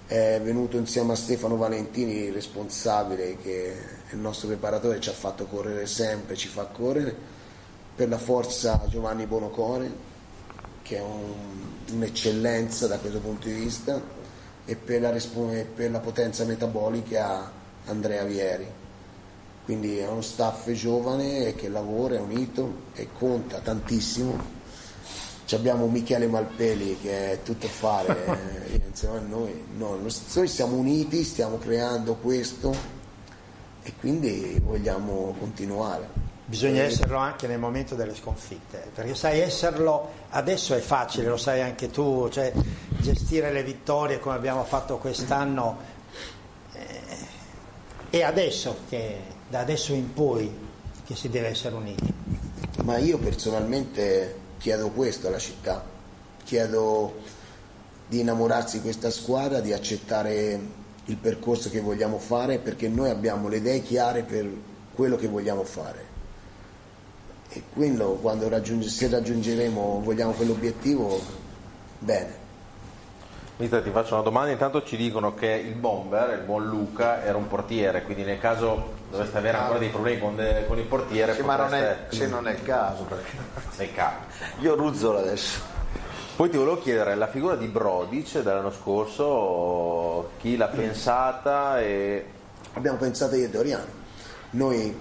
[0.05, 3.73] È venuto insieme a Stefano Valentini, il responsabile, che
[4.09, 7.13] è il nostro preparatore, ci ha fatto correre sempre, ci fa correre.
[7.95, 9.91] Per la forza Giovanni Bonocore,
[10.83, 14.01] che è un- un'eccellenza da questo punto di vista,
[14.65, 17.51] e per la, e per la potenza metabolica
[17.85, 18.81] Andrea Vieri
[19.65, 24.61] quindi è uno staff giovane che lavora, è unito e conta tantissimo.
[25.45, 28.25] Ci abbiamo Michele Malpeli che è tutto fare
[28.71, 29.65] eh, insieme a noi.
[29.77, 32.73] No, noi siamo uniti, stiamo creando questo
[33.83, 36.21] e quindi vogliamo continuare.
[36.45, 41.61] Bisogna esserlo anche nel momento delle sconfitte, perché sai esserlo adesso è facile, lo sai
[41.61, 42.51] anche tu, cioè
[42.99, 45.77] gestire le vittorie come abbiamo fatto quest'anno
[46.73, 47.01] eh,
[48.09, 50.51] è adesso che da adesso in poi
[51.05, 52.13] che si deve essere uniti.
[52.83, 55.83] Ma io personalmente chiedo questo alla città,
[56.45, 57.15] chiedo
[58.07, 60.57] di innamorarsi di questa squadra, di accettare
[61.03, 64.49] il percorso che vogliamo fare perché noi abbiamo le idee chiare per
[64.95, 66.05] quello che vogliamo fare.
[67.49, 71.19] E quello quando raggiunge, se raggiungeremo vogliamo quell'obiettivo
[71.99, 72.41] bene.
[73.57, 77.35] Mister, ti faccio una domanda, intanto ci dicono che il bomber, il buon Luca, era
[77.35, 81.33] un portiere, quindi nel caso doveste avere ancora dei problemi con, de- con il portiere,
[81.35, 83.37] Sì, ma non è, se non è il caso, perché
[83.77, 84.17] nel caso.
[84.59, 85.59] io ruzzolo adesso.
[86.35, 92.25] Poi ti volevo chiedere, la figura di Brodic dell'anno scorso, chi l'ha pensata e...
[92.73, 94.01] abbiamo pensato io e Doriano
[94.51, 94.95] noi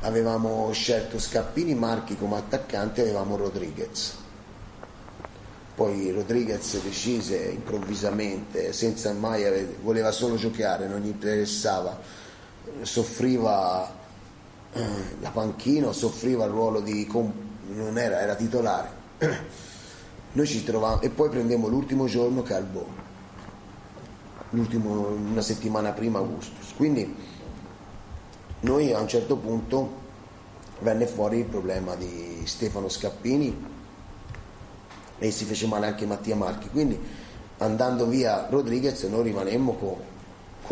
[0.00, 4.16] avevamo scelto Scappini Marchi come attaccante e avevamo Rodriguez
[5.74, 9.44] poi Rodriguez decise improvvisamente senza mai
[9.80, 11.96] voleva solo giocare non gli interessava
[12.80, 13.92] soffriva
[14.72, 14.80] eh,
[15.20, 17.06] la panchina soffriva il ruolo di
[17.74, 18.88] non era, era titolare
[20.32, 23.02] noi ci trovavamo e poi prendemmo l'ultimo giorno Calbo
[24.52, 26.72] l'ultimo, una settimana prima Augustus.
[26.76, 27.14] Quindi
[28.60, 30.00] noi a un certo punto
[30.80, 33.70] venne fuori il problema di Stefano Scappini
[35.18, 36.68] e si fece male anche Mattia Marchi.
[36.68, 36.98] Quindi
[37.58, 39.96] andando via Rodriguez noi rimanemmo con,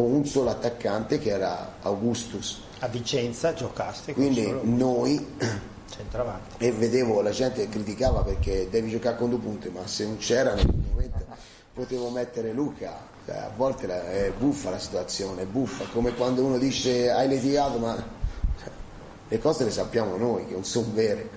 [0.01, 2.59] con un solo attaccante che era Augustus.
[2.79, 5.35] A Vicenza giocaste Quindi noi
[5.95, 6.55] centravanti.
[6.65, 10.17] e vedevo la gente che criticava perché devi giocare con due punti, ma se non
[10.17, 11.19] c'erano in quel momento
[11.75, 13.09] potevo mettere Luca.
[13.27, 17.79] Cioè, a volte è buffa la situazione, è buffa, come quando uno dice hai litigato,
[17.79, 18.03] ma
[19.29, 21.29] le cose le sappiamo noi che non sono vere.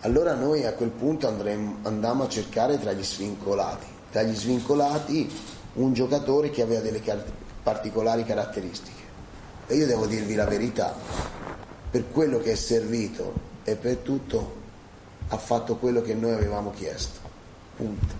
[0.00, 5.30] Allora noi a quel punto andremo, andammo a cercare tra gli svincolati, tra gli svincolati
[5.74, 7.24] un giocatore che aveva delle car-
[7.62, 9.00] particolari caratteristiche.
[9.66, 10.94] E io devo dirvi la verità,
[11.90, 13.32] per quello che è servito
[13.64, 14.60] e per tutto
[15.28, 17.20] ha fatto quello che noi avevamo chiesto.
[17.76, 18.14] Punto.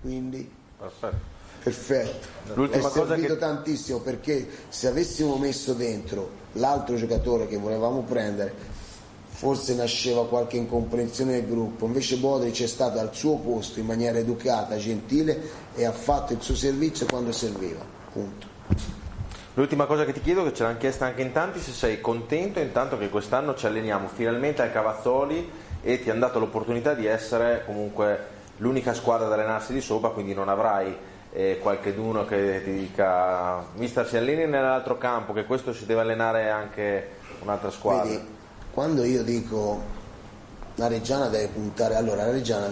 [0.00, 1.16] Quindi Perfetto.
[1.62, 2.26] perfetto.
[2.54, 8.02] L'ultima è cosa servito che- tantissimo perché se avessimo messo dentro l'altro giocatore che volevamo
[8.02, 8.70] prendere
[9.28, 14.18] forse nasceva qualche incomprensione del gruppo, invece Bodric è stato al suo posto in maniera
[14.18, 15.40] educata, gentile
[15.74, 17.84] e ha fatto il suo servizio quando serviva.
[18.12, 18.46] Punto.
[19.54, 22.58] L'ultima cosa che ti chiedo, che ce l'hanno chiesta anche in tanti, se sei contento
[22.58, 25.50] intanto che quest'anno ci alleniamo finalmente al Cavazzoli
[25.82, 30.32] e ti hanno dato l'opportunità di essere comunque l'unica squadra ad allenarsi di sopra, quindi
[30.32, 30.96] non avrai
[31.32, 36.48] eh, qualcheduno che ti dica mister si alleni nell'altro campo, che questo si deve allenare
[36.48, 37.08] anche
[37.40, 38.04] un'altra squadra.
[38.04, 38.24] Vedi,
[38.70, 39.82] quando io dico
[40.76, 42.70] la Reggiana deve puntare, allora la Reggiana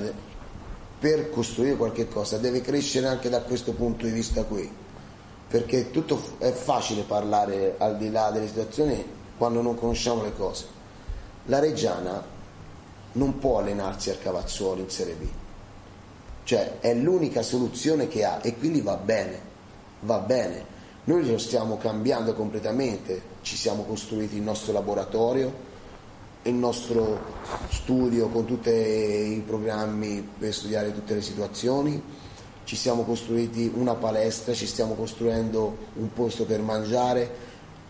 [0.98, 4.70] per costruire qualche cosa deve crescere anche da questo punto di vista qui,
[5.50, 9.04] perché tutto è facile parlare al di là delle situazioni
[9.36, 10.64] quando non conosciamo le cose.
[11.46, 12.24] La Reggiana
[13.12, 15.26] non può allenarsi al Cavazzolo in Serie B,
[16.44, 19.40] cioè è l'unica soluzione che ha e quindi va bene,
[20.02, 20.78] va bene.
[21.04, 25.52] Noi lo stiamo cambiando completamente, ci siamo costruiti il nostro laboratorio,
[26.42, 27.18] il nostro
[27.70, 32.00] studio con tutti i programmi per studiare tutte le situazioni,
[32.70, 37.28] ci siamo costruiti una palestra, ci stiamo costruendo un posto per mangiare,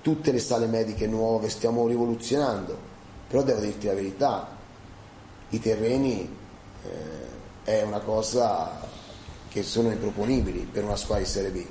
[0.01, 2.78] tutte le sale mediche nuove, stiamo rivoluzionando,
[3.28, 4.57] però devo dirti la verità,
[5.51, 6.35] i terreni
[6.82, 8.70] eh, è una cosa
[9.51, 11.66] che sono improponibili per una squadra di Serie B.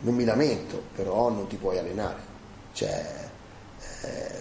[0.00, 2.20] Non mi lamento, però non ti puoi allenare.
[2.72, 3.28] Cioè,
[4.02, 4.34] eh,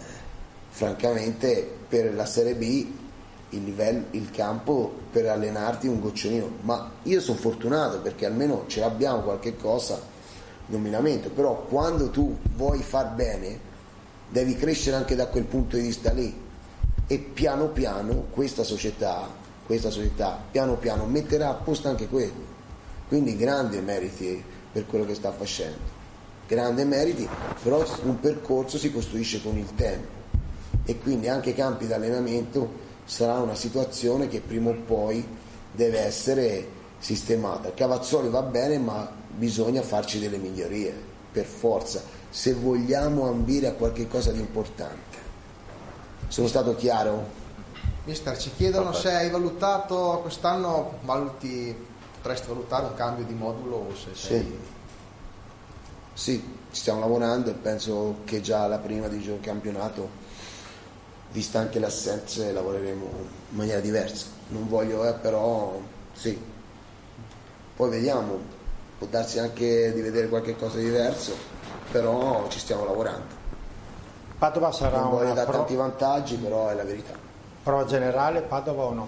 [0.70, 3.04] francamente per la Serie B
[3.50, 8.80] il, livello, il campo per allenarti un gocciolino, ma io sono fortunato perché almeno ce
[8.80, 10.00] l'abbiamo qualche cosa,
[10.68, 13.74] non mi lamento, però quando tu vuoi far bene
[14.30, 16.44] devi crescere anche da quel punto di vista lì
[17.08, 19.28] e piano piano questa società,
[19.66, 22.54] questa società piano piano metterà a posto anche quello.
[23.08, 25.94] Quindi grandi meriti per quello che sta facendo.
[26.48, 27.28] Grandi meriti,
[27.62, 30.24] però un percorso si costruisce con il tempo
[30.86, 35.26] e quindi anche campi di allenamento sarà una situazione che prima o poi
[35.72, 36.68] deve essere
[37.00, 37.72] sistemata.
[37.74, 40.94] Cavazzoli va bene, ma bisogna farci delle migliorie,
[41.32, 45.18] per forza, se vogliamo ambire a qualche cosa di importante.
[46.28, 47.44] Sono stato chiaro?
[48.06, 51.76] Mister, ci chiedono se hai valutato quest'anno, valuti,
[52.16, 54.40] potresti valutare un cambio di modulo o se sei...
[54.42, 54.74] Sì.
[56.18, 56.42] Sì,
[56.72, 60.08] ci stiamo lavorando e penso che già la prima di gioco campionato,
[61.36, 63.06] vista anche le assenze, lavoreremo
[63.50, 64.28] in maniera diversa.
[64.48, 65.78] Non voglio, eh, però
[66.14, 66.42] sì.
[67.76, 68.40] Poi vediamo,
[68.98, 71.34] può darsi anche di vedere qualche cosa di diverso,
[71.92, 73.44] però ci stiamo lavorando.
[74.38, 77.14] Padova sarà Non voglio dare pro- tanti vantaggi, però è la verità.
[77.64, 79.08] prova generale Padova o no?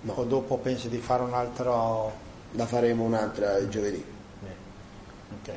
[0.00, 0.12] No.
[0.14, 2.12] O dopo pensi di fare un altro...
[2.52, 4.04] La faremo un'altra giovedì.
[5.42, 5.48] Ok.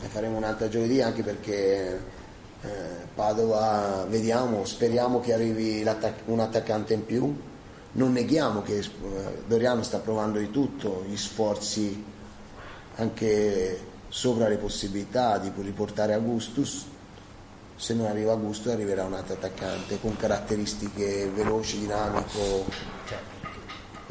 [0.00, 2.18] Ne faremo un'altra giovedì anche perché
[2.62, 2.68] eh,
[3.14, 5.86] Padova, vediamo, speriamo che arrivi
[6.26, 7.34] un attaccante in più.
[7.92, 8.86] Non neghiamo che eh,
[9.46, 12.04] Doriano sta provando di tutto, gli sforzi
[12.96, 16.86] anche sopra le possibilità di riportare Augustus.
[17.76, 22.98] Se non arriva Augustus arriverà un altro attaccante con caratteristiche veloci, dinamico.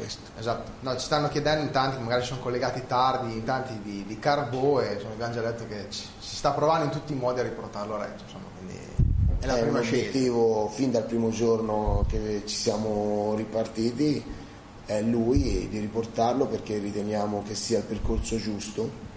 [0.00, 0.30] Questo.
[0.38, 4.18] Esatto, no, ci stanno chiedendo in tanti, magari sono collegati tardi, in tanti di, di
[4.18, 7.40] Carbo e insomma, abbiamo già detto che ci- si sta provando in tutti i modi
[7.40, 8.78] a riportarlo a Reggio, insomma, quindi
[9.40, 14.24] è È un obiettivo fin dal primo giorno che ci siamo ripartiti,
[14.86, 19.08] è lui di riportarlo perché riteniamo che sia il percorso giusto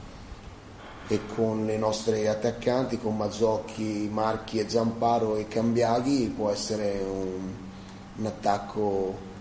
[1.07, 7.53] e con le nostre attaccanti, con Mazzocchi, Marchi e Zamparo e Cambiaghi può essere un,
[8.17, 9.31] un attacco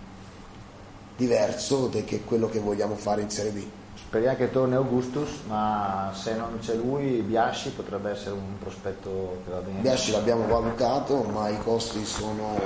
[1.16, 3.64] diverso che quello che vogliamo fare in Serie B.
[3.94, 9.51] Speriamo che torni Augustus, ma se non c'è lui, Biasci potrebbe essere un prospetto che
[9.51, 9.80] va bene.
[9.80, 12.59] Biasci l'abbiamo valutato, ma i costi sono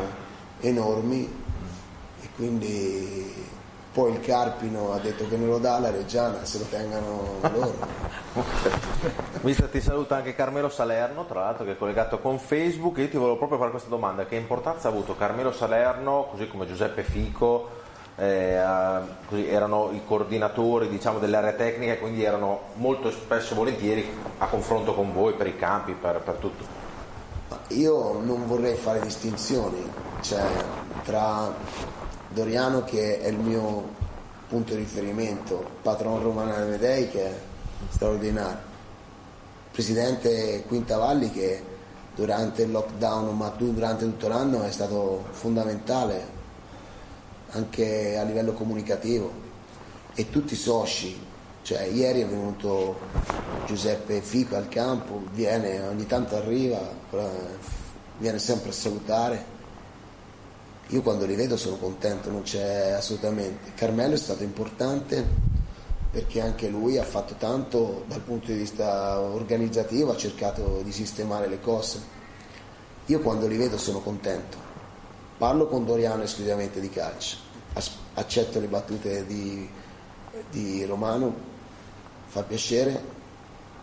[0.61, 1.45] enormi
[2.21, 3.33] e quindi
[3.93, 7.75] poi il Carpino ha detto che non lo dà, la Reggiana se lo tengano loro.
[9.43, 12.99] Mister ti saluta anche Carmelo Salerno, tra l'altro che è collegato con Facebook.
[12.99, 16.67] Io ti volevo proprio fare questa domanda: che importanza ha avuto Carmelo Salerno, così come
[16.67, 17.85] Giuseppe Fico?
[18.17, 18.63] Eh,
[19.27, 24.95] così erano i coordinatori diciamo, dell'area tecnica e quindi erano molto spesso volentieri a confronto
[24.95, 26.85] con voi per i campi, per, per tutto.
[27.69, 29.89] Io non vorrei fare distinzioni,
[30.21, 30.45] cioè
[31.05, 31.53] tra
[32.29, 33.95] Doriano che è il mio
[34.49, 37.35] punto di riferimento, patron Romano Amedei che è
[37.91, 38.75] straordinario,
[39.73, 41.63] presidente Quintavalli che
[42.15, 46.36] durante il lockdown ma durante tutto l'anno è stato fondamentale
[47.51, 49.45] anche a livello comunicativo
[50.15, 51.19] e tutti i soci,
[51.63, 52.99] cioè ieri è venuto
[53.67, 57.29] Giuseppe Fico al campo, viene, ogni tanto arriva, eh,
[58.19, 59.55] viene sempre a salutare.
[60.89, 63.73] Io quando li vedo sono contento, non c'è assolutamente.
[63.75, 65.25] Carmelo è stato importante
[66.11, 71.49] perché anche lui ha fatto tanto dal punto di vista organizzativo, ha cercato di sistemare
[71.49, 72.01] le cose.
[73.07, 74.66] Io quando li vedo sono contento.
[75.39, 77.37] Parlo con Doriano esclusivamente di calcio,
[78.15, 79.69] accetto le battute di,
[80.51, 81.35] di Romano,
[82.27, 83.03] fa piacere,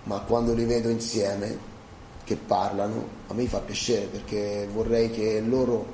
[0.04, 1.72] ma quando li vedo insieme,
[2.24, 5.86] che parlano, a me fa piacere perché vorrei che loro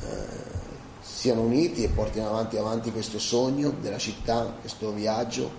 [0.00, 0.06] eh,
[1.00, 5.50] siano uniti e portino avanti, avanti questo sogno della città, questo viaggio.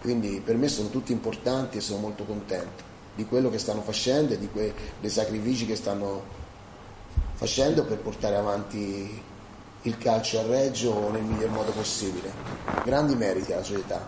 [0.00, 4.34] Quindi per me sono tutti importanti e sono molto contento di quello che stanno facendo
[4.34, 4.74] e di que-
[5.06, 6.42] sacrifici che stanno
[7.44, 9.22] facendo per portare avanti
[9.82, 12.32] il calcio a Reggio nel miglior modo possibile.
[12.84, 14.00] Grandi meriti alla società.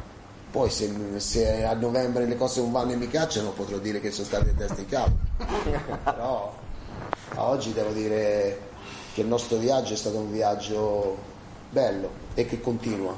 [0.50, 0.90] Poi se,
[1.20, 4.54] se a novembre le cose non vanno e mi cacciano potrò dire che sono state
[4.56, 5.16] teste in capo.
[6.02, 6.54] Però
[7.34, 8.58] a oggi devo dire
[9.12, 11.18] che il nostro viaggio è stato un viaggio
[11.68, 13.14] bello e che continua.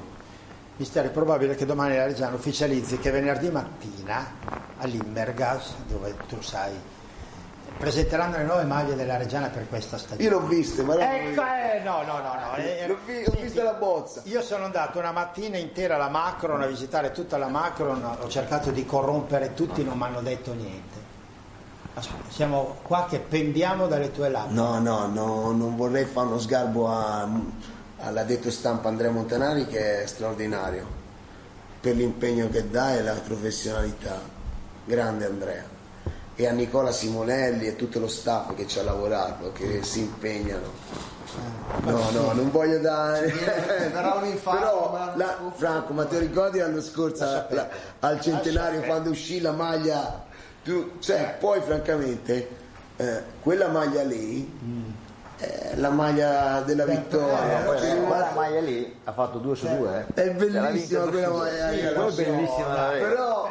[0.78, 4.34] Mister, è probabile che domani la Reggiana ufficializzi che venerdì mattina
[4.78, 6.72] all'Immergas, dove tu sai,
[7.76, 10.22] presenteranno le nuove maglie della Reggiana per questa stagione.
[10.22, 12.56] Io l'ho visto, ma Ecco, eh, no, no, no, no.
[12.56, 14.22] eh, vi- ho visto la bozza.
[14.24, 18.70] Io sono andato una mattina intera alla Macron a visitare tutta la Macron, ho cercato
[18.70, 21.06] di corrompere tutti, non mi hanno detto niente.
[21.94, 24.52] Aspetta, siamo qua che pendiamo dalle tue labbra.
[24.54, 27.28] No, no, no, non vorrei fare uno sgarbo a-
[28.00, 30.86] all'addetto stampa Andrea Montanari che è straordinario
[31.80, 34.20] per l'impegno che dà e la professionalità.
[34.84, 35.76] Grande Andrea.
[36.40, 40.70] E a Nicola Simonelli e tutto lo staff che ci ha lavorato, che si impegnano.
[41.82, 43.26] No, no, non voglio dare.
[43.26, 45.16] verrà un infarto, Però, ma l'anno
[45.46, 50.26] la- Franco, ma ti ricordi l'anno scorso la- al centenario quando uscì la maglia?
[50.62, 52.48] Tu, cioè, poi francamente,
[52.98, 54.48] eh, quella maglia lì
[55.38, 57.62] è la maglia della vittoria.
[57.64, 60.06] Poi, Cioè, quella maglia lì ha fatto due su due.
[60.14, 60.22] eh.
[60.22, 61.80] È bellissima quella maglia lì.
[62.12, 62.98] Sì, vedere.
[63.00, 63.50] Però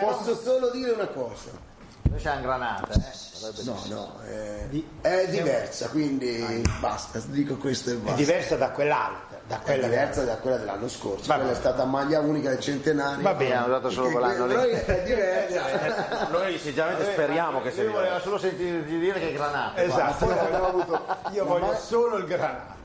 [0.00, 1.72] posso solo dire una cosa.
[2.10, 3.02] Noi siamo granate, eh.
[3.34, 3.94] Sarebbe No, bellissimo.
[3.94, 8.16] no, è, Di- è diversa, quindi basta, dico questo e È basta.
[8.16, 9.38] diversa da quell'altra.
[9.46, 11.26] da è quella diversa da quella dell'anno scorso.
[11.26, 11.58] Va quella è bene.
[11.58, 13.22] stata maglia unica del centenario.
[13.22, 13.54] Va bene.
[13.56, 14.54] Abbiamo dato solo quell'anno lì.
[14.54, 16.28] Però è diversa.
[16.30, 18.28] Noi sinceramente speriamo che sia Lui voleva diverso.
[18.28, 19.82] solo sentirti dire che è granata.
[19.82, 22.76] Esatto, abbiamo avuto io la voglio ma- solo il granata.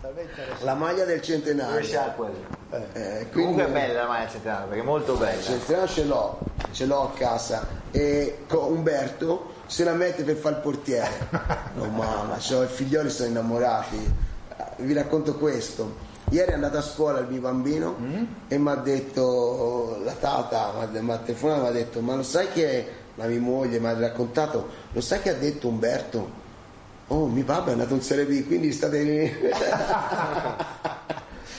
[0.62, 2.12] la maglia del centenario.
[2.16, 2.46] quelli?
[2.72, 5.41] Eh, quindi- Comunque è bella la maglia centenario perché è molto Il bella.
[5.41, 6.40] centenario ce l'ho,
[6.72, 11.28] ce l'ho a casa e co- Umberto se la mette per fare il portiere.
[11.80, 14.14] Oh mamma, cioè, i figlioli sono innamorati.
[14.78, 16.08] Vi racconto questo.
[16.30, 17.96] Ieri è andata a scuola il mio bambino
[18.48, 22.24] e mi ha detto, la tata mi ha telefonato e mi ha detto, ma lo
[22.24, 26.30] sai che la mia moglie mi ha raccontato, lo sai che ha detto Umberto?
[27.08, 29.34] Oh, mio papà è andato in Serie B, quindi state lì.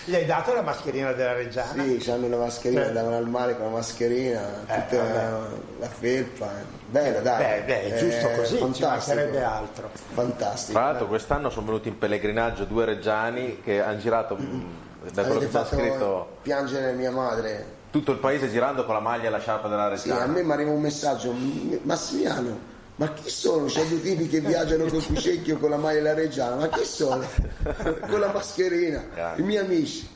[0.05, 1.82] Gli hai dato la mascherina della Reggiana?
[1.98, 5.39] Sì, hanno la mascherina, andavano al mare con la mascherina, Eh, tutta la,
[5.78, 6.48] la felpa.
[6.89, 7.60] Bella, dai.
[7.60, 8.89] Beh, beh, è giusto Eh, così, ci fantastico.
[9.16, 9.90] mancherebbe altro.
[10.14, 10.78] Fantastico.
[10.78, 14.64] Tra l'altro quest'anno sono venuti in pellegrinaggio due reggiani che hanno girato, mh,
[15.12, 17.78] da quello Avete che c'è fatto scritto, piangere mia madre.
[17.90, 20.32] tutto il paese girando con la maglia e la sciarpa della Sì, a reggiana.
[20.32, 22.59] me mi arriva un messaggio, "M- Massimiliano,
[23.01, 23.64] ma chi sono?
[23.64, 26.85] C'è due tipi che viaggiano col cuscecchio con la maglia e la reggiana, ma chi
[26.85, 27.27] sono?
[28.10, 30.06] con la mascherina, i miei amici.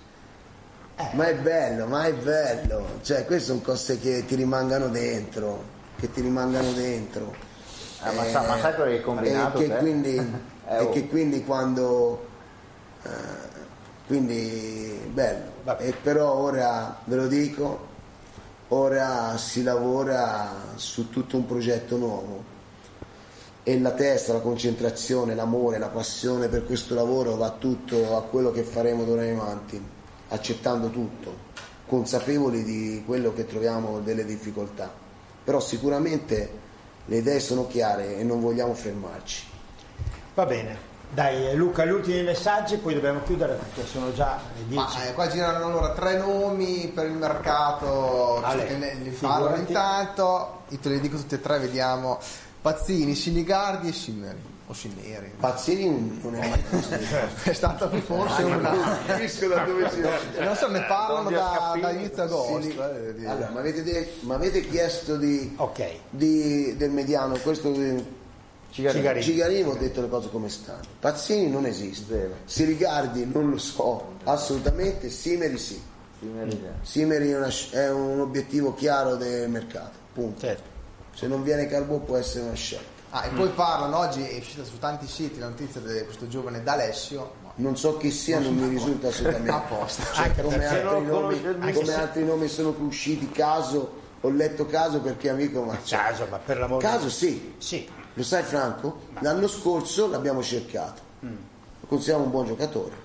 [1.12, 2.98] Ma è bello, ma è bello.
[3.00, 5.64] Cioè, queste sono cose che ti rimangano dentro,
[5.96, 7.34] che ti rimangano dentro.
[8.00, 9.78] Ah, ma sa- ma sai quello che hai combinato, E che te?
[9.78, 10.16] quindi,
[10.66, 10.90] Eh, e oh.
[10.90, 12.26] che quindi quando...
[13.02, 13.08] eh,
[14.06, 15.52] quindi bello.
[15.62, 15.86] Vabbè.
[15.86, 17.86] E però ora, ve lo dico,
[18.68, 22.52] ora si lavora su tutto un progetto nuovo
[23.66, 28.52] e la testa, la concentrazione, l'amore, la passione per questo lavoro va tutto a quello
[28.52, 29.82] che faremo d'ora in avanti,
[30.28, 31.34] accettando tutto,
[31.86, 34.92] consapevoli di quello che troviamo delle difficoltà.
[35.42, 36.50] Però sicuramente
[37.06, 39.46] le idee sono chiare e non vogliamo fermarci.
[40.34, 40.92] Va bene.
[41.10, 44.74] Dai Luca, gli ultimi messaggi, poi dobbiamo chiudere perché sono già le 10.
[44.74, 49.56] Ma eh, qua girano allora tre nomi per il mercato, Ale, che ne, li parlano
[49.56, 52.18] intanto, io te li dico tutti e tre, vediamo.
[52.64, 54.38] Pazzini, Sinigardi e Simmeri.
[54.68, 55.32] O Sinneri.
[55.38, 56.62] Pazzini non è mai.
[57.44, 58.70] È stata forse una...
[58.72, 60.00] Non da dove si
[60.40, 62.60] Non so, ne parlano da, da inizio agosto.
[62.96, 65.84] eh, di- Allora, mi avete, de- avete chiesto di, Ok.
[66.08, 68.02] di- del mediano, questo di-
[68.70, 69.22] Cigarini.
[69.22, 70.80] Cigarini ho detto le cose come stanno.
[70.98, 72.30] Pazzini non esiste.
[72.46, 75.10] Sirigardi non lo so, assolutamente.
[75.10, 75.78] Simeri sì.
[76.80, 79.98] Simeri una è un obiettivo chiaro del mercato.
[80.14, 80.40] Punto.
[80.40, 80.72] Certo.
[81.14, 82.92] Se non viene Calvo può essere una scelta.
[83.10, 86.62] Ah, e poi parlano, oggi è uscita su tanti siti la notizia di questo giovane
[86.64, 87.34] D'Alessio.
[87.44, 89.50] ma- Non so chi sia, non mi risulta assolutamente.
[89.54, 90.02] A posto.
[90.14, 91.98] Cioè, Anche come altri, non nomi, come mister.
[92.00, 96.82] altri nomi sono usciti caso, ho letto caso perché amico, ma Caso, ma per l'amore
[96.84, 97.54] caso sì.
[97.58, 97.88] Sì.
[98.14, 99.02] Lo sai Franco?
[99.20, 101.00] L'anno scorso l'abbiamo cercato.
[101.20, 102.96] Lo consideriamo un buon giocatore.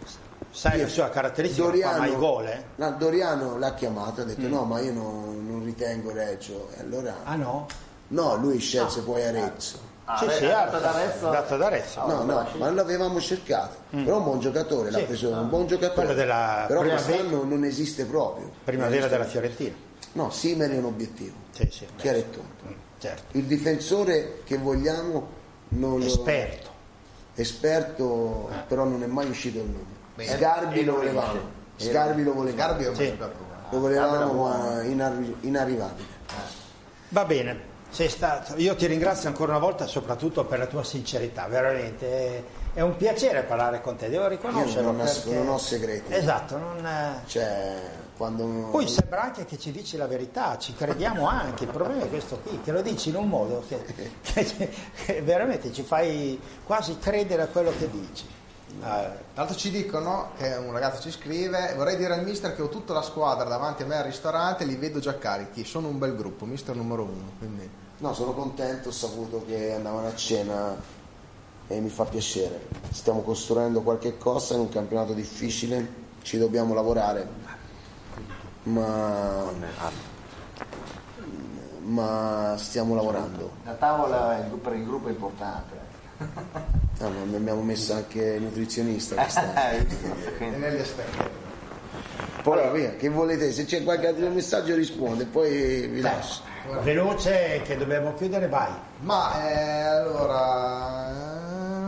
[0.52, 2.64] Sai la sua caratteristica, non fa mai gol, eh?
[2.78, 6.70] no, Doriano l'ha chiamato ha detto no, ma io non, non ritengo Reggio.
[6.76, 7.68] E allora Ah no?
[8.10, 9.78] No, lui scelse poi Arezzo.
[10.18, 11.30] sì, beh, sì, è ha andato ad Arezzo?
[11.30, 12.06] dato ad Arezzo.
[12.08, 13.76] No, no, ma l'avevamo cercato.
[13.90, 15.04] Però un buon giocatore, l'ha Sì.
[15.06, 16.14] preso un buon giocatore.
[16.14, 18.50] Della Però quest'anno non esiste proprio.
[18.64, 19.26] Primavera della.
[19.26, 19.76] Fiorentina.
[20.14, 21.36] No, Simeri è un obiettivo.
[21.52, 21.86] Sì, sì.
[21.86, 22.48] beh, Chiaro e tondo.
[22.68, 23.38] mm, Certo.
[23.38, 25.28] Il difensore che vogliamo
[25.70, 26.68] non lo- Esperto.
[27.36, 29.98] esperto, però non è mai uscito il nome.
[30.16, 30.32] Bene.
[30.36, 31.40] Sgarbi lo volevamo.
[31.78, 32.62] Sgarbi lo volevamo.
[32.68, 33.18] Garbi è un Sì.
[33.72, 36.08] Lo volevamo ma inarri- inarrivabile.
[37.10, 37.60] Va bene,
[37.90, 38.54] sei stato.
[38.58, 42.58] Io ti ringrazio ancora una volta, soprattutto per la tua sincerità, veramente.
[42.74, 44.92] È, un piacere parlare con te, devo riconoscerlo.
[44.92, 46.14] Io non perché- non ho segreti.
[46.14, 47.76] Esatto, non, Cioè,
[48.16, 52.10] quando Poi sembra anche che ci dici la verità, ci crediamo anche, il problema è
[52.10, 53.84] questo qui, che lo dici in un modo che,
[54.22, 54.70] che-
[55.06, 58.38] che veramente ci fai quasi credere a quello che dici.
[58.82, 62.70] Eh, l'altro ci dicono che un ragazzo ci scrive vorrei dire al mister che ho
[62.70, 66.16] tutta la squadra davanti a me al ristorante li vedo già carichi sono un bel
[66.16, 70.74] gruppo mister numero uno quindi No, sono contento, ho saputo che andavano a cena
[71.68, 72.68] e mi fa piacere.
[72.92, 75.86] Stiamo costruendo qualche cosa in un campionato difficile,
[76.22, 77.28] ci dobbiamo lavorare,
[78.64, 79.52] ma,
[81.82, 83.52] ma stiamo lavorando.
[83.66, 85.79] La tavola per il gruppo è importante.
[87.02, 89.54] Ah, ma mi abbiamo messo anche il nutrizionista quest'anno.
[89.72, 89.86] Eh, e
[90.38, 91.18] Quindi- negli esterni
[92.44, 93.52] Poi via, che volete?
[93.54, 96.42] Se c'è qualche altro messaggio risponde, poi vi lascio.
[96.82, 98.72] veloce che dobbiamo chiudere, vai.
[99.02, 101.10] ma eh, allora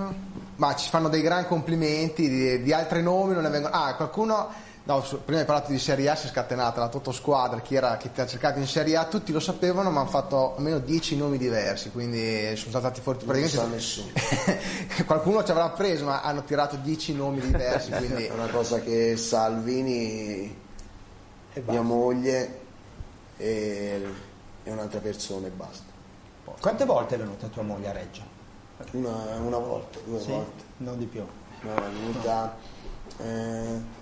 [0.09, 0.15] eh,
[0.55, 4.49] ma ci fanno dei gran complimenti di, di altri nomi non ne vengono ah qualcuno
[4.91, 7.95] No, prima hai parlato di Serie A, si è scatenata la Toto Squadra, chi, era,
[7.95, 11.15] chi ti ha cercato in Serie A, tutti lo sapevano, ma hanno fatto almeno 10
[11.15, 13.75] nomi diversi, quindi sono stati fuori Non lo sa praticamente.
[13.75, 14.11] nessuno.
[15.07, 19.15] Qualcuno ci avrà preso, ma hanno tirato 10 nomi diversi, quindi È una cosa che
[19.15, 20.53] Salvini,
[21.67, 22.59] mia moglie
[23.37, 24.05] e,
[24.63, 25.89] e un'altra persona e basta.
[26.59, 28.21] Quante volte è venuta tua moglie a Reggio?
[28.91, 30.31] Una, una volta, due Sì?
[30.31, 30.63] volte.
[30.77, 31.23] Non di più.
[31.61, 32.57] No, è venuta
[33.19, 33.99] eh,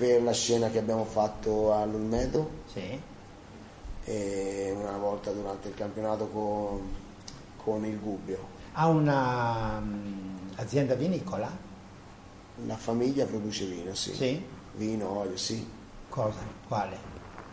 [0.00, 2.98] per la scena che abbiamo fatto all'Ulmedo Sì?
[4.04, 6.88] e una volta durante il campionato con,
[7.62, 8.38] con il Gubbio.
[8.72, 11.54] Ha una mm, azienda vinicola?
[12.64, 14.14] La famiglia produce vino, sì.
[14.14, 14.42] Sì?
[14.76, 15.68] Vino, olio, sì.
[16.08, 16.38] Cosa?
[16.66, 16.96] Quale?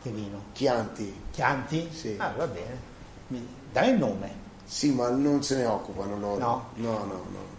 [0.01, 0.43] Che vino?
[0.53, 1.89] Chianti, Chianti?
[1.91, 2.15] Sì.
[2.17, 2.79] Ah, va bene.
[3.27, 4.31] Mi- Dai il nome.
[4.63, 6.39] sì, ma non se ne occupano loro.
[6.39, 6.65] No?
[6.75, 7.55] No, no, no.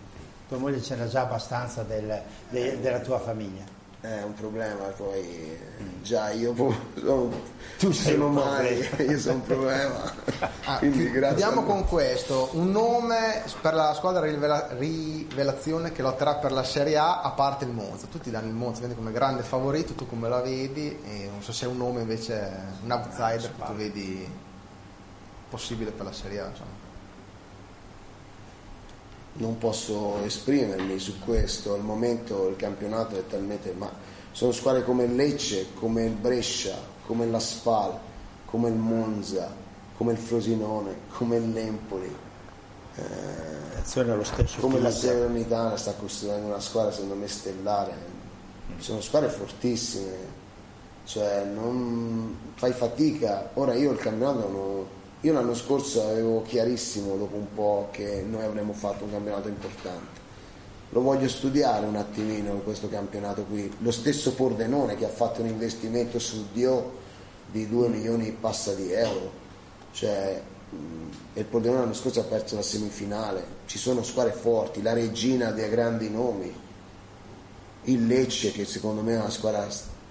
[0.48, 3.76] Tua moglie c'era già abbastanza del- de- della tua famiglia.
[4.00, 5.58] È un problema, poi eh,
[6.02, 6.54] già io
[6.94, 7.32] sono,
[7.78, 9.12] Tu sono un mai, problema.
[9.12, 10.12] io sono un problema.
[10.68, 11.36] Ah, Quindi chi- grazie.
[11.42, 16.96] chiudiamo con questo, un nome per la squadra rivela- rivelazione che lotterà per la Serie
[16.98, 18.06] A a parte il Monza.
[18.06, 21.00] Tutti danno il Monza quindi come grande favorito, tu come la vedi?
[21.04, 22.50] E non so se è un nome invece,
[22.84, 24.28] un outsider che tu vedi
[25.48, 26.46] possibile per la Serie A.
[26.48, 26.77] Insomma.
[29.38, 33.72] Non posso esprimermi su questo, al momento il campionato è talmente...
[33.76, 33.90] ma
[34.30, 37.98] sono squadre come il Lecce, come il Brescia, come la Spal,
[38.44, 39.52] come il Monza,
[39.96, 42.14] come il Frosinone, come il L'Empoli,
[43.74, 44.60] L'azione è lo stesso.
[44.60, 44.90] come la.
[44.90, 47.94] Serenitana sta costruendo una squadra secondo me stellare.
[48.78, 50.16] Sono squadre fortissime,
[51.04, 53.50] cioè non fai fatica.
[53.54, 54.86] Ora io il campionato non
[55.20, 60.26] io l'anno scorso avevo chiarissimo dopo un po' che noi avremmo fatto un campionato importante.
[60.90, 63.70] Lo voglio studiare un attimino questo campionato qui.
[63.80, 67.06] Lo stesso Pordenone che ha fatto un investimento su Dio
[67.50, 69.46] di 2 milioni e passa di euro.
[69.90, 70.42] Cioè,
[71.34, 73.44] e il Pordenone l'anno scorso ha perso la semifinale.
[73.66, 76.54] Ci sono squadre forti, la regina dei grandi nomi,
[77.84, 79.66] il Lecce che secondo me è una squadra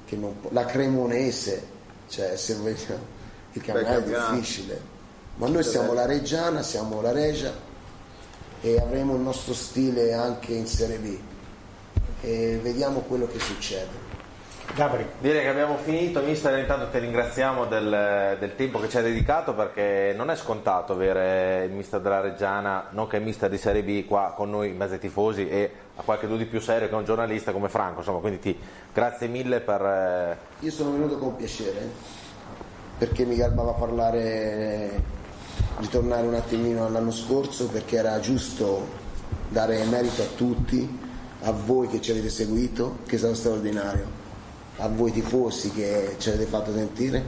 [0.05, 1.65] che non può, la Cremonese,
[2.09, 3.15] cioè se vogliamo,
[3.53, 4.95] il campionato è difficile.
[5.37, 7.51] Ma noi siamo la Reggiana, siamo la Regia
[8.61, 11.17] e avremo il nostro stile anche in Serie B.
[12.21, 14.05] E vediamo quello che succede.
[14.75, 19.03] Gabri, Direi che abbiamo finito, mister, intanto ti ringraziamo del, del tempo che ci hai
[19.03, 23.57] dedicato perché non è scontato avere il mister della Reggiana, non che il mister di
[23.57, 26.89] Serie B qua con noi in mezzo ai tifosi e a qualche di più serio
[26.89, 28.59] che un giornalista come Franco, insomma, quindi ti
[28.93, 29.81] grazie mille per...
[29.81, 31.89] eh, Io sono venuto con piacere
[32.97, 35.01] perché mi garbava parlare,
[35.77, 39.05] ritornare un attimino all'anno scorso perché era giusto
[39.49, 40.99] dare merito a tutti,
[41.41, 44.05] a voi che ci avete seguito, che è stato straordinario,
[44.77, 47.23] a voi tifosi che ci avete fatto sentire,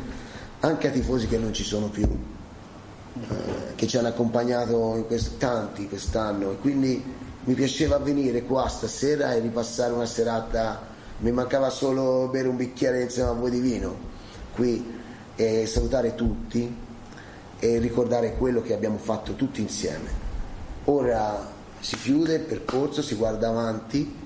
[0.62, 5.38] anche a tifosi che non ci sono più, eh, che ci hanno accompagnato in quest-
[5.38, 6.52] tanti quest'anno.
[6.52, 7.02] E quindi
[7.44, 10.88] mi piaceva venire qua stasera e ripassare una serata,
[11.20, 14.08] mi mancava solo bere un bicchiere insieme a voi di vino.
[14.54, 14.98] Qui
[15.36, 16.88] e salutare tutti
[17.60, 20.28] e ricordare quello che abbiamo fatto tutti insieme.
[20.86, 21.48] Ora
[21.80, 24.18] si chiude il percorso, si guarda avanti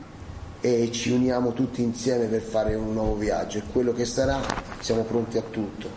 [0.61, 4.39] e ci uniamo tutti insieme per fare un nuovo viaggio e quello che sarà
[4.79, 5.89] siamo pronti a tutto,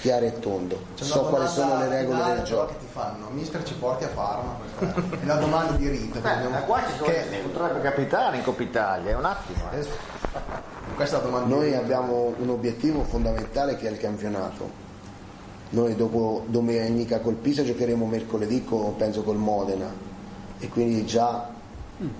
[0.00, 0.80] chiaro e tondo.
[0.94, 2.66] C'è So quali sono le regole del gioco.
[2.72, 4.56] che ti fanno, mister ci porti a Parma?
[4.78, 6.20] Questa è la domanda di rito.
[6.20, 9.58] Beh, da qua ci sono, che- potrebbe capitare in Coppa Italia, è un attimo.
[9.72, 9.86] eh.
[10.94, 11.80] Questa è la domanda di Noi rito.
[11.80, 14.82] abbiamo un obiettivo fondamentale che è il campionato.
[15.70, 19.92] Noi dopo domenica col Pisa giocheremo mercoledì co- penso col Modena
[20.58, 21.50] e quindi già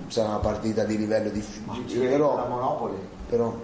[0.08, 1.88] sarà una partita di livello difficile.
[1.88, 2.94] Ci la Però, Monopoli.
[3.28, 3.54] però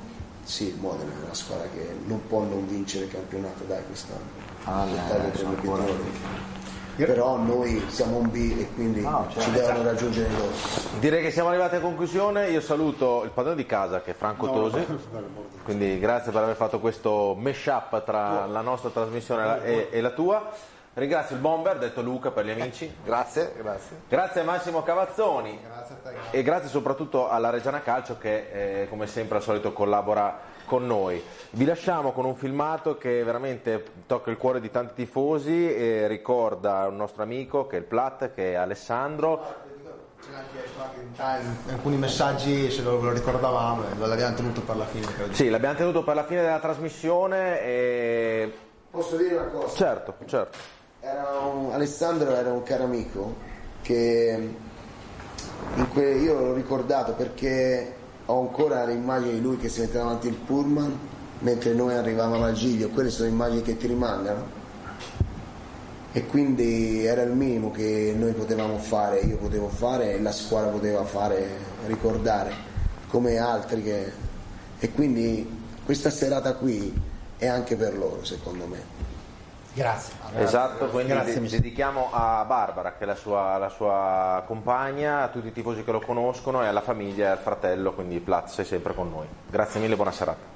[0.45, 4.39] sì, il Modena è una squadra che non può non vincere il campionato dai quest'anno.
[4.65, 5.31] Ah, beh,
[5.61, 5.93] Portare
[7.07, 9.41] Però noi siamo un B e quindi No, certo.
[9.41, 10.51] ci devono raggiungere loro.
[10.99, 14.47] Direi che siamo arrivati a conclusione, io saluto il padrone di casa che è Franco
[14.51, 14.85] Tosi,
[15.65, 20.01] quindi grazie per aver fatto questo mash-up tra la nostra trasmissione e la- e, e
[20.01, 20.51] la tua.
[20.93, 24.01] Ringrazio il bomber, detto Luca per gli amici, Grazie, grazie.
[24.09, 26.37] grazie a Massimo Cavazzoni Grazie a te.
[26.37, 31.21] e grazie soprattutto alla Reggiana Calcio che eh, come sempre al solito collabora con noi.
[31.51, 36.87] Vi lasciamo con un filmato che veramente tocca il cuore di tanti tifosi e ricorda
[36.87, 39.43] un nostro amico che è il Plat, che è Alessandro.
[40.23, 40.81] Ce chiesto
[41.73, 45.07] alcuni messaggi se lo, lo ricordavamo, e l'abbiamo tenuto per la fine.
[45.13, 45.33] credo.
[45.35, 48.53] Sì, l'abbiamo tenuto per la fine della trasmissione e...
[48.93, 49.75] Posso dire una cosa?
[49.75, 50.59] Certo, certo.
[51.01, 53.35] Era un- Alessandro era un caro amico
[53.83, 54.55] che
[55.75, 57.95] in que- io l'ho ricordato perché
[58.31, 60.99] ho ancora l'immagine di lui che si mette davanti il pullman
[61.41, 64.59] mentre noi arrivavamo al Giglio, quelle sono immagini che ti rimangono
[66.13, 70.71] e quindi era il minimo che noi potevamo fare, io potevo fare e la squadra
[70.71, 71.49] poteva fare,
[71.87, 72.53] ricordare
[73.09, 74.13] come altri che...
[74.79, 76.93] e quindi questa serata qui
[77.37, 79.09] è anche per loro secondo me.
[79.73, 80.15] Grazie.
[80.37, 85.49] Esatto, quindi Grazie, dedichiamo a Barbara, che è la sua, la sua compagna, a tutti
[85.49, 88.95] i tifosi che lo conoscono e alla famiglia e al fratello, quindi Platz è sempre
[88.95, 89.27] con noi.
[89.49, 90.50] Grazie mille, buona serata.